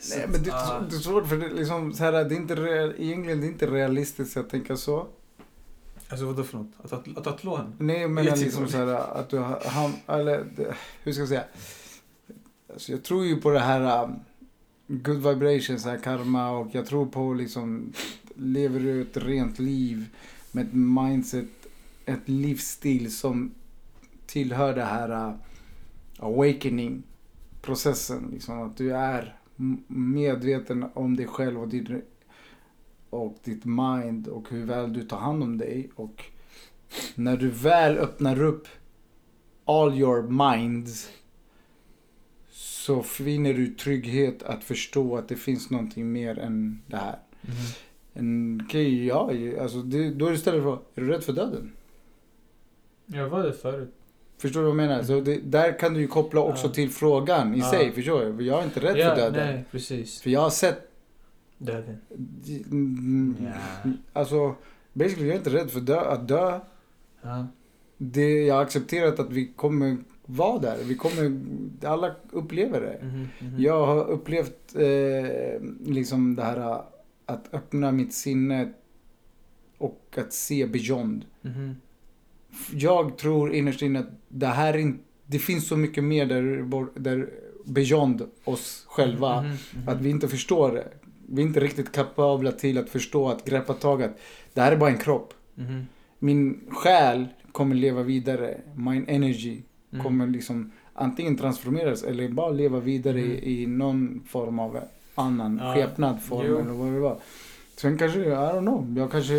Så 0.00 0.16
Nej, 0.16 0.24
att, 0.24 0.30
men 0.30 0.42
det, 0.42 0.52
ah. 0.52 0.80
det 0.90 0.96
är 0.96 1.00
svårt 1.00 1.28
för 1.28 1.36
det, 1.36 1.48
liksom, 1.48 1.92
så 1.92 2.04
här, 2.04 2.12
det 2.12 2.34
är 2.34 2.36
inte 2.36 2.54
real, 2.54 2.94
egentligen 2.98 3.40
det 3.40 3.46
är 3.46 3.48
inte 3.48 3.66
realistiskt 3.66 4.36
att 4.36 4.50
tänka 4.50 4.76
så. 4.76 5.06
Alltså 6.08 6.26
vadå 6.26 6.44
för 6.44 6.58
något? 6.58 6.72
Att 6.84 6.92
att 6.92 7.24
ta 7.24 7.34
ett 7.34 7.44
lån? 7.44 7.74
Nej, 7.78 8.08
men 8.08 8.24
liksom 8.24 8.68
så 8.68 8.76
här 8.76 8.86
att 8.86 9.28
du 9.28 9.38
har, 9.38 9.62
han, 9.66 9.92
eller 10.06 10.44
det, 10.56 10.74
hur 11.02 11.12
ska 11.12 11.22
jag 11.22 11.28
säga? 11.28 11.44
Alltså, 12.72 12.92
jag 12.92 13.02
tror 13.02 13.24
ju 13.24 13.40
på 13.40 13.50
det 13.50 13.60
här 13.60 14.04
um, 14.04 14.20
good 14.88 15.26
vibrations, 15.26 15.82
så 15.82 15.88
här 15.88 15.98
karma 15.98 16.50
och 16.50 16.68
jag 16.72 16.86
tror 16.86 17.06
på 17.06 17.34
liksom 17.34 17.92
lever 18.34 18.80
du 18.80 19.02
ett 19.02 19.16
rent 19.16 19.58
liv 19.58 20.06
med 20.52 20.66
ett 20.66 20.74
mindset, 20.74 21.66
ett 22.04 22.28
livsstil 22.28 23.16
som 23.16 23.54
tillhör 24.26 24.74
det 24.74 24.84
här 24.84 25.10
äh, 25.10 25.28
uh, 25.28 25.34
awakening 26.18 27.02
processen. 27.62 28.28
Liksom 28.32 28.62
att 28.62 28.76
du 28.76 28.96
är 28.96 29.36
medveten 29.86 30.86
om 30.94 31.16
dig 31.16 31.26
själv 31.26 31.60
och 31.60 31.68
ditt, 31.68 31.88
och 33.10 33.38
ditt 33.44 33.64
mind 33.64 34.28
och 34.28 34.50
hur 34.50 34.64
väl 34.64 34.92
du 34.92 35.02
tar 35.02 35.18
hand 35.18 35.42
om 35.42 35.58
dig. 35.58 35.90
Och 35.94 36.24
när 37.14 37.36
du 37.36 37.50
väl 37.50 37.98
öppnar 37.98 38.42
upp 38.42 38.68
all 39.64 39.98
your 39.98 40.22
minds 40.22 41.10
så 42.50 43.02
finner 43.02 43.54
du 43.54 43.74
trygghet 43.74 44.42
att 44.42 44.64
förstå 44.64 45.16
att 45.16 45.28
det 45.28 45.36
finns 45.36 45.70
någonting 45.70 46.12
mer 46.12 46.38
än 46.38 46.82
det 46.86 46.96
här. 46.96 47.18
Mm. 47.42 47.56
En, 48.14 48.62
okej, 48.66 49.06
ja, 49.06 49.30
alltså 49.60 49.82
det, 49.82 50.10
då 50.10 50.26
är 50.26 50.30
det 50.30 50.36
istället 50.36 50.62
för, 50.62 50.72
är 50.72 51.00
du 51.00 51.06
rädd 51.08 51.24
för 51.24 51.32
döden? 51.32 51.72
Jag 53.06 53.28
var 53.28 53.42
det 53.42 53.52
förut. 53.52 53.94
Förstår 54.38 54.60
du 54.60 54.64
vad 54.66 54.70
jag 54.70 54.76
menar? 54.88 55.02
Så 55.02 55.20
det, 55.20 55.36
där 55.36 55.78
kan 55.78 55.94
du 55.94 56.00
ju 56.00 56.06
koppla 56.06 56.40
också 56.40 56.66
Ja. 56.66 56.72
till 56.72 56.90
frågan 56.90 57.54
i 57.54 57.58
Ja. 57.58 57.70
sig, 57.70 57.92
förstår 57.92 58.24
du? 58.24 58.44
Jag 58.44 58.60
är 58.60 58.64
inte 58.64 58.80
rädd 58.80 58.96
för 58.96 59.16
döden. 59.16 59.32
nej 59.54 59.64
precis. 59.70 60.20
För 60.20 60.30
jag 60.30 60.40
har 60.40 60.50
sett, 60.50 60.88
Döden. 61.58 61.96
mm, 62.70 63.36
Ja. 63.84 63.90
alltså, 64.12 64.54
basically 64.92 65.26
jag 65.28 65.34
är 65.34 65.38
inte 65.38 65.50
rädd 65.50 65.70
för 65.70 65.80
dö, 65.80 66.00
att 66.00 66.28
dö. 66.28 66.60
Ja. 67.22 67.46
Det, 67.98 68.44
jag 68.46 68.54
har 68.54 68.62
accepterat 68.62 69.18
att 69.20 69.32
vi 69.32 69.46
kommer 69.56 69.96
vara 70.26 70.58
där. 70.58 70.76
Vi 70.84 70.94
kommer, 70.94 71.40
alla 71.86 72.14
upplever 72.30 72.80
det. 72.80 72.98
Mhm, 73.06 73.28
mhm. 73.40 73.62
Jag 73.62 73.86
har 73.86 74.04
upplevt 74.10 74.74
eh, 74.76 75.60
liksom 75.86 76.36
det 76.36 76.42
här 76.42 76.82
att 77.32 77.54
öppna 77.54 77.92
mitt 77.92 78.12
sinne 78.14 78.72
och 79.78 80.14
att 80.16 80.32
se 80.32 80.66
beyond. 80.66 81.24
Mhm. 81.42 81.76
Jag 82.72 83.18
tror 83.18 83.54
innerst 83.54 83.82
inne 83.82 83.98
att 84.00 84.10
det 84.28 84.46
här 84.46 84.76
in, 84.76 84.98
det 85.26 85.38
finns 85.38 85.68
så 85.68 85.76
mycket 85.76 86.04
mer 86.04 86.26
där, 86.26 86.64
där 87.00 87.30
beyond 87.64 88.22
oss 88.44 88.84
själva. 88.88 89.42
Mhm, 89.42 89.50
mhm. 89.76 89.88
Att 89.88 90.00
vi 90.00 90.10
inte 90.10 90.28
förstår 90.28 90.72
det. 90.72 90.88
Vi 91.26 91.42
är 91.42 91.46
inte 91.46 91.60
riktigt 91.60 91.92
kapabla 91.92 92.52
till 92.52 92.78
att 92.78 92.90
förstå, 92.90 93.28
att 93.28 93.44
greppa 93.44 93.74
tag 93.74 94.02
att 94.02 94.18
det 94.54 94.60
här 94.60 94.72
är 94.72 94.76
bara 94.76 94.90
en 94.90 94.98
kropp. 94.98 95.34
Mhm. 95.54 95.86
Min 96.18 96.60
själ 96.70 97.28
kommer 97.52 97.74
leva 97.74 98.02
vidare. 98.02 98.60
Min 98.76 99.08
energy 99.08 99.60
Mhm. 99.90 100.02
kommer 100.02 100.26
liksom 100.26 100.72
antingen 100.94 101.36
transformeras 101.36 102.02
eller 102.02 102.28
bara 102.28 102.50
leva 102.50 102.80
vidare 102.80 103.20
Mm. 103.20 103.32
i, 103.32 103.62
i 103.62 103.66
någon 103.66 104.22
form 104.26 104.58
av 104.58 104.78
annan 105.14 105.60
Ja. 105.62 105.74
skepnad, 105.74 106.22
form 106.22 106.56
eller 106.56 106.72
vad 106.72 106.92
det 106.92 107.00
var. 107.00 107.18
Sen 107.76 107.98
kanske, 107.98 108.20
I 108.20 108.24
don't 108.24 108.60
know, 108.60 108.94
jag 108.98 109.10
kanske 109.10 109.34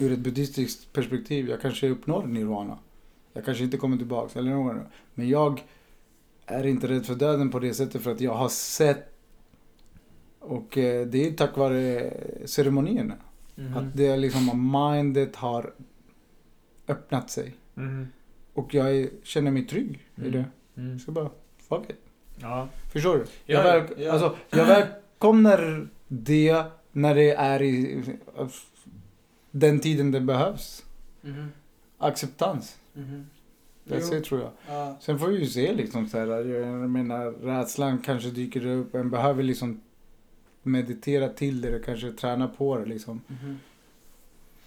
ur 0.00 0.12
ett 0.12 0.18
buddhistiskt 0.18 0.92
perspektiv, 0.92 1.48
jag 1.48 1.60
kanske 1.60 1.88
uppnår 1.88 2.26
nirvana. 2.26 2.78
Jag 3.32 3.44
kanske 3.44 3.64
inte 3.64 3.76
kommer 3.76 3.96
tillbaks 3.96 4.36
eller 4.36 4.50
något. 4.50 4.76
Men 5.14 5.28
jag 5.28 5.64
är 6.46 6.66
inte 6.66 6.88
rädd 6.88 7.06
för 7.06 7.14
döden 7.14 7.50
på 7.50 7.58
det 7.58 7.74
sättet 7.74 8.02
för 8.02 8.10
att 8.12 8.20
jag 8.20 8.34
har 8.34 8.48
sett 8.48 9.14
och 10.38 10.78
eh, 10.78 11.06
det 11.06 11.28
är 11.28 11.32
tack 11.32 11.56
vare 11.56 12.12
ceremonierna. 12.44 13.14
Mhm. 13.54 13.76
Att 13.76 13.96
det 13.96 14.06
är 14.06 14.16
liksom, 14.16 14.72
mindet 14.72 15.36
har 15.36 15.74
öppnat 16.88 17.30
sig. 17.30 17.54
Mhm. 17.74 18.08
Och 18.54 18.74
jag 18.74 18.96
är, 18.96 19.08
känner 19.22 19.50
mig 19.50 19.66
trygg 19.66 20.06
i 20.16 20.20
Mm. 20.20 20.32
det. 20.32 20.44
Mm. 20.80 20.90
Jag 20.92 21.00
ska 21.00 21.12
bara, 21.12 21.30
fuck 21.68 21.90
it. 21.90 21.96
Ja. 22.40 22.68
Förstår 22.92 23.16
du? 23.18 23.24
Ja, 23.46 23.58
jag, 23.58 23.62
väl, 23.62 24.02
ja. 24.04 24.12
Alltså, 24.12 24.36
jag 24.50 24.66
välkomnar 24.66 25.88
det 26.08 26.64
när 26.92 27.14
det 27.14 27.30
är 27.34 27.62
i 27.62 28.02
den 29.50 29.80
tiden 29.80 30.10
det 30.10 30.20
behövs. 30.20 30.84
Mhm. 31.20 31.52
Acceptans. 31.98 32.76
Mhm. 32.92 33.26
That's 33.84 34.18
it 34.18 34.24
tror 34.24 34.40
jag. 34.40 34.50
Ja. 34.68 34.96
Sen 35.00 35.18
får 35.18 35.26
vi 35.26 35.38
ju 35.38 35.46
se 35.46 35.72
liksom 35.72 36.08
så 36.08 36.18
här. 36.18 36.26
Jag 36.26 36.90
menar, 36.90 37.30
rädslan 37.30 37.98
kanske 37.98 38.30
dyker 38.30 38.66
upp. 38.66 38.94
En 38.94 39.10
behöver 39.10 39.42
liksom 39.42 39.80
meditera 40.62 41.28
till 41.28 41.60
det 41.60 41.82
kanske 41.84 42.12
träna 42.12 42.48
på 42.48 42.78
det 42.78 42.84
liksom. 42.84 43.20
Mhm. 43.26 43.58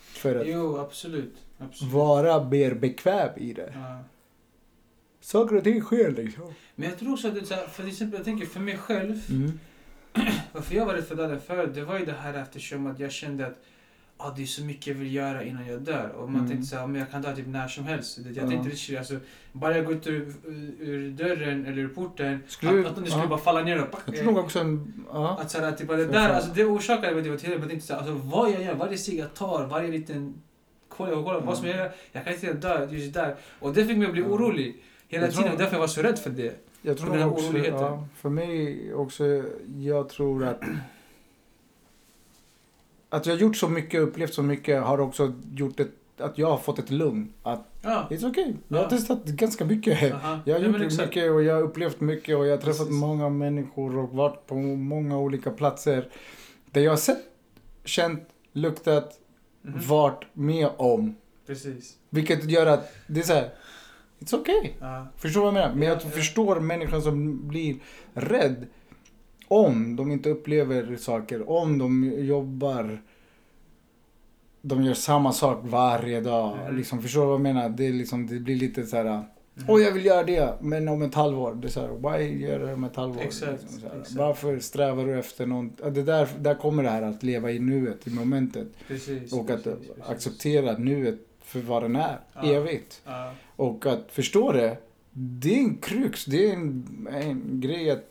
För 0.02 0.36
att 0.36 0.48
Jo, 0.48 0.78
absolut. 0.78 1.36
absolut. 1.60 1.94
vara 1.94 2.44
mer 2.44 2.74
bekväm 2.74 3.30
i 3.38 3.54
det. 3.54 3.74
Ja. 3.76 4.00
Saker 5.22 5.56
och 5.58 5.64
ting 5.64 5.82
sker 5.82 6.12
liksom. 6.12 6.54
Men 6.76 6.90
jag 6.90 7.00
tror 7.00 7.14
också 7.14 7.28
att 7.28 7.36
det 7.36 7.46
så 7.46 7.54
här, 7.54 7.68
för 7.68 7.84
till 7.84 7.92
exempel, 7.92 8.18
jag 8.18 8.26
tänker 8.26 8.46
för 8.46 8.60
mig 8.60 8.78
själv, 8.78 9.20
Mm. 9.30 9.60
varför 10.52 10.76
jag 10.76 10.86
var 10.86 10.94
rädd 10.94 11.04
för 11.08 11.16
döden 11.16 11.42
förut, 11.42 11.72
det 11.74 11.84
var 11.86 12.00
ju 12.00 12.06
det 12.06 12.12
här 12.22 12.34
eftersom 12.34 12.88
att 12.88 13.00
jag 13.00 13.12
kände 13.12 13.46
att 13.48 13.58
ah, 14.18 14.34
det 14.36 14.42
är 14.42 14.46
så 14.46 14.64
mycket 14.64 14.88
jag 14.88 14.94
vill 14.96 15.14
göra 15.14 15.44
innan 15.44 15.68
jag 15.68 15.82
dör. 15.82 16.10
Och 16.10 16.30
man 16.30 16.36
Mm. 16.36 16.48
tänkte 16.50 16.68
så 16.68 16.76
här, 16.76 16.88
men 16.88 17.00
jag 17.00 17.12
kan 17.12 17.22
dö 17.22 17.36
typ 17.36 17.48
när 17.48 17.68
som 17.68 17.86
helst. 17.86 18.18
Jag 18.18 18.36
Ja. 18.46 18.50
tänkte 18.50 18.70
riktigt, 18.70 18.98
alltså, 18.98 19.16
bara 19.52 19.76
jag 19.78 19.86
går 19.86 19.96
ut 19.96 20.08
ur, 20.08 20.34
ur 20.80 21.12
dörren 21.12 21.66
eller 21.66 21.78
ur 21.78 21.88
porten, 21.88 22.40
Skulle 22.48 22.80
att, 22.82 22.86
att 22.98 23.04
det 23.04 23.10
skulle 23.10 23.24
ja. 23.24 23.30
bara 23.30 23.40
falla 23.40 23.62
ner 23.64 23.82
och 23.82 24.00
Jag 24.06 24.16
tror 24.16 24.40
också 24.40 24.60
en... 24.60 24.94
Ja. 25.14 25.38
Att 25.42 25.52
såhär, 25.52 25.72
typ, 25.72 25.88
det 25.88 26.06
där, 26.06 26.30
alltså 26.30 26.52
det 26.54 26.66
orsakade 26.66 27.14
mig 27.16 27.24
till 27.24 27.34
att 27.34 27.44
jag 27.44 27.70
tänkte 27.70 27.88
såhär, 27.88 28.00
alltså 28.00 28.14
vad 28.14 28.52
jag 28.52 28.64
gör, 28.64 28.74
varje 28.76 28.98
steg 28.98 29.20
jag 29.20 29.34
tar, 29.34 29.66
varje 29.68 29.92
liten 29.92 30.34
kolla, 30.90 31.12
kolla 31.24 31.40
vad 31.40 31.58
som 31.58 31.68
jag 31.68 31.78
gör, 31.78 31.92
jag 32.12 32.24
kan 32.24 32.34
inte 32.34 32.54
dö 32.54 32.88
just 32.92 33.14
där. 33.14 33.36
Och 33.60 33.74
det 33.74 33.86
fick 33.86 33.98
mig 33.98 34.08
att 34.08 34.14
bli 34.14 34.22
orolig 34.24 34.84
hela 35.12 35.26
Jag 35.26 35.34
tror- 35.34 35.44
tiden, 35.44 35.54
och 35.54 35.60
därför 35.60 35.74
jag 35.76 35.80
var 35.80 35.88
så 35.88 36.02
rädd 36.02 36.20
för 36.20 36.30
det. 36.30 36.56
Jag 36.82 36.98
tror 36.98 37.08
För 37.08 37.14
den 37.14 37.24
här 37.24 37.32
också, 37.32 37.58
ja, 37.58 38.08
för 38.16 38.30
mig 38.30 38.94
också, 38.94 39.44
jag 39.80 40.10
tror 40.10 40.46
att 40.46 40.62
att 43.10 43.26
jag 43.26 43.38
gjort 43.38 43.58
så 43.58 43.70
mycket, 43.70 44.02
upplevt 44.02 44.34
så 44.34 44.44
mycket 44.44 44.82
har 44.84 45.00
också 45.00 45.34
gjort 45.54 45.80
ett, 45.80 45.92
att 46.18 46.38
jag 46.38 46.48
har 46.50 46.58
fått 46.58 46.80
ett 46.80 46.92
lugn. 46.92 47.34
Att 47.44 47.68
Ja. 47.82 48.08
it's 48.10 48.30
okay. 48.30 48.54
Jag 48.68 48.78
har 48.78 48.84
Ja. 48.84 48.90
testat 48.90 49.26
ganska 49.26 49.66
mycket. 49.66 50.14
Aha. 50.14 50.40
Jag 50.46 50.56
har 50.56 50.62
Ja, 50.62 50.68
gjort 50.68 50.82
exakt. 50.82 51.08
mycket 51.16 51.32
och 51.32 51.44
jag 51.44 51.56
har 51.56 51.62
upplevt 51.62 52.00
mycket 52.00 52.38
och 52.38 52.46
jag 52.48 52.52
har 52.52 52.58
träffat 52.62 52.78
Precis. 52.88 52.94
många 53.02 53.30
människor 53.30 53.98
och 53.98 54.10
varit 54.10 54.48
på 54.48 54.56
många 54.56 55.18
olika 55.18 55.52
platser. 55.52 56.10
Där 56.72 56.82
jag 56.82 56.92
har 56.92 56.98
sett, 56.98 57.18
känt, 57.86 58.30
luktat, 58.54 59.20
Mhm. 59.62 59.80
varit 59.88 60.24
med 60.34 60.70
om. 60.78 61.16
Precis. 61.48 61.98
Vilket 62.10 62.44
gör 62.52 62.66
att 62.66 62.94
det 63.08 63.20
är 63.20 63.24
så 63.24 63.34
här, 63.34 63.50
it's 64.22 64.40
okay. 64.40 64.72
Ja. 64.80 65.08
Förstår 65.18 65.42
du 65.42 65.46
vad 65.46 65.48
jag 65.48 65.62
menar? 65.62 65.76
Men 65.76 65.88
jag 65.88 65.98
Ja, 65.98 66.02
ja. 66.04 66.10
förstår 66.10 66.60
människan 66.60 67.02
som 67.02 67.48
blir 67.48 67.76
rädd 68.14 68.68
om 69.48 69.96
de 69.96 70.12
inte 70.12 70.30
upplever 70.30 70.96
saker, 70.96 71.50
om 71.50 71.78
de 71.78 72.14
jobbar 72.18 73.02
de 74.62 74.84
gör 74.84 74.94
samma 74.94 75.32
sak 75.32 75.60
varje 75.64 76.22
dag. 76.22 76.58
Mm. 76.62 76.78
Liksom, 76.78 77.02
förstår 77.02 77.22
du 77.22 77.28
vad 77.28 77.34
jag 77.34 77.42
menar? 77.42 77.70
Det, 77.70 77.88
är 77.88 77.94
liksom, 77.94 78.28
det 78.28 78.40
blir 78.40 78.56
lite 78.56 78.84
så 78.84 78.98
här... 78.98 79.06
Mm. 79.06 79.26
Åh, 79.68 79.82
jag 79.82 79.92
vill 79.92 80.06
göra 80.06 80.24
det, 80.24 80.54
men 80.62 80.88
om 80.88 81.02
ett 81.02 81.16
halvår. 81.16 81.56
Det 81.56 81.68
är 81.68 81.70
så 81.70 81.80
här, 81.80 82.18
why 82.18 82.46
gör 82.46 82.60
det 82.60 82.74
om 82.74 82.84
ett 82.84 82.96
halvår? 82.96 83.22
Exakt, 83.22 83.62
Liksom, 83.62 83.78
exakt. 83.78 84.12
Varför 84.12 84.60
strävar 84.60 85.06
du 85.06 85.20
efter 85.20 85.46
något? 85.46 85.78
Det 85.78 86.04
där, 86.04 86.28
där 86.40 86.56
kommer 86.56 86.84
det 86.84 86.90
här 86.90 87.02
att 87.02 87.24
leva 87.24 87.52
i 87.52 87.60
nuet, 87.60 88.08
i 88.08 88.10
momentet. 88.10 88.68
Precis. 88.88 89.34
Och 89.34 89.50
att 89.50 89.64
precis, 89.64 89.88
precis. 89.88 90.04
acceptera 90.10 90.78
nuet 90.78 91.20
för 91.52 91.60
vad 91.60 91.84
den 91.84 91.96
är, 91.96 92.20
Ja. 92.34 92.44
evigt. 92.44 93.02
Ja. 93.06 93.32
Och 93.56 93.86
att 93.86 94.12
förstå 94.12 94.52
det, 94.52 94.78
det 95.12 95.54
är 95.56 95.60
en 95.64 95.78
krux, 95.78 96.26
det 96.26 96.50
är 96.50 96.54
en, 96.54 97.08
en 97.12 97.62
grej 97.62 97.92
att 97.92 98.08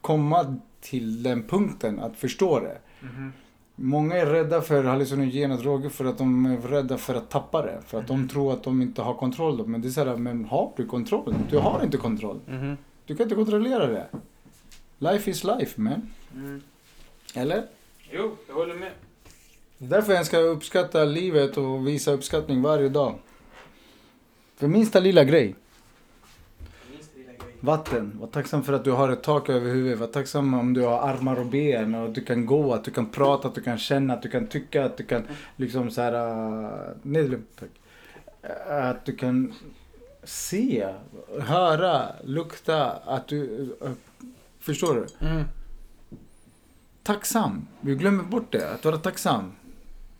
komma 0.00 0.56
till 0.80 1.22
den 1.22 1.42
punkten, 1.42 2.00
att 2.00 2.16
förstå 2.16 2.60
det. 2.60 2.78
Mhm. 3.00 3.32
Många 3.78 4.14
är 4.16 4.26
rädda 4.26 4.62
för 4.62 4.84
hallucinogena 4.84 5.56
droger 5.56 5.88
för 5.88 6.04
att 6.04 6.18
de 6.18 6.46
är 6.46 6.56
rädda 6.56 6.98
för 6.98 7.14
att 7.14 7.30
tappa 7.30 7.62
det. 7.62 7.82
För 7.86 7.98
att 7.98 8.06
de 8.06 8.18
Mhm. 8.20 8.28
tror 8.28 8.52
att 8.52 8.62
de 8.62 8.82
inte 8.82 9.02
har 9.02 9.14
kontroll. 9.14 9.56
då. 9.56 9.66
Men 9.66 9.80
det 9.82 9.88
är 9.88 9.90
såhär, 9.90 10.16
men 10.16 10.44
har 10.44 10.72
du 10.76 10.86
kontroll? 10.86 11.34
Du 11.50 11.58
har 11.58 11.84
inte 11.84 11.96
kontroll. 11.96 12.40
Mhm. 12.46 12.76
Du 13.06 13.16
kan 13.16 13.24
inte 13.24 13.34
kontrollera 13.34 13.86
det. 13.86 14.06
Life 14.98 15.30
is 15.30 15.44
life 15.44 15.80
man. 15.80 16.10
Mm. 16.34 16.62
Eller? 17.34 17.64
Jo, 18.12 18.36
jag 18.48 18.54
håller 18.54 18.74
med. 18.74 18.92
Därför 19.78 20.12
jag 20.12 20.26
ska 20.26 20.38
uppskatta 20.38 21.04
livet 21.04 21.56
och 21.56 21.88
visa 21.88 22.12
uppskattning 22.12 22.62
varje 22.62 22.88
dag. 22.88 23.18
För 24.56 24.68
minsta 24.68 25.00
lilla 25.00 25.24
grej. 25.24 25.54
Minst 26.90 27.16
lilla 27.16 27.32
grej. 27.32 27.56
Vatten. 27.60 28.18
Var 28.20 28.26
tacksam 28.26 28.64
för 28.64 28.72
att 28.72 28.84
du 28.84 28.90
har 28.90 29.08
ett 29.08 29.22
tak 29.22 29.48
över 29.48 29.70
huvudet. 29.70 29.98
Var 29.98 30.06
tacksam 30.06 30.54
om 30.54 30.74
du 30.74 30.82
har 30.82 30.98
armar 30.98 31.36
och 31.36 31.46
ben 31.46 31.94
och 31.94 32.04
att 32.08 32.14
du 32.14 32.24
kan 32.24 32.46
gå, 32.46 32.74
att 32.74 32.84
du 32.84 32.90
kan 32.90 33.10
prata, 33.10 33.48
att 33.48 33.54
du 33.54 33.62
kan 33.62 33.78
känna, 33.78 34.14
att 34.14 34.22
du 34.22 34.30
kan 34.30 34.46
tycka, 34.46 34.84
att 34.84 34.96
du 34.96 35.04
kan 35.04 35.22
liksom 35.56 35.90
så 35.90 36.02
här... 36.02 36.12
Uh, 36.12 36.70
nej, 37.02 37.38
tack. 37.58 37.68
Uh, 38.70 38.86
att 38.86 39.04
du 39.04 39.16
kan 39.16 39.54
se, 40.24 40.88
höra, 41.40 42.08
lukta, 42.24 42.90
att 42.90 43.28
du... 43.28 43.40
Uh, 43.82 43.92
förstår 44.58 44.94
du? 44.94 45.26
Mm. 45.26 45.44
Tacksam. 47.02 47.66
Vi 47.80 47.94
glömmer 47.94 48.24
bort 48.24 48.52
det, 48.52 48.70
att 48.70 48.84
vara 48.84 48.96
tacksam. 48.96 49.52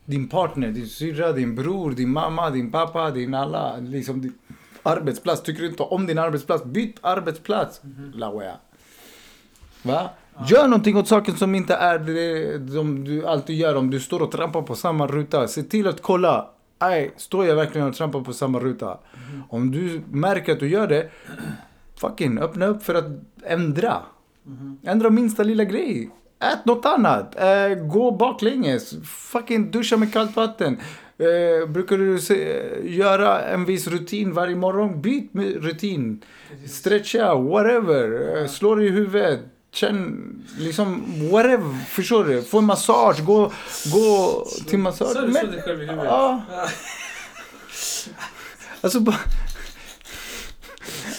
Din 0.07 0.29
partner, 0.29 0.71
din 0.71 0.87
syrra, 0.87 1.33
din 1.33 1.55
bror, 1.55 1.91
din 1.91 2.11
mamma, 2.13 2.51
din 2.51 2.71
pappa, 2.71 3.11
din 3.11 3.35
alla, 3.35 3.77
liksom 3.77 4.21
din 4.21 4.35
arbetsplats. 4.83 5.43
Tycker 5.43 5.63
du 5.63 5.69
inte 5.69 5.83
om 5.83 6.07
din 6.07 6.19
arbetsplats, 6.19 6.65
byt 6.65 6.97
arbetsplats. 7.01 7.81
Mhm. 7.83 8.13
Lawea. 8.15 8.57
Va? 9.83 10.11
Gör 10.47 10.69
någonting 10.69 10.97
åt 10.97 11.09
saken 11.09 11.37
som 11.37 11.55
inte 11.55 11.75
är 11.75 11.99
det 11.99 12.73
som 12.73 13.05
du 13.05 13.27
alltid 13.27 13.57
gör 13.57 13.75
om 13.75 13.91
du 13.91 14.01
står 14.01 14.23
och 14.23 14.31
trampar 14.33 14.63
på 14.63 14.75
samma 14.75 15.07
ruta. 15.07 15.49
Se 15.49 15.63
till 15.63 15.87
att 15.87 16.03
kolla. 16.03 16.51
Aj, 16.79 17.15
står 17.17 17.47
jag 17.47 17.57
verkligen 17.57 17.87
och 17.87 17.95
trampar 17.95 18.21
på 18.21 18.33
samma 18.33 18.59
ruta? 18.61 18.99
Om 19.49 19.71
du 19.71 20.03
märker 20.11 20.53
att 20.53 20.61
du 20.61 20.69
gör 20.69 20.87
det, 20.89 21.11
fucking 22.01 22.39
öppna 22.39 22.67
upp 22.67 22.83
för 22.83 22.95
att 22.95 23.05
ändra. 23.43 23.97
Mhm. 24.43 24.79
Ändra 24.83 25.11
minsta 25.11 25.43
lilla 25.43 25.65
grej. 25.65 26.11
Ät 26.41 26.65
något 26.65 26.85
annat. 26.87 27.37
Eh, 27.37 27.75
gå 27.75 28.11
baklänges. 28.11 28.95
Fucking 29.05 29.71
duscha 29.71 29.97
med 29.97 30.13
kallt 30.13 30.37
vatten. 30.37 30.81
Eh, 31.19 31.69
brukar 31.69 31.99
du 31.99 32.19
se, 32.19 32.63
göra 32.85 33.41
en 33.43 33.65
viss 33.65 33.87
rutin 33.87 34.33
varje 34.33 34.57
morgon? 34.57 35.01
Byt 35.03 35.31
rutin. 35.35 36.23
Stretcha, 36.67 37.35
whatever. 37.35 38.37
Eh, 38.43 38.49
slå 38.49 38.75
dig 38.75 38.87
i 38.87 38.91
huvudet. 38.91 39.41
Känn, 39.73 40.43
liksom, 40.59 41.05
whatever. 41.31 41.85
Förstår 41.89 42.25
du? 42.25 42.43
Få 42.43 42.59
en 42.59 42.65
massage. 42.65 43.25
Gå, 43.25 43.53
gå 43.93 44.47
till 44.69 44.79
massage. 44.79 45.09
Så 45.09 45.21
du 45.21 45.33
slår 45.33 45.53
dig 45.53 45.63
själv 45.63 45.83
i 45.83 45.87
huvudet? 45.87 46.05
Ja. 46.05 46.43
Alltså 48.81 49.01
bara... 49.01 49.17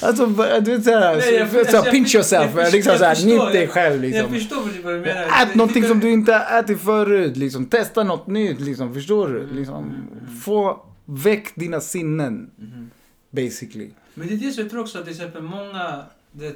Alltså 0.01 0.25
du 0.25 0.71
vet 0.75 0.83
såhär, 0.83 1.15
Nej, 1.17 1.33
jag- 1.33 1.49
så, 1.49 1.65
så, 1.71 1.75
jag- 1.75 1.91
pinch 1.91 2.15
yourself, 2.15 2.51
jag- 2.55 2.65
jag- 2.65 2.73
liksom 2.73 2.91
jag 2.91 2.99
såhär, 3.17 3.25
njut 3.25 3.53
dig 3.53 3.61
jag- 3.61 3.69
själv 3.71 4.05
Jag 4.05 4.11
liksom. 4.11 4.33
förstår 4.33 4.83
vad 4.83 4.93
du 4.93 4.99
menar. 4.99 5.23
Ät 5.43 5.55
någonting 5.55 5.83
som 5.87 5.99
du 5.99 6.09
inte 6.11 6.33
har 6.33 6.59
ätit 6.59 6.81
förut, 6.81 7.37
liksom. 7.37 7.65
Testa 7.65 8.03
något 8.03 8.27
nytt, 8.27 8.59
liksom. 8.59 8.93
Förstår 8.93 9.27
du? 9.27 9.43
Mm, 9.43 9.55
Liksom, 9.55 10.07
få 10.45 10.85
väck 11.05 11.55
dina 11.55 11.81
sinnen, 11.81 12.49
Mhm. 12.57 12.89
basically. 13.31 13.89
Men 14.13 14.27
det 14.27 14.33
är 14.33 14.37
det 14.37 14.51
som 14.51 14.63
jag 14.63 14.71
tror 14.71 14.81
också 14.81 14.97
att 14.97 15.03
till 15.05 15.13
exempel 15.13 15.41
många... 15.41 16.01
Det, 16.31 16.55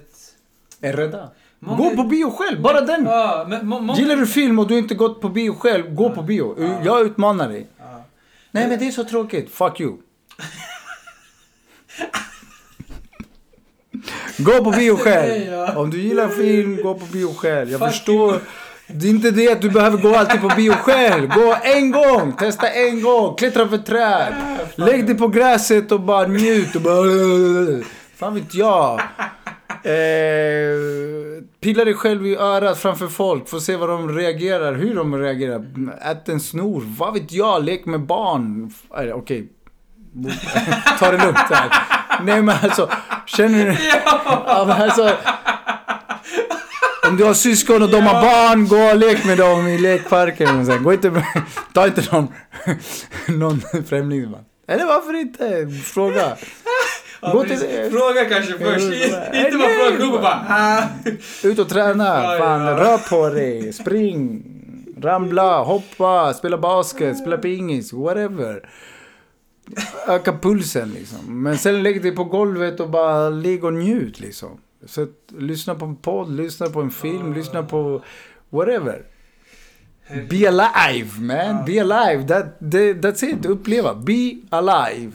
Är 0.81 0.93
rädda. 0.93 1.29
många 1.59 1.77
Gå 1.77 1.89
på 1.95 2.03
bio 2.03 2.31
själv, 2.31 2.61
bara 2.61 2.81
den. 2.81 3.05
Ja, 3.05 3.45
men 3.49 3.67
må, 3.67 3.79
många... 3.79 3.99
Gillar 3.99 4.15
du 4.15 4.27
film 4.27 4.59
och 4.59 4.67
du 4.67 4.77
inte 4.77 4.95
gått 4.95 5.21
på 5.21 5.29
bio 5.29 5.53
själv, 5.55 5.95
gå 5.95 6.03
Ja. 6.03 6.09
på 6.09 6.21
bio. 6.21 6.55
Ja. 6.59 6.79
Jag 6.83 7.01
utmanar 7.05 7.49
dig. 7.49 7.67
Nej 8.51 8.67
men 8.67 8.79
det 8.79 8.87
är 8.87 8.91
så 8.91 9.03
tråkigt, 9.03 9.51
fuck 9.51 9.79
you. 9.81 9.97
Gå 14.37 14.63
på 14.63 14.71
bio 14.71 14.95
själv. 14.95 15.53
Om 15.77 15.89
du 15.89 16.01
gillar 16.01 16.27
film, 16.27 16.79
gå 16.83 16.93
på 16.93 17.05
bio 17.05 17.33
själv. 17.33 17.71
Jag 17.71 17.79
Fuck 17.79 17.89
förstår. 17.89 18.31
you. 18.31 18.39
Det 18.93 19.07
är 19.07 19.09
inte 19.09 19.31
det 19.31 19.51
att 19.51 19.61
du 19.61 19.69
behöver 19.69 19.97
gå 19.97 20.15
alltid 20.15 20.41
på 20.41 20.47
bio 20.47 20.71
själv. 20.71 21.27
Gå 21.29 21.55
en 21.63 21.91
gång, 21.91 22.33
testa 22.33 22.69
en 22.69 23.01
gång, 23.01 23.35
klättra 23.35 23.67
för 23.67 23.77
träd. 23.77 24.33
Lägg 24.75 25.05
dig 25.05 25.17
på 25.17 25.27
gräset 25.27 25.91
och 25.91 26.01
bara 26.01 26.27
njut 26.27 26.75
och 26.75 26.81
bara... 26.81 27.03
Fan 28.15 28.35
vet 28.35 28.53
jag. 28.55 29.01
Eh, 29.83 30.77
pilla 31.61 31.85
dig 31.85 31.93
själv 31.93 32.27
i 32.27 32.35
örat 32.35 32.77
framför 32.77 33.07
folk. 33.07 33.49
Få 33.49 33.59
se 33.59 33.75
vad 33.75 33.89
de 33.89 34.17
reagerar, 34.17 34.73
hur 34.73 34.95
de 34.95 35.17
reagerar. 35.17 35.65
Ät 36.11 36.29
en 36.29 36.39
snor, 36.39 36.83
vad 36.97 37.13
vet 37.13 37.31
jag. 37.31 37.63
Lek 37.63 37.85
med 37.85 37.99
barn. 37.99 38.71
Okej. 39.13 39.49
Ta 40.99 41.11
det 41.11 41.25
lugnt 41.25 41.37
här. 41.37 41.69
Nej 42.23 42.41
men 42.41 42.55
alltså, 42.63 42.89
känner 43.37 43.65
du? 43.65 43.71
Ja, 44.45 44.65
men 44.67 44.81
alltså, 44.81 45.11
om 47.07 47.17
du 47.17 47.23
har 47.23 47.33
syskon 47.33 47.83
och 47.83 47.89
de 47.89 48.01
har 48.01 48.21
barn, 48.21 48.67
gå 48.67 48.77
och 48.91 48.97
lek 48.97 49.25
med 49.25 49.37
dem 49.37 49.67
i 49.67 49.77
lekparken. 49.77 50.65
Sen. 50.65 50.83
Gå 50.83 50.93
inte, 50.93 51.23
ta 51.73 51.87
inte 51.87 52.03
någon, 52.11 52.27
någon 53.27 53.61
främlingsman. 53.89 54.45
Eller 54.67 54.85
varför 54.85 55.13
inte? 55.15 55.67
Fråga. 55.85 56.37
Ja, 57.21 57.45
Fråga 57.91 58.25
kanske 58.25 58.57
först. 58.57 58.93
Inte 59.33 59.57
bara 59.57 59.69
fråga 59.69 60.15
och 60.15 60.21
bara... 60.21 60.83
Ut 61.43 61.59
och 61.59 61.69
träna. 61.69 62.37
Fan, 62.37 62.77
rör 62.77 62.97
på 63.09 63.29
dig. 63.29 63.73
Spring. 63.73 64.43
Ramla, 65.01 65.63
hoppa, 65.63 66.33
spela 66.33 66.57
basket, 66.57 67.17
spela 67.17 67.37
pingis, 67.37 67.93
whatever. 67.93 68.69
Öka 70.07 70.37
pulsen 70.37 70.89
liksom. 70.89 71.43
Men 71.43 71.57
sen 71.57 71.83
lägg 71.83 72.01
dig 72.03 72.11
på 72.15 72.23
golvet 72.23 72.79
och 72.79 72.89
bara 72.89 73.29
ligg 73.29 73.63
och 73.63 73.73
njut 73.73 74.19
liksom. 74.19 74.57
Så 74.85 75.01
att, 75.03 75.09
lyssna 75.37 75.75
på 75.75 75.85
en 75.85 75.95
podd, 75.95 76.35
lyssna 76.35 76.67
på 76.69 76.81
en 76.81 76.91
film, 76.91 77.27
Ja. 77.27 77.33
lyssna 77.37 77.63
på 77.63 78.03
whatever. 78.49 79.05
Be 80.29 80.47
alive 80.49 81.19
man, 81.19 81.65
be 81.65 81.81
alive. 81.81 82.27
That, 82.27 82.59
that, 82.59 82.71
that's 83.01 83.23
it, 83.25 83.45
uppleva. 83.45 83.95
Be 83.95 84.35
alive. 84.49 85.11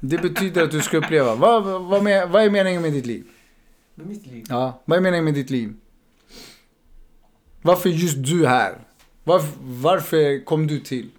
Det 0.00 0.18
betyder 0.18 0.62
att 0.62 0.70
du 0.70 0.80
ska 0.80 0.96
uppleva. 0.96 1.34
Vad, 1.34 1.64
vad, 1.84 2.02
med, 2.02 2.28
vad 2.28 2.42
är 2.42 2.50
meningen 2.50 2.82
med 2.82 2.92
ditt 2.92 3.06
liv? 3.06 3.24
Med 3.94 4.06
mitt 4.06 4.26
liv. 4.26 4.44
Ja, 4.48 4.82
vad 4.84 4.98
är 4.98 5.02
meningen 5.02 5.24
med 5.24 5.34
ditt 5.34 5.50
liv? 5.50 5.74
Varför 7.62 7.88
just 7.88 8.16
du 8.24 8.46
här? 8.46 8.74
Varför, 9.24 9.48
varför 9.62 10.44
kom 10.44 10.66
du 10.66 10.80
till? 10.80 11.10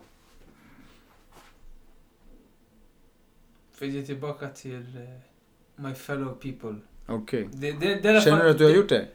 För 3.86 3.90
att 3.90 3.96
ge 3.96 4.06
tillbaka 4.06 4.50
till 4.50 4.98
eh, 4.98 5.84
my 5.84 5.94
fellow 5.94 6.34
people. 6.34 6.76
Okej. 7.08 7.50
Det, 7.54 7.72
det, 7.72 7.96
det 7.96 8.10
är 8.10 8.22
Känner 8.22 8.44
du 8.44 8.50
att 8.50 8.58
du 8.58 8.64
har 8.64 8.72
gjort 8.72 8.90
det? 8.90 9.08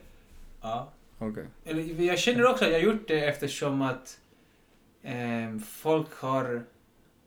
Ja. 0.60 0.92
Okej. 1.18 1.46
Eller, 1.64 2.02
jag 2.02 2.18
känner 2.18 2.46
också 2.46 2.64
att 2.64 2.70
jag 2.70 2.78
har 2.78 2.84
gjort 2.84 3.08
det 3.08 3.24
eftersom 3.24 3.82
att 3.82 4.20
eh, 5.02 5.58
folk 5.66 6.14
har 6.14 6.64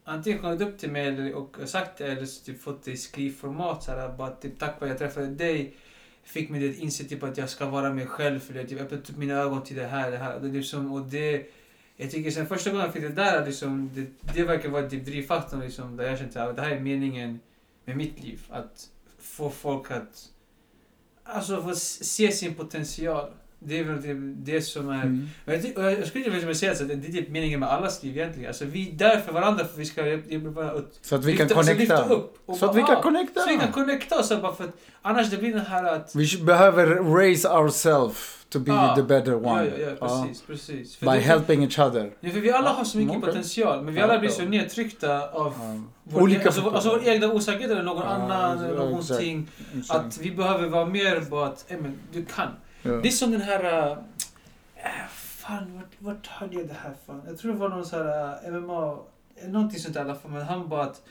antingen 0.04 0.40
kommit 0.40 0.62
upp 0.62 0.78
till 0.78 0.92
mig 0.92 1.08
eller, 1.08 1.34
och 1.34 1.58
sagt 1.66 1.98
det 1.98 2.06
eller 2.06 2.46
typ 2.46 2.62
fått 2.62 2.84
det 2.84 2.92
i 2.92 2.98
skrivformat. 2.98 3.84
Så 3.84 3.92
här, 3.92 4.10
bara, 4.10 4.32
typ, 4.32 4.60
tack 4.60 4.82
vare 4.82 4.94
att 4.94 5.02
jag 5.02 5.12
träffade 5.12 5.36
dig 5.36 5.76
fick 6.24 6.50
mig 6.50 6.70
att 6.70 6.76
inse 6.76 7.04
typ, 7.04 7.24
att 7.24 7.38
jag 7.38 7.50
ska 7.50 7.70
vara 7.70 7.94
mig 7.94 8.06
själv. 8.06 8.40
För 8.40 8.54
det 8.54 8.68
typ, 8.68 8.82
öppnat 8.82 9.10
upp 9.10 9.18
mina 9.18 9.34
ögon 9.34 9.64
till 9.64 9.76
det 9.76 9.86
här. 9.86 10.12
Det 10.12 10.18
här. 10.18 10.40
Det, 10.40 10.48
liksom, 10.48 10.94
och 10.94 11.02
det, 11.02 11.46
jag 11.98 12.12
tycker 12.12 12.32
sen 12.32 12.48
första 12.48 12.70
gången 12.70 12.86
jag 12.86 12.94
fick 12.94 13.04
det 13.04 13.10
där, 13.10 13.46
liksom, 13.46 13.92
det, 13.94 14.34
det 14.34 14.44
verkar 14.44 14.70
vara 14.70 14.90
typ 14.90 15.06
drivfaktorn 15.06 15.60
liksom, 15.60 15.98
där 15.98 16.10
jag 16.10 16.18
kände 16.20 16.44
att 16.44 16.56
det 16.56 16.62
här 16.62 16.72
är 16.72 16.80
meningen 16.80 17.40
med 17.86 17.98
mitt 17.98 18.24
liv. 18.24 18.42
Att 18.50 18.90
få 19.20 19.50
folk 19.50 19.92
att 19.92 20.30
alltså, 21.24 21.64
få 21.64 21.76
se 21.76 22.32
sin 22.32 22.56
potential. 22.56 23.32
Det 23.66 23.80
är 23.80 23.84
väl 23.84 24.02
det, 24.02 24.14
det 24.54 24.62
som 24.62 24.90
är... 24.90 25.02
Mm. 25.04 25.30
Jag, 25.46 25.92
jag 26.00 26.08
skulle 26.08 26.30
vilja 26.30 26.56
säga 26.56 26.72
att 26.72 26.88
det 26.88 26.94
är 26.94 27.12
typ 27.12 27.30
meningen 27.30 27.60
med 27.60 27.70
alla 27.70 27.90
liv 28.04 28.18
egentligen. 28.18 28.48
Alltså 28.48 28.66
vi 28.66 28.90
är 28.90 28.94
där 28.94 29.18
för 29.20 29.34
varandra 29.34 29.66
för 29.66 29.74
att 29.74 29.78
vi 29.80 29.86
ska 29.86 30.04
bara 30.56 30.74
ut- 30.74 31.00
Så 31.02 31.16
att 31.16 31.26
vi 31.26 31.38
kan 31.38 31.48
lyfta- 31.48 31.58
alltså, 31.58 31.74
lyfta 31.74 31.96
connecta. 31.98 32.14
upp 32.16 32.38
och 32.46 32.58
Så 32.58 32.66
att 32.66 32.72
bara, 32.72 32.82
vi 32.82 32.88
kan 32.88 32.98
ah, 32.98 33.02
connecta. 33.02 33.40
Så 33.42 33.50
vi 33.50 33.58
kan 33.58 33.72
connecta 33.72 34.20
oss 34.20 34.30
bara 34.30 34.56
för 34.56 34.64
att 34.64 34.78
annars 35.02 35.30
det 35.30 35.38
blir 35.38 35.52
den 35.54 35.66
här 35.66 35.84
att... 35.84 36.16
Vi 36.16 36.38
behöver 36.44 36.86
raise 37.18 37.50
ourselves 37.50 38.18
to 38.50 38.60
be 38.60 38.72
Ja. 38.72 38.96
the 38.96 39.04
better 39.04 39.32
Ja, 39.32 39.38
one. 39.38 39.66
ja, 39.80 39.90
ja, 40.00 40.24
precis, 40.26 40.42
precis. 40.48 40.96
För 40.96 41.06
By 41.06 41.12
det- 41.12 41.20
helping 41.20 41.64
each 41.64 41.80
other. 41.80 42.12
Ja, 42.20 42.30
för 42.32 42.40
vi 42.40 42.52
alla 42.52 42.70
har 42.70 42.84
så 42.84 42.98
mycket 42.98 43.18
Okej. 43.18 43.28
potential, 43.30 43.84
men 43.84 43.94
vi 43.94 44.00
Ja, 44.00 44.06
alla 44.06 44.20
blir 44.20 44.30
ja. 44.30 44.36
så 44.36 44.44
nedtryckta 44.44 45.30
av 45.30 45.54
Ja. 45.60 45.76
vår, 46.04 46.22
Olika 46.22 46.46
alltså, 46.46 46.70
alltså 46.70 46.90
vår 46.90 47.08
egna 47.08 47.28
osäkerhet 47.34 47.72
eller 47.72 47.84
någon 47.84 47.98
Ja, 48.06 48.10
annan 48.10 48.58
eller 48.66 48.76
ja, 48.76 48.84
någonting. 48.84 49.48
Exakt. 49.80 50.00
Att 50.00 50.18
vi 50.22 50.32
behöver 50.32 50.68
vara 50.68 50.86
mer 50.86 51.22
på 51.22 51.40
att, 51.40 51.66
men 51.82 51.94
du 52.14 52.26
kan. 52.26 52.48
Ja. 52.84 52.92
Det 52.92 53.08
är 53.08 53.12
som 53.12 53.32
den 53.32 53.42
här... 53.42 53.64
Äh, 53.64 53.98
äh 54.76 55.08
fan, 55.10 55.76
vart, 55.76 55.96
vart 56.00 56.28
hörde 56.28 56.56
jag 56.56 56.68
det 56.68 56.74
här 56.84 56.94
från? 57.06 57.22
Jag 57.28 57.38
tror 57.38 57.54
det 57.54 57.60
var 57.60 57.70
någon 57.70 57.86
sån 57.86 58.00
här 58.00 58.40
äh, 58.46 58.54
MMA, 58.54 59.00
någonting 59.48 59.80
sånt 59.80 59.96
i 59.96 60.00
alla 60.00 60.16
fall. 60.16 60.32
Men 60.32 60.42
han 60.42 60.70
bara 60.70 60.84
att 60.84 61.02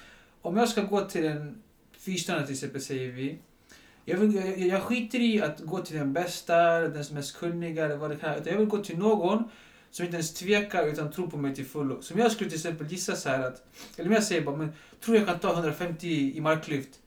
om 0.43 0.57
jag 0.57 0.69
ska 0.69 0.83
gå 0.83 1.01
till 1.01 1.27
en 1.27 1.63
fyrstjärna 1.99 2.43
till 2.43 2.55
exempel 2.55 2.81
säger 2.81 3.13
vi. 3.13 3.39
Jag, 4.05 4.17
vill, 4.17 4.35
jag, 4.35 4.59
jag 4.59 4.83
skiter 4.83 5.21
i 5.21 5.43
att 5.43 5.61
gå 5.61 5.79
till 5.79 5.97
den 5.97 6.13
bästa, 6.13 6.81
den 6.81 7.05
som 7.05 7.17
är 7.17 7.21
mest 7.21 7.37
kunniga 7.37 7.85
eller 7.85 7.97
vad 7.97 8.11
det 8.11 8.17
kan 8.17 8.31
vara. 8.31 8.43
Jag 8.45 8.59
vill 8.59 8.69
gå 8.69 8.79
till 8.79 8.99
någon 8.99 9.45
som 9.91 10.05
inte 10.05 10.17
ens 10.17 10.35
tvekar 10.35 10.87
utan 10.87 11.13
tror 11.13 11.27
på 11.27 11.37
mig 11.37 11.55
till 11.55 11.67
fullo. 11.67 12.03
Som 12.03 12.19
jag 12.19 12.33
skulle 12.33 12.51
till 12.51 12.59
exempel 12.59 12.87
gissa 12.87 13.17
så 13.17 13.29
här 13.29 13.43
att, 13.43 13.67
eller 13.97 14.09
om 14.09 14.15
jag 14.15 14.25
säger 14.25 14.43
bara, 14.43 14.57
men 14.57 14.73
tror 15.01 15.17
jag 15.17 15.27
kan 15.27 15.39
ta 15.39 15.53
150 15.53 16.09
i 16.37 16.41
marklyft? 16.41 16.99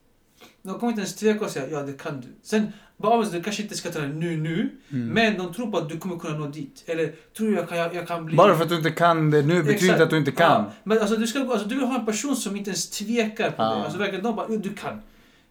De 0.65 0.79
kommer 0.79 0.91
inte 0.91 1.01
ens 1.01 1.15
tveka 1.15 1.45
och 1.45 1.51
säga, 1.51 1.65
ja 1.71 1.81
det 1.81 1.93
kan 1.93 2.21
du. 2.21 2.27
Sen, 2.43 2.67
bara 2.97 3.23
du 3.25 3.43
kanske 3.43 3.61
inte 3.63 3.75
ska 3.75 3.89
det 3.89 4.07
nu, 4.07 4.37
nu. 4.37 4.69
Mm. 4.91 5.07
Men 5.07 5.37
de 5.37 5.53
tror 5.53 5.71
på 5.71 5.77
att 5.77 5.89
du 5.89 5.97
kommer 5.97 6.17
kunna 6.17 6.37
nå 6.37 6.47
dit. 6.47 6.83
Eller 6.87 7.13
tror 7.37 7.53
jag 7.53 7.69
kan, 7.69 7.77
jag, 7.77 7.95
jag 7.95 8.07
kan 8.07 8.25
bli... 8.25 8.35
Bara 8.35 8.55
för 8.55 8.63
att 8.63 8.69
du 8.69 8.75
inte 8.77 8.91
kan 8.91 9.31
det 9.31 9.41
nu 9.41 9.63
betyder 9.63 9.93
inte 9.93 10.03
att 10.03 10.09
du 10.09 10.17
inte 10.17 10.31
kan. 10.31 10.51
Ja, 10.63 10.71
men 10.83 10.99
alltså 10.99 11.15
du, 11.15 11.27
ska, 11.27 11.39
alltså 11.39 11.67
du 11.67 11.75
vill 11.75 11.83
ha 11.85 11.99
en 11.99 12.05
person 12.05 12.35
som 12.35 12.55
inte 12.55 12.69
ens 12.69 12.89
tvekar 12.89 13.49
på 13.51 13.55
Ja. 13.63 13.69
dig. 13.75 13.83
Alltså 13.83 13.97
verkligen, 13.99 14.23
de 14.23 14.35
bara, 14.35 14.45
"Jo, 14.49 14.57
du 14.57 14.69
kan. 14.73 15.01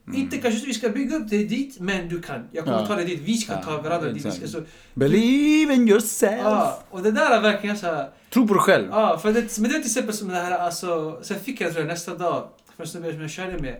Mm. 0.06 0.20
Inte 0.20 0.36
kanske 0.36 0.66
vi 0.66 0.74
ska 0.74 0.88
bygga 0.88 1.16
upp 1.16 1.30
dig 1.30 1.44
dit, 1.44 1.80
men 1.80 2.08
du 2.08 2.22
kan. 2.22 2.48
Jag 2.52 2.64
kommer 2.64 2.78
Ja. 2.80 2.86
ta 2.86 2.96
dig 2.96 3.04
dit, 3.06 3.20
vi 3.24 3.36
ska 3.36 3.52
Ja, 3.52 3.62
ta 3.62 3.82
varandra 3.82 4.10
dit. 4.12 4.20
Ska, 4.34 4.42
alltså, 4.42 4.62
Believe 4.94 5.74
in 5.74 5.88
yourself. 5.88 6.40
ja, 6.44 6.82
och 6.90 7.02
det 7.02 7.10
där 7.10 7.30
är 7.30 7.40
verkligen 7.40 7.76
så 7.78 7.86
här, 7.86 8.08
Tro 8.30 8.46
på 8.48 8.54
dig 8.54 8.62
själv. 8.62 8.88
ja, 8.90 9.18
för 9.18 9.32
det, 9.32 9.58
men 9.58 9.70
det 9.70 9.76
är 9.76 9.80
till 9.80 9.90
exempel 9.90 10.14
som 10.14 10.28
det 10.28 10.34
här, 10.34 10.58
alltså, 10.58 11.18
sen 11.22 11.40
fick 11.40 11.60
jag 11.60 11.70
tror 11.72 11.80
jag 11.84 11.88
nästa 11.88 12.14
dag, 12.14 12.48
för 12.76 12.82
en 12.82 12.88
snubbe 12.88 13.12
som 13.12 13.20
jag 13.20 13.30
körde 13.30 13.58
med. 13.58 13.76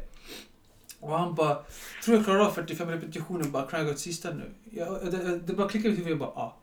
Och 1.05 1.19
han 1.19 1.35
bara, 1.35 1.59
tror 2.05 2.17
jag 2.17 2.25
klarar 2.25 2.41
av 2.41 2.51
45 2.51 2.89
repetitioner 2.89 3.45
bara, 3.45 3.63
kan 3.63 3.79
jag 3.79 3.87
gå 3.87 3.93
till 3.93 4.03
sista 4.03 4.31
nu? 4.31 4.51
Jag, 4.71 5.13
det, 5.13 5.39
det 5.47 5.53
bara 5.53 5.69
klickade 5.69 5.95
i 5.95 5.97
huvudet, 5.97 6.11
jag 6.11 6.19
bara, 6.19 6.33
ja. 6.37 6.57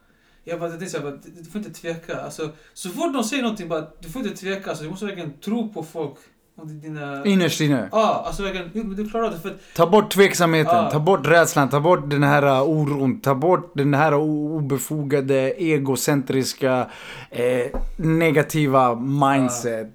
Jag 0.44 0.60
bara, 0.60 0.70
det 0.70 0.94
här, 0.94 1.00
bara, 1.00 1.18
du 1.38 1.50
får 1.52 1.60
inte 1.60 1.74
tveka. 1.74 2.22
Alltså, 2.22 2.50
så 2.74 2.90
fort 2.90 3.14
de 3.14 3.24
säger 3.24 3.44
någonting, 3.44 3.68
bara, 3.68 3.88
du 4.00 4.10
får 4.10 4.22
inte 4.22 4.38
tveka. 4.38 4.70
Alltså, 4.70 4.84
du 4.84 4.90
måste 4.90 5.06
verkligen 5.06 5.34
tro 5.34 5.74
på 5.74 5.84
folk. 5.84 6.16
Dina... 6.64 7.26
Innerst 7.26 7.62
inne. 7.62 7.90
Ja, 7.92 8.24
alltså 8.28 8.44
verkligen, 8.44 8.96
du 8.96 9.10
klarar 9.10 9.26
av 9.26 9.32
det. 9.32 9.40
För 9.40 9.50
att, 9.50 9.60
Ta 9.76 9.88
bort 9.90 10.12
tveksamheten, 10.12 10.76
Ja. 10.76 10.92
ta 10.92 11.00
bort 11.00 11.28
rädslan, 11.28 11.70
ta 11.70 11.80
bort 11.80 12.10
den 12.10 12.24
här 12.24 12.44
uh, 12.44 12.62
oron, 12.70 13.20
ta 13.20 13.36
bort 13.36 13.72
den 13.76 13.94
här 13.94 14.14
obefogade, 14.14 15.52
egocentriska, 15.52 16.88
eh, 17.30 17.80
negativa 17.98 18.96
mindset. 18.96 19.88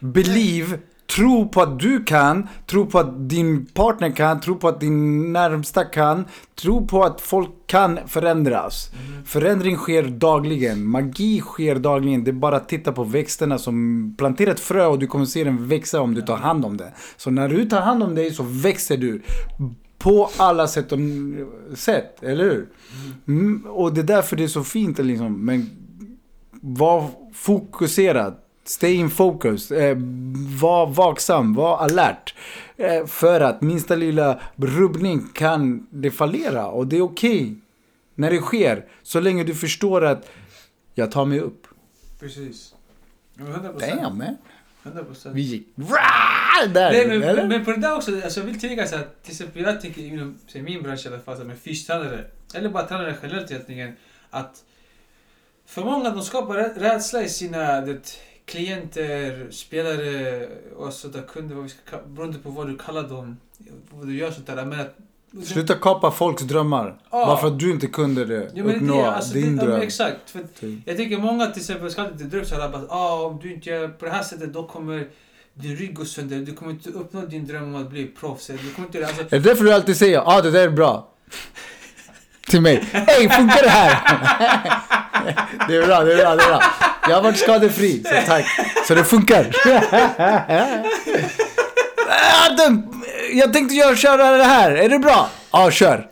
Believe, 0.00 0.78
tro 1.06 1.48
på 1.48 1.62
att 1.62 1.80
du 1.80 2.04
kan, 2.04 2.48
tro 2.66 2.86
på 2.86 2.98
att 2.98 3.28
din 3.28 3.66
partner 3.66 4.10
kan, 4.10 4.40
tro 4.40 4.56
på 4.56 4.68
att 4.68 4.80
din 4.80 5.32
närmsta 5.32 5.84
kan, 5.84 6.24
tro 6.54 6.86
på 6.86 7.04
att 7.04 7.20
folk 7.20 7.50
kan 7.66 7.98
förändras. 8.06 8.90
Förändring 9.24 9.76
sker 9.76 10.02
dagligen, 10.02 10.86
magi 10.86 11.40
sker 11.40 11.74
dagligen. 11.74 12.24
Det 12.24 12.30
är 12.30 12.32
bara 12.32 12.56
att 12.56 12.68
titta 12.68 12.92
på 12.92 13.04
växterna 13.04 13.58
som 13.58 14.14
planterar 14.18 14.50
ett 14.50 14.60
frö 14.60 14.86
och 14.86 14.98
du 14.98 15.06
kommer 15.06 15.24
se 15.24 15.44
den 15.44 15.68
växa 15.68 16.00
om 16.00 16.14
du 16.14 16.22
tar 16.22 16.36
hand 16.36 16.64
om 16.64 16.76
det. 16.76 16.92
Så 17.16 17.30
när 17.30 17.48
du 17.48 17.68
tar 17.68 17.80
hand 17.80 18.02
om 18.02 18.14
dig 18.14 18.34
så 18.34 18.42
växer 18.42 18.96
du. 18.96 19.22
På 19.98 20.30
alla 20.36 20.66
sätt 20.66 20.92
och 20.92 20.98
sätt, 21.74 22.22
eller 22.22 22.44
hur? 22.44 22.68
Mm, 23.28 23.66
och 23.66 23.94
det 23.94 24.00
är 24.00 24.04
därför 24.04 24.36
det 24.36 24.44
är 24.44 24.48
så 24.48 24.64
fint 24.64 24.98
liksom. 24.98 25.44
Men 25.44 25.70
var 26.60 27.10
fokuserad. 27.32 28.34
Stay 28.64 28.94
in 28.94 29.10
focus. 29.10 29.70
Eh, 29.70 29.96
var 30.60 30.86
vaksam, 30.86 31.54
var 31.54 31.78
alert. 31.78 32.34
Eh, 32.76 33.06
för 33.06 33.40
att 33.40 33.62
minsta 33.62 33.94
lilla 33.96 34.40
rubbning 34.56 35.28
kan 35.34 35.86
det 35.90 36.10
fallera. 36.10 36.66
Och 36.66 36.86
det 36.86 36.96
är 36.96 37.02
okej 37.02 37.54
när 38.14 38.30
det 38.30 38.40
sker. 38.40 38.84
Så 39.02 39.20
länge 39.20 39.44
du 39.44 39.54
förstår 39.54 40.04
att 40.04 40.30
jag 40.94 41.10
tar 41.10 41.24
mig 41.24 41.40
upp. 41.40 41.66
precis. 42.20 42.74
Ja, 43.34 43.42
men 43.44 43.52
100 43.52 43.72
procent. 43.72 44.02
Damn 44.02 44.18
man. 44.18 44.36
100 44.82 45.04
procent. 45.04 45.34
Vi 45.36 45.42
gick 45.42 45.66
där. 46.68 46.92
Nej, 46.92 47.08
men, 47.08 47.22
eller? 47.22 47.46
men, 47.48 47.64
på 47.64 47.70
det 47.70 47.76
där 47.80 47.96
också, 47.96 48.22
alltså 48.24 48.40
jag 48.40 48.46
vill 48.46 48.60
tillägga 48.60 48.86
så 48.86 48.96
att 48.96 49.22
till 49.22 49.32
exempel 49.32 49.62
jag 49.62 49.80
tänker 49.80 50.02
inom 50.02 50.38
säg, 50.46 50.62
min 50.62 50.82
bransch 50.82 51.06
i 51.06 51.08
alla 51.08 51.18
fall, 51.18 51.36
så 51.36 51.44
med 51.44 51.58
fystränare, 51.58 52.24
eller 52.54 52.68
bara 52.68 52.86
tränare 52.86 53.16
generellt 53.22 53.50
egentligen, 53.50 53.96
att 54.30 54.64
för 55.66 55.84
många 55.84 56.10
de 56.10 56.22
skapar 56.22 56.54
rä- 56.54 56.78
rädsla 56.78 57.22
i 57.22 57.28
sina 57.28 57.80
det, 57.80 58.18
klienter, 58.46 59.48
spelare 59.50 60.48
och 60.76 60.92
sådär 60.92 61.22
kunder, 61.32 61.54
vad 61.54 61.64
vi 61.64 61.70
ska, 61.70 61.96
ka- 61.96 62.06
beroende 62.14 62.38
på 62.38 62.50
vad 62.50 62.66
du 62.66 62.78
kallar 62.78 63.08
dem, 63.08 63.36
vad 63.90 64.06
du 64.06 64.16
gör 64.16 64.30
sånt 64.30 64.46
där. 64.46 64.64
Men 64.64 64.80
att, 64.80 64.96
Sluta 65.44 65.74
kapa 65.74 66.10
folks 66.10 66.42
drömmar. 66.42 66.96
Ja. 67.10 67.26
Bara 67.26 67.36
för 67.36 67.46
att 67.46 67.58
du 67.58 67.70
inte 67.70 67.86
kunde 67.86 68.24
det. 68.24 68.50
Ja, 68.54 68.64
uppnå 68.64 69.02
det, 69.02 69.10
alltså, 69.10 69.34
din 69.34 69.56
det, 69.56 69.62
ja, 69.62 69.66
dröm. 69.66 69.78
men 69.78 69.82
exakt. 69.86 70.30
För 70.30 70.40
Typ. 70.60 70.80
jag 70.84 70.96
tycker 70.96 71.18
många 71.18 71.46
till 71.46 71.60
exempel 71.60 71.90
ska 71.90 72.02
dra 72.02 72.38
upp 72.38 72.46
såhär 72.46 72.60
att 72.68 72.90
ah, 72.90 73.20
om 73.20 73.38
du 73.42 73.54
inte 73.54 73.70
gör 73.70 73.88
på 73.88 74.04
det 74.04 74.10
här 74.10 74.22
sättet 74.22 74.52
då 74.52 74.66
kommer 74.66 75.08
din 75.54 75.76
rygg 75.76 75.94
gå 75.94 76.04
sönder. 76.04 76.38
Du 76.38 76.54
kommer 76.54 76.72
inte 76.72 76.90
uppnå 76.90 77.20
din 77.20 77.46
dröm 77.46 77.74
om 77.74 77.82
att 77.82 77.90
bli 77.90 78.06
proffs. 78.06 78.46
Du 78.46 78.74
kommer 78.74 78.88
inte, 78.88 79.06
alltså, 79.06 79.22
Är 79.22 79.26
det 79.30 79.38
därför 79.38 79.64
du 79.64 79.72
alltid 79.72 79.96
säger 79.96 80.14
ja 80.14 80.24
ah, 80.26 80.42
det 80.42 80.50
där 80.50 80.62
är 80.68 80.70
bra? 80.70 81.10
Till 82.46 82.60
mig. 82.60 82.84
Hej, 82.92 83.28
funkar 83.28 83.62
det 83.62 83.70
här? 83.70 83.90
det 85.68 85.76
är 85.76 85.86
bra, 85.86 86.04
det 86.04 86.12
är 86.12 86.16
bra, 86.16 86.34
det 86.34 86.42
är 86.42 86.48
bra. 86.48 86.62
Jag 87.08 87.14
har 87.14 87.22
varit 87.22 87.38
skadefri, 87.38 88.02
så 88.04 88.14
tack. 88.26 88.46
Så 88.88 88.94
det 88.94 89.04
funkar. 89.04 89.46
Adam, 92.50 93.02
jag 93.32 93.52
tänkte 93.52 93.74
göra, 93.74 93.96
köra 93.96 94.30
det 94.36 94.44
här. 94.44 94.70
Är 94.70 94.88
det 94.88 94.98
bra? 94.98 95.28
Ja, 95.52 95.70
kör. 95.70 96.06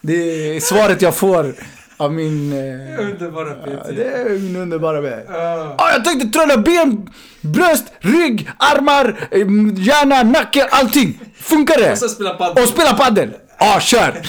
Det 0.00 0.14
är 0.56 0.60
svaret 0.60 1.02
jag 1.02 1.14
får 1.14 1.54
av 1.96 2.12
min... 2.12 2.52
Eh, 2.52 3.00
underbara 3.00 3.48
ja, 3.48 3.76
PT. 3.80 3.96
det 3.96 4.04
är 4.04 4.38
min 4.38 4.56
underbara 4.56 5.00
vän. 5.00 5.22
Ja. 5.28 5.74
Ja, 5.78 5.92
jag 5.92 6.04
tänkte 6.04 6.38
träna 6.38 6.56
ben, 6.56 7.10
bröst, 7.40 7.84
rygg, 8.00 8.50
armar, 8.58 9.28
eh, 9.30 9.38
hjärna, 9.86 10.22
nacke, 10.22 10.68
allting. 10.70 11.20
Funkar 11.36 11.78
det? 11.78 11.92
Och 11.92 12.10
spela 12.10 12.34
padel. 12.34 12.62
Och 12.62 12.68
spela 12.68 12.94
padel. 12.94 13.30
Ja, 13.58 13.80
kör! 13.80 14.22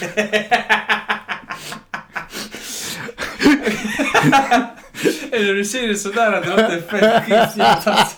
Eller 5.31 5.53
du 5.53 5.65
säger 5.65 5.87
det 5.87 5.95
sådär 5.95 6.31
att 6.33 6.43
det 6.43 6.49
låter 6.49 6.81
fett 6.81 7.23
skitfint. 7.25 8.15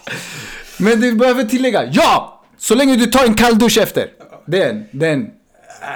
Men 0.77 0.99
du 1.01 1.15
behöver 1.15 1.43
tillägga, 1.43 1.85
ja! 1.91 2.41
Så 2.57 2.75
länge 2.75 2.95
du 2.95 3.05
tar 3.05 3.25
en 3.25 3.33
kalldusch 3.35 3.77
efter. 3.77 4.07
Den, 4.45 4.85
den. 4.91 5.29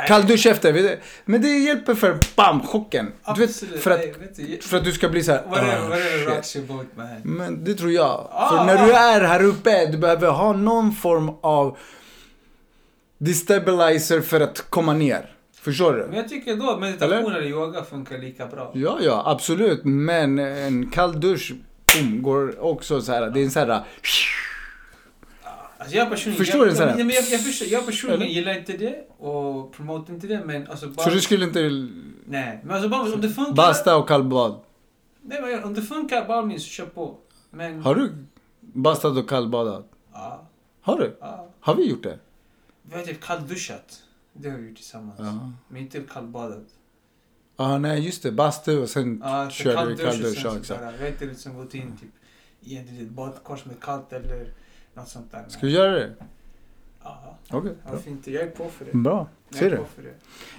Kalldusch 0.07 0.45
efter. 0.45 0.71
vet 0.71 0.83
du. 0.83 0.99
Men 1.25 1.41
det 1.41 1.47
hjälper 1.47 1.95
för 1.95 2.17
bam, 2.35 2.61
chocken. 2.67 3.11
Du 3.35 3.41
vet, 3.45 3.81
för 3.83 3.91
att, 3.91 4.01
för 4.63 4.77
att 4.77 4.83
du 4.83 4.91
ska 4.91 5.09
bli 5.09 5.23
så 5.23 5.31
här. 5.31 5.39
"Ah, 5.39 5.49
whatever 5.49 6.17
shit." 6.19 6.27
rocks 6.29 6.55
your 6.55 6.67
boat 6.67 6.85
man. 6.95 7.07
Men 7.23 7.63
det 7.63 7.73
tror 7.75 7.91
jag. 7.91 8.27
Ah, 8.31 8.49
För 8.49 8.65
när 8.65 8.83
ah. 8.83 8.85
du 8.85 8.91
är 8.93 9.21
här 9.21 9.43
uppe, 9.43 9.85
du 9.85 9.97
behöver 9.97 10.27
ha 10.27 10.53
någon 10.53 10.93
form 10.95 11.29
av 11.41 11.77
destabilizer 13.21 14.21
för 14.21 14.39
att 14.41 14.61
komma 14.69 14.93
ner. 14.93 15.35
Förstår 15.53 15.93
Men 15.93 16.11
du? 16.11 16.17
jag 16.17 16.29
tycker 16.29 16.55
då 16.55 16.77
meditation 16.79 17.33
eller 17.35 17.47
yoga 17.47 17.83
funkar 17.83 18.17
lika 18.17 18.45
bra. 18.47 18.71
Ja, 18.75 18.97
ja, 19.01 19.23
absolut. 19.25 19.81
Men 19.83 20.39
en 20.39 20.89
kall 20.89 21.19
dusch, 21.19 21.53
boom, 21.93 22.21
går 22.21 22.63
också 22.63 23.01
så 23.01 23.11
här. 23.11 23.29
Det 23.29 23.39
är 23.39 23.43
en 23.43 23.51
så 23.51 23.59
här... 23.59 23.83
Alltså 25.77 25.95
jag 25.95 26.09
personligen, 26.09 26.45
Förstår 26.45 26.65
jag, 26.65 26.73
du 26.73 26.77
så? 26.77 26.83
Jag, 26.83 26.97
men 26.97 27.09
jag, 27.09 27.23
jag, 27.23 27.41
förstår, 27.41 27.67
jag 27.67 27.85
personligen 27.85 28.21
Eller? 28.21 28.31
gillar 28.31 28.57
inte 28.57 28.77
det 28.77 28.95
och 29.17 29.73
promotar 29.73 30.13
inte 30.13 30.27
det 30.27 30.41
men 30.45 30.67
alltså 30.67 30.87
bara... 30.87 31.03
Så 31.03 31.09
du 31.13 31.21
skulle 31.21 31.45
inte 31.45 31.59
Nej, 32.25 32.59
men 32.63 32.71
alltså 32.71 32.89
bara 32.89 33.01
om 33.01 33.21
det 33.21 33.29
funkar... 33.29 33.53
basta 33.53 33.97
och 33.97 34.07
kallbad? 34.07 34.59
Nej 35.21 35.41
men 35.41 35.63
om 35.63 35.73
det 35.73 35.81
funkar, 35.81 36.27
bara 36.27 36.41
minst 36.41 36.65
kör 36.67 36.85
på. 36.85 37.17
Men... 37.49 37.81
Har 37.81 37.95
du 37.95 38.25
bastat 38.61 39.17
och 39.17 39.29
kallbadat? 39.29 39.85
Ja, 40.13 40.47
Har 40.81 40.99
du? 40.99 41.17
ja. 41.21 41.47
Har 41.59 41.75
vi 41.75 41.89
gjort 41.89 42.03
det? 42.03 42.19
Vi 42.91 42.97
har 42.97 43.03
typ 43.03 43.21
kallduschat. 43.23 44.03
Det 44.33 44.49
har 44.49 44.57
vi 44.57 44.67
gjort 44.67 44.77
tillsammans. 44.77 45.19
Ja. 45.19 45.51
Men 45.67 45.81
inte 45.81 46.01
kallbadat. 46.13 46.63
ah, 47.55 47.77
nej 47.77 48.05
just 48.05 48.23
det. 48.23 48.31
Bastu 48.31 48.77
och 48.81 48.89
sen 48.89 49.21
Ja, 49.23 49.45
så 49.49 49.51
körde 49.51 49.85
vi 49.89 49.97
kalldusch 49.97 50.05
och 50.07 50.21
kalldusch. 50.21 50.45
Ja, 50.45 50.57
exakt. 50.59 50.81
Vi 50.99 51.01
har 51.03 51.07
inte 51.07 51.25
liksom 51.25 51.55
gått 51.55 51.73
in 51.73 51.97
typ 51.97 52.09
i 52.61 52.77
ett 52.77 52.91
litet 52.91 53.09
badkar 53.09 53.55
som 53.55 53.71
är 53.71 53.75
kallt 53.75 54.13
eller 54.13 54.53
något 54.93 55.07
sånt 55.09 55.31
där. 55.31 55.45
Ska 55.47 55.65
vi 55.65 55.71
göra 55.73 55.91
det? 55.91 56.13
Ja, 57.03 57.37
Okej, 57.49 57.73
ja, 57.85 57.91
bra. 57.91 57.99
fint. 57.99 58.27
Jag 58.27 58.43
är 58.43 58.47
på 58.47 58.69
för 58.69 58.85
det. 58.85 58.91
Bra. 58.97 59.27
Ser 59.51 59.69
du? 59.69 59.77
på. 59.77 59.85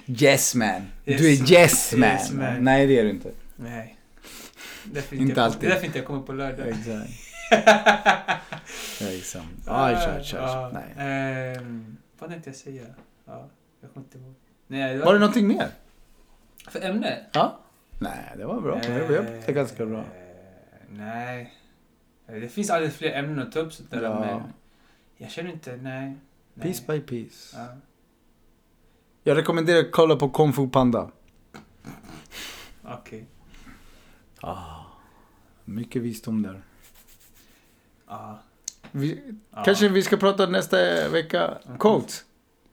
Yes 0.05 0.55
man. 0.55 0.81
Yes, 1.05 1.21
Du 1.21 1.33
är 1.33 1.51
yes 1.51 1.93
man. 1.93 2.09
Yes, 2.09 2.31
man. 2.31 2.63
Nej 2.63 2.87
det 2.87 2.99
är 2.99 3.03
du 3.03 3.09
inte. 3.09 3.31
Nej. 3.55 3.97
Därför 4.83 5.15
Inte 5.15 5.31
jag, 5.33 5.39
alltid. 5.45 5.63
Är 5.63 5.69
därför 5.73 5.85
inte 5.85 5.97
jag 5.97 6.07
kommer 6.07 6.21
på 6.21 6.33
lördag. 6.33 6.67
Exakt. 6.67 7.09
Exakt. 9.01 9.45
Aj, 9.67 9.95
aj. 9.95 10.29
Ja, 10.33 10.71
Nej. 10.73 10.93
ehm, 10.97 11.97
vad 12.23 12.31
tänkte 12.31 12.49
jag 12.49 12.57
säga? 12.57 12.85
Ja, 13.25 13.49
jag 13.81 13.93
kommer 13.93 14.05
inte 14.05 14.17
ihåg. 14.17 14.33
Nej, 14.67 14.97
Var 14.97 15.13
det 15.13 15.19
någonting 15.19 15.47
mer? 15.47 15.69
För 16.67 16.81
ämne? 16.81 17.25
Ja? 17.33 17.59
Nej, 17.99 18.33
det 18.37 18.45
var 18.45 18.61
bra. 18.61 18.75
Det 18.79 19.01
var 19.01 19.07
det 19.09 19.49
är 19.49 19.53
ganska 19.53 19.85
bra. 19.85 19.99
Eh, 19.99 20.05
Nej. 20.89 21.53
Eh, 22.27 22.35
Det 22.35 22.49
finns 22.49 22.69
alldeles 22.69 22.95
fler 22.97 23.11
ämnen 23.11 23.39
att 23.47 23.51
ta 23.51 23.59
upp 23.59 23.73
sådär, 23.73 24.01
Ja. 24.03 24.19
men 24.19 24.43
jag 25.17 25.31
känner 25.31 25.51
inte, 25.51 25.75
nej. 25.77 26.17
nej. 26.53 26.63
Piece 26.67 26.87
by 26.87 26.99
piece. 27.01 27.57
Ja. 27.57 27.67
Jag 29.23 29.37
rekommenderar 29.37 29.79
att 29.79 29.91
kolla 29.91 30.15
på 30.15 30.29
Kung 30.29 30.53
Fu 30.53 30.69
Panda. 30.69 31.11
Okej. 32.83 33.25
Ah, 34.41 34.79
mycket 35.65 36.01
visdom 36.01 36.41
där. 36.43 36.61
Ja. 38.07 38.39
Vi, 38.95 39.21
Ja. 39.55 39.63
Kanske 39.63 39.87
vi 39.87 40.01
ska 40.03 40.17
prata 40.17 40.45
nästa 40.45 40.77
vecka 41.09 41.53
Mhm. 41.65 41.77
quotes. 41.77 42.23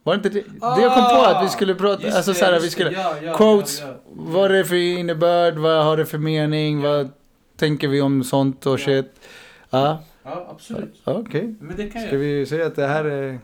Var 0.03 0.15
det 0.15 0.17
inte 0.17 0.29
det? 0.29 0.41
det 0.77 0.83
jag 0.83 0.95
kom 0.95 1.05
på 1.05 1.23
att 1.27 1.45
vi 1.45 1.49
skulle 1.49 1.75
prata, 1.75 2.03
Just 2.03 2.17
alltså 2.17 2.33
det, 2.33 2.39
så 2.39 2.45
här, 2.45 2.61
vi 2.61 2.71
skulle. 2.71 2.91
Ja, 2.93 3.15
ja, 3.23 3.37
quotes, 3.37 3.81
ja, 3.81 3.87
ja. 3.87 3.95
vad 4.13 4.45
är 4.51 4.55
det 4.55 4.65
för 4.65 4.75
innebörd, 4.77 5.55
vad 5.59 5.85
har 5.85 5.97
det 5.97 6.07
för 6.07 6.19
mening, 6.19 6.81
Ja. 6.81 6.89
vad 6.91 7.11
tänker 7.57 7.89
vi 7.89 8.01
om 8.01 8.25
sånt 8.25 8.67
och 8.67 8.73
Ja. 8.81 8.85
shit. 8.85 9.13
Ja, 9.71 10.03
Ja, 10.25 10.47
absolut. 10.51 11.01
okej. 11.05 11.55
Men 11.61 11.77
det 11.77 11.89
kan 11.91 12.03
Ska 12.03 12.11
jag. 12.11 12.19
vi 12.19 12.47
säga 12.47 12.67
att 12.67 12.77
det 12.77 12.87
här 12.87 13.05
är... 13.05 13.39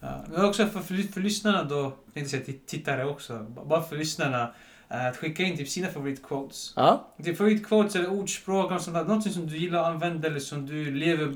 Ja. 0.00 0.08
Men 0.32 0.44
också 0.44 0.66
för, 0.66 0.80
för, 0.80 1.12
för 1.12 1.20
lyssnarna 1.20 1.62
då, 1.64 1.92
tänkte 2.14 2.36
jag 2.36 2.44
säga 2.46 2.58
tittare 2.66 3.04
också, 3.04 3.46
bara 3.66 3.82
för 3.82 3.96
lyssnarna, 3.96 4.50
att 4.88 5.16
skicka 5.16 5.42
in 5.42 5.56
typ 5.56 5.68
sina 5.68 5.88
favoritquotes. 5.88 6.72
Ja, 6.76 7.08
Typ 7.24 7.36
favoritquotes 7.36 7.96
eller 7.96 8.10
ordspråk, 8.10 8.70
något 8.70 8.82
sånt 8.82 8.96
där, 8.96 9.04
någonting 9.04 9.32
som 9.32 9.46
du 9.46 9.56
gillar 9.56 9.80
att 9.80 9.86
använda 9.86 10.28
eller 10.28 10.40
som 10.40 10.66
du 10.66 10.90
lever 10.90 11.26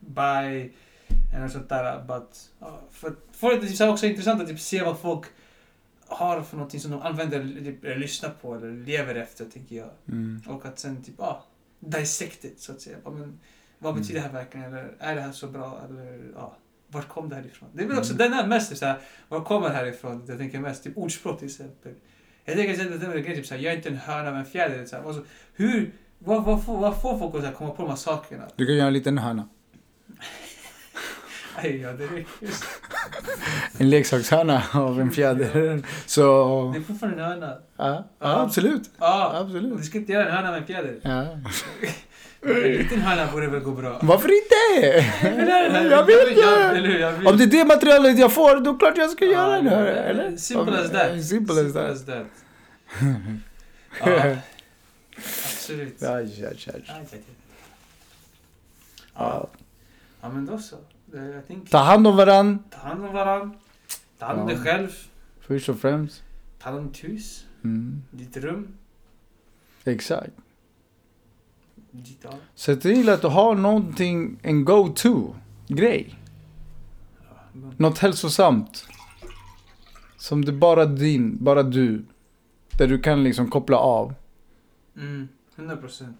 by. 0.00 0.72
Eller 1.36 1.48
sånt 1.48 1.68
där. 1.68 2.02
But, 2.02 2.50
ja, 2.58 2.80
för, 2.90 3.14
för 3.32 3.48
det 3.48 3.54
är 3.56 3.60
typ 3.60 3.78
här 3.80 3.88
också 3.92 4.06
intressant 4.06 4.42
att 4.42 4.48
typ 4.48 4.60
se 4.60 4.82
vad 4.82 4.98
folk 4.98 5.24
har 6.06 6.42
för 6.42 6.56
någonting 6.56 6.80
som 6.80 6.90
de 6.90 7.02
använder, 7.02 7.40
eller, 7.40 7.60
typ, 7.60 7.84
lyssnar 7.98 8.30
på 8.30 8.54
eller 8.54 8.72
lever 8.72 9.14
efter, 9.14 9.44
tänker 9.44 9.76
jag. 9.76 9.90
mm. 10.08 10.42
Och 10.48 10.66
att 10.66 10.78
sen 10.78 11.02
typ, 11.02 11.14
ja, 11.18 11.44
dissect 11.80 12.44
it, 12.44 12.60
så 12.60 12.72
att 12.72 12.80
säga. 12.80 12.96
Ja, 13.04 13.10
men, 13.10 13.40
vad 13.78 13.90
Mm. 13.92 14.02
betyder 14.02 14.20
det 14.20 14.26
här 14.26 14.32
verkligen? 14.32 14.66
Eller 14.66 14.94
är 14.98 15.14
det 15.14 15.20
här 15.20 15.32
så 15.32 15.46
bra? 15.46 15.80
Eller 15.88 16.22
ja, 16.34 16.56
vart 16.88 17.08
kom 17.08 17.28
det 17.28 17.34
här 17.36 17.46
ifrån? 17.46 17.68
Det 17.72 17.82
är 17.82 17.86
väl 17.86 17.98
också 17.98 18.14
Mm. 18.14 18.30
den 18.30 18.38
är 18.40 18.46
mest 18.46 18.68
typ, 18.70 18.78
så 18.78 18.86
här, 18.86 18.98
var 19.28 19.40
kommer 19.44 19.68
det 19.68 19.74
här 19.74 19.86
ifrån? 19.86 20.24
Jag 20.28 20.38
tänker 20.38 20.60
mest, 20.60 20.84
typ 20.84 20.96
ordspråk 20.98 21.38
till 21.38 21.48
exempel. 21.48 21.92
Jag 22.44 22.56
tänker 22.56 22.72
att 22.72 23.00
det 23.00 23.06
är 23.06 23.16
en 23.16 23.22
grej, 23.22 23.36
typ 23.36 23.46
så 23.46 23.54
här, 23.54 23.62
jag 23.62 23.72
är 23.72 23.76
inte 23.76 23.88
en 23.88 23.96
höna 23.96 24.30
med 24.30 24.40
en 24.40 24.46
fjäder. 24.46 24.86
Så 24.86 24.96
här, 24.96 25.04
alltså, 25.04 25.24
hur, 25.54 25.92
vad, 26.18 26.44
vad, 26.44 26.64
får, 26.64 26.78
vad 26.78 27.00
får 27.00 27.18
folk 27.18 27.44
att 27.44 27.54
komma 27.54 27.70
på 27.70 27.82
de 27.82 27.88
här 27.88 27.96
sakerna? 27.96 28.44
Du 28.56 28.66
kan 28.66 28.74
göra 28.74 28.86
en 28.86 28.92
liten 28.92 29.18
hörna. 29.18 29.48
Nej, 31.62 31.80
ja, 31.80 31.92
det. 31.92 32.08
En 33.78 33.90
leksakshörna 33.90 34.62
av 34.72 35.00
en 35.00 35.10
fjäder. 35.10 35.82
Så... 36.06 36.22
Det 36.72 36.78
är 36.78 36.82
fortfarande 36.82 37.22
en 37.22 37.30
höna. 37.30 37.56
Ja, 37.76 38.04
ja 38.18 38.40
absolut. 38.40 38.90
Ja, 38.98 39.32
Absolut. 39.34 39.78
du 39.78 39.84
ska 39.84 39.98
inte 39.98 40.12
göra 40.12 40.28
en 40.28 40.34
höna 40.36 40.50
med 40.50 40.60
en 40.60 40.66
fjäder. 40.66 40.98
Ja. 41.02 41.26
En 42.46 42.54
liten 42.62 43.00
höna 43.00 43.32
borde 43.32 43.46
väl 43.46 43.60
gå 43.60 43.70
bra. 43.70 43.98
Varför 44.02 44.28
inte? 44.28 44.54
Jag 45.90 46.06
vet 46.06 46.28
inte. 46.28 47.28
Om 47.30 47.36
det 47.36 47.44
är 47.44 47.46
det 47.46 47.64
materialet 47.64 48.18
jag 48.18 48.32
får, 48.32 48.60
då 48.60 48.78
klart 48.78 48.96
jag 48.96 49.10
ska 49.10 49.24
göra 49.24 49.62
det. 49.62 49.70
Eller? 50.00 50.36
Simple 50.36 50.80
as 50.80 50.90
that. 50.90 51.24
Simple 51.24 51.60
as 51.66 51.72
that. 51.72 52.06
that. 52.06 52.26
ja, 54.00 54.36
absolut. 55.44 56.02
Aj, 56.02 56.44
aj, 56.44 56.56
aj. 56.74 56.82
Ja. 56.86 56.94
Ja. 59.16 59.48
ja, 60.20 60.28
men 60.28 60.46
då 60.46 60.58
så. 60.58 60.76
Tänker, 61.46 61.70
Ta 61.70 61.78
hand 61.78 62.06
om 62.06 62.16
varann, 62.16 62.64
ta 62.70 62.78
hand 62.88 63.04
om 63.04 63.12
varandra. 63.12 63.56
Ta 64.18 64.26
hand 64.26 64.40
om 64.40 64.48
Ja. 64.48 64.54
dig 64.54 64.64
själv. 64.64 64.88
först 65.40 65.68
och 65.68 65.78
främst. 65.80 66.22
Ta 66.58 66.70
hand 66.70 66.78
om 66.78 66.86
ditt 66.92 67.04
hus, 67.04 67.44
Mm. 67.64 68.02
ditt 68.10 68.36
rum, 68.36 68.68
Exakt. 69.84 70.30
Se 72.54 72.76
till 72.76 73.08
att 73.08 73.22
du 73.22 73.28
har 73.28 73.54
någonting, 73.54 74.38
en 74.42 74.64
go-to-grej. 74.64 76.18
Något 77.76 77.98
hälsosamt. 77.98 78.86
Som 80.16 80.44
det 80.44 80.52
bara 80.52 80.86
din, 80.86 81.44
bara 81.44 81.62
du. 81.62 82.04
Där 82.78 82.88
du 82.88 82.98
kan 82.98 83.24
liksom 83.24 83.50
koppla 83.50 83.76
av. 83.76 84.14
Mm, 84.96 85.28
100 85.56 85.76
procent. 85.76 86.16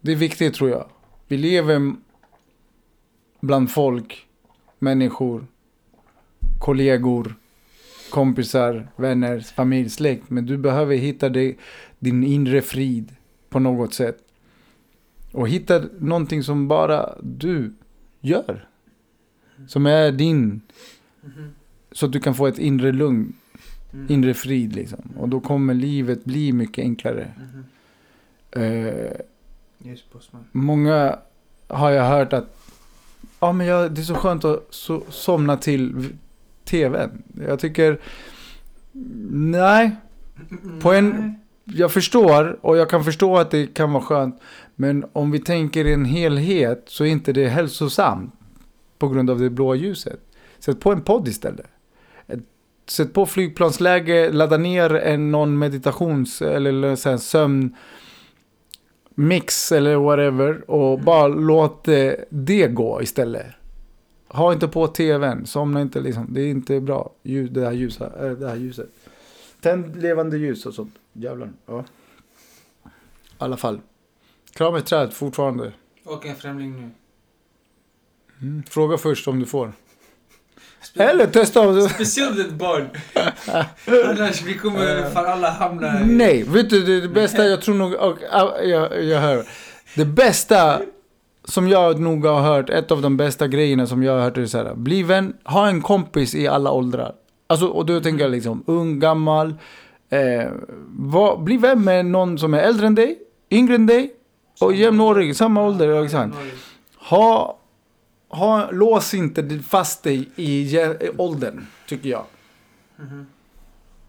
Det 0.00 0.12
är 0.12 0.16
viktigt 0.16 0.54
tror 0.54 0.70
jag. 0.70 0.86
Vi 1.28 1.36
lever 1.36 1.94
bland 3.40 3.70
folk, 3.70 4.26
människor, 4.78 5.46
kollegor, 6.58 7.34
kompisar, 8.10 8.88
vänner, 8.96 9.40
familj, 9.40 9.90
släkt. 9.90 10.30
Men 10.30 10.46
du 10.46 10.56
behöver 10.56 10.96
hitta 10.96 11.28
det, 11.28 11.56
din 11.98 12.24
inre 12.24 12.62
frid 12.62 13.16
på 13.48 13.58
något 13.58 13.94
sätt. 13.94 14.23
Och 15.34 15.48
hitta 15.48 15.82
någonting 15.98 16.42
som 16.42 16.68
bara 16.68 17.18
du 17.22 17.72
gör. 18.20 18.68
Som 19.66 19.86
är 19.86 20.12
din. 20.12 20.60
Mhm. 21.20 21.54
Så 21.92 22.06
att 22.06 22.12
du 22.12 22.20
kan 22.20 22.34
få 22.34 22.46
ett 22.46 22.58
inre 22.58 22.92
lugn, 22.92 23.32
Mm. 23.92 24.06
inre 24.10 24.34
frid 24.34 24.74
liksom. 24.74 25.12
Och 25.18 25.28
då 25.28 25.40
kommer 25.40 25.74
livet 25.74 26.24
bli 26.24 26.52
mycket 26.52 26.82
enklare. 26.82 27.32
Eh, 28.50 29.10
bossman. 30.12 30.44
Många 30.52 31.18
har 31.68 31.90
jag 31.90 32.04
hört 32.04 32.32
att 32.32 32.56
ja, 33.40 33.52
men 33.52 33.66
jag, 33.66 33.92
det 33.92 34.00
är 34.00 34.04
så 34.04 34.14
skönt 34.14 34.44
att 34.44 34.66
so, 34.70 35.02
somna 35.08 35.56
till 35.56 36.08
tvn. 36.64 37.22
Jag 37.46 37.58
tycker 37.58 38.00
nej, 39.30 39.96
På 40.80 40.92
en-. 40.92 41.34
Jag 41.64 41.92
förstår 41.92 42.58
och 42.60 42.76
jag 42.76 42.90
kan 42.90 43.04
förstå 43.04 43.36
att 43.36 43.50
det 43.50 43.66
kan 43.66 43.92
vara 43.92 44.02
skönt. 44.02 44.40
Men 44.74 45.04
om 45.12 45.30
vi 45.30 45.38
tänker 45.38 45.84
i 45.84 45.92
en 45.92 46.04
helhet 46.04 46.82
så 46.86 47.04
är 47.04 47.08
inte 47.08 47.32
det 47.32 47.48
hälsosamt 47.48 48.34
på 48.98 49.08
grund 49.08 49.30
av 49.30 49.40
det 49.40 49.50
blåa 49.50 49.74
ljuset. 49.74 50.20
Sätt 50.58 50.80
på 50.80 50.92
en 50.92 51.00
podd 51.02 51.28
istället. 51.28 51.66
Sätt 52.86 53.12
på 53.12 53.26
flygplansläge, 53.26 54.32
ladda 54.32 54.56
ner 54.56 54.94
en 54.94 55.30
någon 55.30 55.58
meditations 55.58 56.42
eller 56.42 56.96
så 56.96 57.10
här 57.10 57.16
sömn 57.16 57.76
mix 59.14 59.72
eller 59.72 59.96
whatever 59.96 60.70
och 60.70 60.92
Mm. 60.92 61.04
bara 61.04 61.28
låt 61.28 61.84
det, 61.84 62.24
det 62.30 62.68
gå 62.68 63.02
istället. 63.02 63.46
Ha 64.28 64.52
inte 64.52 64.68
på 64.68 64.86
tvn, 64.86 65.46
somna 65.46 65.80
inte 65.80 66.00
liksom. 66.00 66.26
Det 66.28 66.40
är 66.40 66.50
inte 66.50 66.80
bra. 66.80 67.12
Det, 67.50 67.64
här 67.64 67.72
ljusa, 67.72 68.26
äh, 68.26 68.30
det 68.30 68.48
här 68.48 68.56
ljuset. 68.56 68.88
Tänd 69.60 69.96
levande 69.96 70.38
ljus 70.38 70.66
och 70.66 70.74
sånt. 70.74 70.94
Jävlar. 71.16 71.52
Ja. 71.66 71.84
I 72.84 72.88
alla 73.38 73.56
fall. 73.56 73.80
Kram 74.54 74.74
ett 74.74 74.86
träd 74.86 75.12
fortfarande. 75.12 75.72
Och 76.04 76.26
en 76.26 76.36
främling 76.36 76.76
nu. 76.76 76.90
Mm. 78.42 78.62
Fråga 78.68 78.98
först 78.98 79.28
om 79.28 79.40
du 79.40 79.46
får. 79.46 79.72
Eller 80.94 81.26
testa 81.26 81.60
om 81.60 81.74
du... 81.74 81.88
Speciellt 81.88 82.38
ett 82.38 82.52
barn. 82.52 82.88
Annars 84.10 84.42
vi 84.42 84.58
kommer 84.58 85.10
för 85.10 85.24
alla 85.24 85.50
hamna 85.50 86.00
i... 86.00 86.04
Nej, 86.06 86.42
vet 86.42 86.70
du 86.70 86.82
det, 86.82 87.00
det 87.00 87.08
bästa 87.08 87.44
jag 87.44 87.62
tror 87.62 87.74
nog... 87.74 87.94
Och, 87.94 88.18
ah, 88.30 88.60
jag, 88.60 89.04
jag 89.04 89.20
hör. 89.20 89.46
Det 89.96 90.04
bästa 90.04 90.80
som 91.44 91.68
jag 91.68 92.00
nog 92.00 92.26
har 92.26 92.40
hört, 92.40 92.70
ett 92.70 92.90
av 92.90 93.02
de 93.02 93.16
bästa 93.16 93.48
grejerna 93.48 93.86
som 93.86 94.02
jag 94.02 94.12
har 94.12 94.20
hört 94.20 94.36
är 94.36 94.46
så 94.46 94.58
här. 94.58 94.74
Bli 94.74 95.02
vän, 95.02 95.36
ha 95.44 95.68
en 95.68 95.82
kompis 95.82 96.34
i 96.34 96.48
alla 96.48 96.70
åldrar. 96.70 97.14
Alltså, 97.46 97.66
och 97.66 97.86
då 97.86 98.00
tänker 98.00 98.24
jag 98.24 98.30
liksom 98.30 98.64
ung, 98.66 99.00
gammal. 99.00 99.54
Eh, 100.14 100.50
var, 100.88 101.36
bli 101.36 101.56
vän 101.56 101.84
med 101.84 102.06
någon 102.06 102.38
som 102.38 102.54
är 102.54 102.58
äldre 102.58 102.86
än 102.86 102.94
dig, 102.94 103.18
yngre 103.50 103.74
än 103.74 103.86
dig 103.86 104.14
och 104.60 104.74
jämnårig, 104.74 105.36
samma 105.36 105.62
ålder. 105.62 106.04
Exakt. 106.04 106.34
Ha, 106.96 107.58
ha, 108.28 108.70
lås 108.70 109.14
inte 109.14 109.58
fast 109.58 110.02
dig 110.02 110.28
i 110.36 110.60
i 110.76 111.10
åldern, 111.18 111.66
tycker 111.88 112.08
jag. 112.08 112.24
Mhm. 112.96 113.26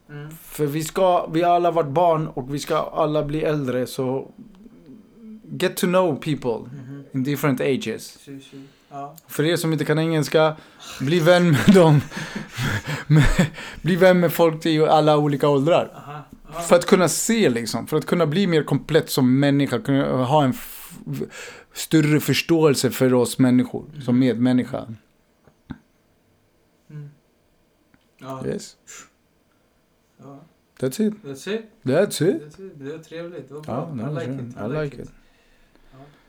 Mm. 0.09 0.29
För 0.41 0.65
vi 0.65 0.83
ska, 0.83 1.27
vi 1.27 1.41
har 1.41 1.51
alla 1.55 1.71
varit 1.71 1.89
barn 1.89 2.27
och 2.27 2.53
vi 2.53 2.59
ska 2.59 2.77
alla 2.77 3.23
bli 3.23 3.41
äldre 3.43 3.87
så 3.87 4.27
get 5.49 5.77
to 5.77 5.87
know 5.87 6.15
people 6.15 6.69
Mhm. 6.77 7.03
in 7.11 7.23
different 7.23 7.61
ages. 7.61 8.03
Si, 8.19 8.39
si. 8.41 8.61
Ja. 8.89 9.15
För 9.27 9.43
er 9.43 9.55
som 9.55 9.73
inte 9.73 9.85
kan 9.85 9.99
engelska, 9.99 10.55
bli 10.99 11.19
vän 11.19 11.51
med 11.51 11.75
dem. 11.75 12.01
bli 13.81 13.95
vän 13.95 14.19
med 14.19 14.33
folk 14.33 14.65
i 14.65 14.79
alla 14.79 15.17
olika 15.17 15.49
åldrar. 15.49 15.91
Aha. 15.95 16.61
För 16.61 16.75
att 16.75 16.85
kunna 16.85 17.09
se 17.09 17.49
liksom, 17.49 17.87
för 17.87 17.97
att 17.97 18.05
kunna 18.05 18.25
bli 18.25 18.47
mer 18.47 18.63
komplett 18.63 19.09
som 19.09 19.39
människa, 19.39 19.79
kunna 19.79 20.23
ha 20.25 20.43
en 20.43 20.53
större 21.73 22.19
förståelse 22.19 22.91
för 22.91 23.13
oss 23.13 23.39
människor, 23.39 23.85
mm. 23.89 24.01
som 24.01 24.19
medmänniska. 24.19 24.87
Mm. 26.89 27.09
Ja. 28.17 28.45
Yes. 28.47 28.75
Ja. 30.17 30.39
That's 30.79 31.07
it. 31.07 31.13
That's 31.23 31.55
it. 31.55 31.65
That's 31.83 32.23
it. 32.23 32.41
That's 32.41 32.65
it. 32.65 32.73
Det 32.75 32.91
var 32.91 32.97
trevligt. 32.97 33.47
Det 33.47 33.53
var 33.53 33.61
bra. 33.61 33.97
Ja, 33.99 34.21
I 34.21 34.27
like 34.27 34.43
it. 34.43 34.55
I, 34.57 34.67
like, 34.67 34.83
like 34.83 34.95
it. 34.95 35.07
it. 35.07 35.13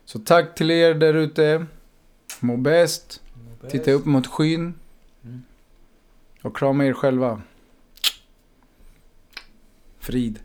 Så 0.04 0.18
tack 0.18 0.54
till 0.54 0.70
er 0.70 0.94
där 0.94 1.14
ute. 1.14 1.66
Må 2.40 2.56
bäst. 2.56 3.22
Titta 3.70 3.90
upp 3.90 4.04
mot 4.04 4.26
skyn. 4.26 4.74
Mm. 5.24 5.42
Och 6.42 6.56
krama 6.56 6.84
er 6.84 6.92
själva. 6.92 7.42
Frid. 9.98 10.40